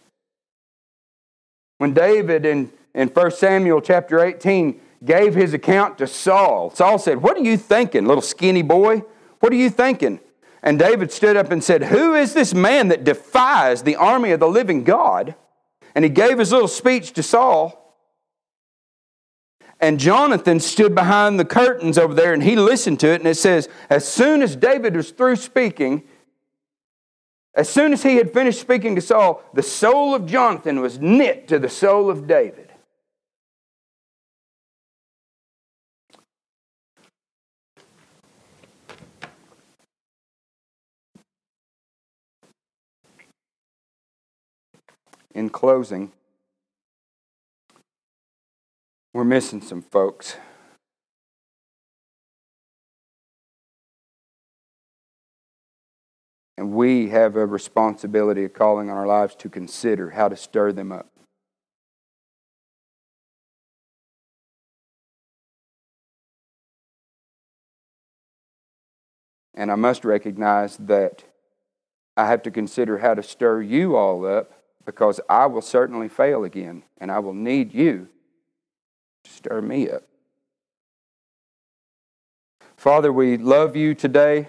When 1.78 1.94
David 1.94 2.46
in, 2.46 2.72
in 2.94 3.10
1 3.10 3.32
Samuel 3.32 3.82
chapter 3.82 4.20
18 4.20 4.80
gave 5.04 5.36
his 5.36 5.54
account 5.54 5.98
to 5.98 6.08
Saul, 6.08 6.70
Saul 6.72 6.98
said, 6.98 7.22
What 7.22 7.38
are 7.38 7.44
you 7.44 7.58
thinking, 7.58 8.06
little 8.06 8.22
skinny 8.22 8.62
boy? 8.62 9.04
What 9.40 9.52
are 9.52 9.58
you 9.58 9.70
thinking? 9.70 10.20
And 10.62 10.80
David 10.80 11.12
stood 11.12 11.36
up 11.36 11.52
and 11.52 11.62
said, 11.62 11.84
Who 11.84 12.16
is 12.16 12.34
this 12.34 12.54
man 12.54 12.88
that 12.88 13.04
defies 13.04 13.84
the 13.84 13.98
army 13.98 14.32
of 14.32 14.40
the 14.40 14.48
living 14.48 14.86
God? 14.86 15.36
And 15.94 16.06
he 16.06 16.10
gave 16.10 16.40
his 16.40 16.52
little 16.52 16.70
speech 16.70 17.12
to 17.14 17.24
Saul. 17.24 17.83
And 19.84 20.00
Jonathan 20.00 20.62
stood 20.62 20.96
behind 20.96 21.38
the 21.38 21.44
curtains 21.44 21.98
over 21.98 22.14
there 22.14 22.34
and 22.34 22.42
he 22.42 22.56
listened 22.56 23.02
to 23.02 23.10
it. 23.10 23.20
And 23.20 23.28
it 23.28 23.36
says, 23.36 23.68
As 23.90 24.08
soon 24.08 24.42
as 24.42 24.56
David 24.56 24.96
was 24.96 25.12
through 25.12 25.36
speaking, 25.36 26.04
as 27.54 27.68
soon 27.68 27.92
as 27.92 28.02
he 28.02 28.16
had 28.16 28.32
finished 28.32 28.62
speaking 28.62 28.96
to 28.96 29.02
Saul, 29.02 29.44
the 29.54 29.62
soul 29.62 30.16
of 30.16 30.26
Jonathan 30.26 30.80
was 30.80 31.00
knit 31.00 31.50
to 31.50 31.60
the 31.60 31.68
soul 31.68 32.10
of 32.10 32.28
David. 32.28 32.70
in 45.36 45.50
closing, 45.50 46.12
we're 49.14 49.24
missing 49.24 49.62
some 49.62 49.82
folks. 49.82 50.36
And 56.58 56.74
we 56.74 57.10
have 57.10 57.36
a 57.36 57.46
responsibility, 57.46 58.46
a 58.46 58.50
calling 58.50 58.90
on 58.90 58.98
our 58.98 59.08
lives 59.08 59.36
to 59.36 59.50
consider 59.50 60.12
how 60.12 60.30
to 60.30 60.36
stir 60.36 60.72
them 60.72 60.92
up. 60.92 61.10
And 69.56 69.72
I 69.72 69.76
must 69.76 70.04
recognize 70.04 70.78
that 70.78 71.24
I 72.18 72.28
have 72.28 72.42
to 72.44 72.52
consider 72.52 72.98
how 73.00 73.14
to 73.14 73.22
stir 73.22 73.62
you 73.62 73.96
all 73.96 74.26
up 74.26 74.52
because 74.86 75.20
I 75.30 75.46
will 75.46 75.62
certainly 75.62 76.10
fail 76.10 76.44
again, 76.44 76.84
and 76.98 77.12
I 77.12 77.20
will 77.20 77.34
need 77.34 77.74
you 77.74 78.10
stir 79.26 79.62
me 79.62 79.90
up. 79.90 80.04
Father, 82.78 83.14
we 83.14 83.38
love 83.38 83.76
you 83.76 83.94
today. 83.96 84.48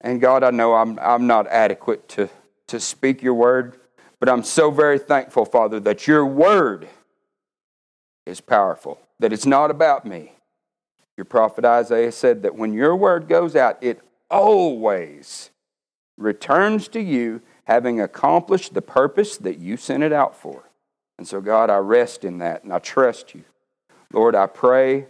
And 0.00 0.20
God, 0.20 0.44
I 0.44 0.50
know 0.50 0.74
I'm, 0.74 0.98
I'm 0.98 1.26
not 1.26 1.46
adequate 1.46 2.08
to, 2.10 2.28
to 2.68 2.78
speak 2.80 3.22
your 3.22 3.34
word, 3.34 3.78
but 4.20 4.28
I'm 4.28 4.42
so 4.42 4.70
very 4.70 4.98
thankful, 4.98 5.44
Father, 5.44 5.80
that 5.80 6.06
your 6.06 6.26
word 6.26 6.88
is 8.26 8.40
powerful, 8.40 9.00
that 9.20 9.32
it's 9.32 9.46
not 9.46 9.70
about 9.70 10.04
me. 10.04 10.32
Your 11.16 11.24
prophet 11.24 11.64
Isaiah 11.64 12.12
said 12.12 12.42
that 12.42 12.56
when 12.56 12.72
your 12.72 12.94
word 12.94 13.28
goes 13.28 13.56
out, 13.56 13.78
it 13.80 14.00
always 14.30 15.50
returns 16.18 16.88
to 16.88 17.00
you 17.00 17.40
having 17.64 18.00
accomplished 18.00 18.74
the 18.74 18.82
purpose 18.82 19.36
that 19.38 19.58
you 19.58 19.76
sent 19.76 20.02
it 20.02 20.12
out 20.12 20.36
for. 20.36 20.64
And 21.18 21.26
so, 21.26 21.40
God, 21.40 21.70
I 21.70 21.78
rest 21.78 22.24
in 22.24 22.38
that 22.38 22.64
and 22.64 22.72
I 22.72 22.78
trust 22.78 23.34
you. 23.34 23.44
Lord, 24.12 24.34
I 24.34 24.46
pray 24.46 25.06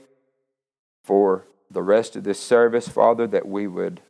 for 1.04 1.44
the 1.70 1.82
rest 1.82 2.16
of 2.16 2.24
this 2.24 2.40
service, 2.40 2.88
Father, 2.88 3.26
that 3.26 3.46
we 3.46 3.66
would 3.66 4.00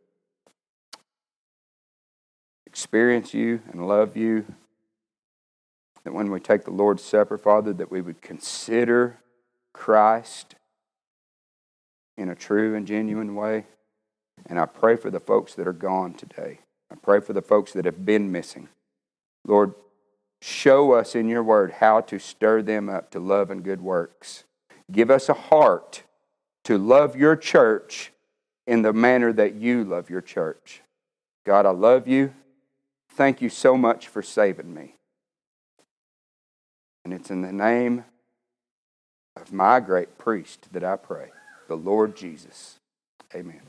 experience 2.66 3.34
you 3.34 3.60
and 3.70 3.86
love 3.86 4.16
you. 4.16 4.44
That 6.04 6.12
when 6.12 6.30
we 6.30 6.40
take 6.40 6.64
the 6.64 6.70
Lord's 6.70 7.02
Supper, 7.02 7.36
Father, 7.36 7.72
that 7.72 7.90
we 7.90 8.00
would 8.00 8.22
consider 8.22 9.18
Christ 9.72 10.54
in 12.16 12.28
a 12.28 12.34
true 12.34 12.74
and 12.74 12.86
genuine 12.86 13.34
way. 13.34 13.66
And 14.46 14.58
I 14.58 14.66
pray 14.66 14.96
for 14.96 15.10
the 15.10 15.20
folks 15.20 15.54
that 15.54 15.66
are 15.66 15.72
gone 15.72 16.14
today. 16.14 16.60
I 16.90 16.94
pray 16.94 17.20
for 17.20 17.32
the 17.32 17.42
folks 17.42 17.72
that 17.72 17.84
have 17.84 18.04
been 18.04 18.30
missing. 18.30 18.68
Lord, 19.46 19.74
show 20.40 20.92
us 20.92 21.14
in 21.14 21.28
your 21.28 21.42
word 21.42 21.72
how 21.72 22.00
to 22.02 22.18
stir 22.18 22.62
them 22.62 22.88
up 22.88 23.10
to 23.10 23.18
love 23.18 23.50
and 23.50 23.64
good 23.64 23.80
works. 23.80 24.44
Give 24.90 25.10
us 25.10 25.28
a 25.28 25.34
heart 25.34 26.02
to 26.64 26.78
love 26.78 27.16
your 27.16 27.36
church 27.36 28.12
in 28.66 28.82
the 28.82 28.92
manner 28.92 29.32
that 29.32 29.54
you 29.54 29.84
love 29.84 30.10
your 30.10 30.20
church. 30.20 30.82
God, 31.44 31.66
I 31.66 31.70
love 31.70 32.08
you. 32.08 32.34
Thank 33.10 33.40
you 33.40 33.48
so 33.48 33.76
much 33.76 34.08
for 34.08 34.22
saving 34.22 34.74
me. 34.74 34.96
And 37.04 37.14
it's 37.14 37.30
in 37.30 37.42
the 37.42 37.52
name 37.52 38.04
of 39.36 39.52
my 39.52 39.80
great 39.80 40.18
priest 40.18 40.68
that 40.72 40.82
I 40.82 40.96
pray, 40.96 41.30
the 41.68 41.76
Lord 41.76 42.16
Jesus. 42.16 42.80
Amen. 43.34 43.60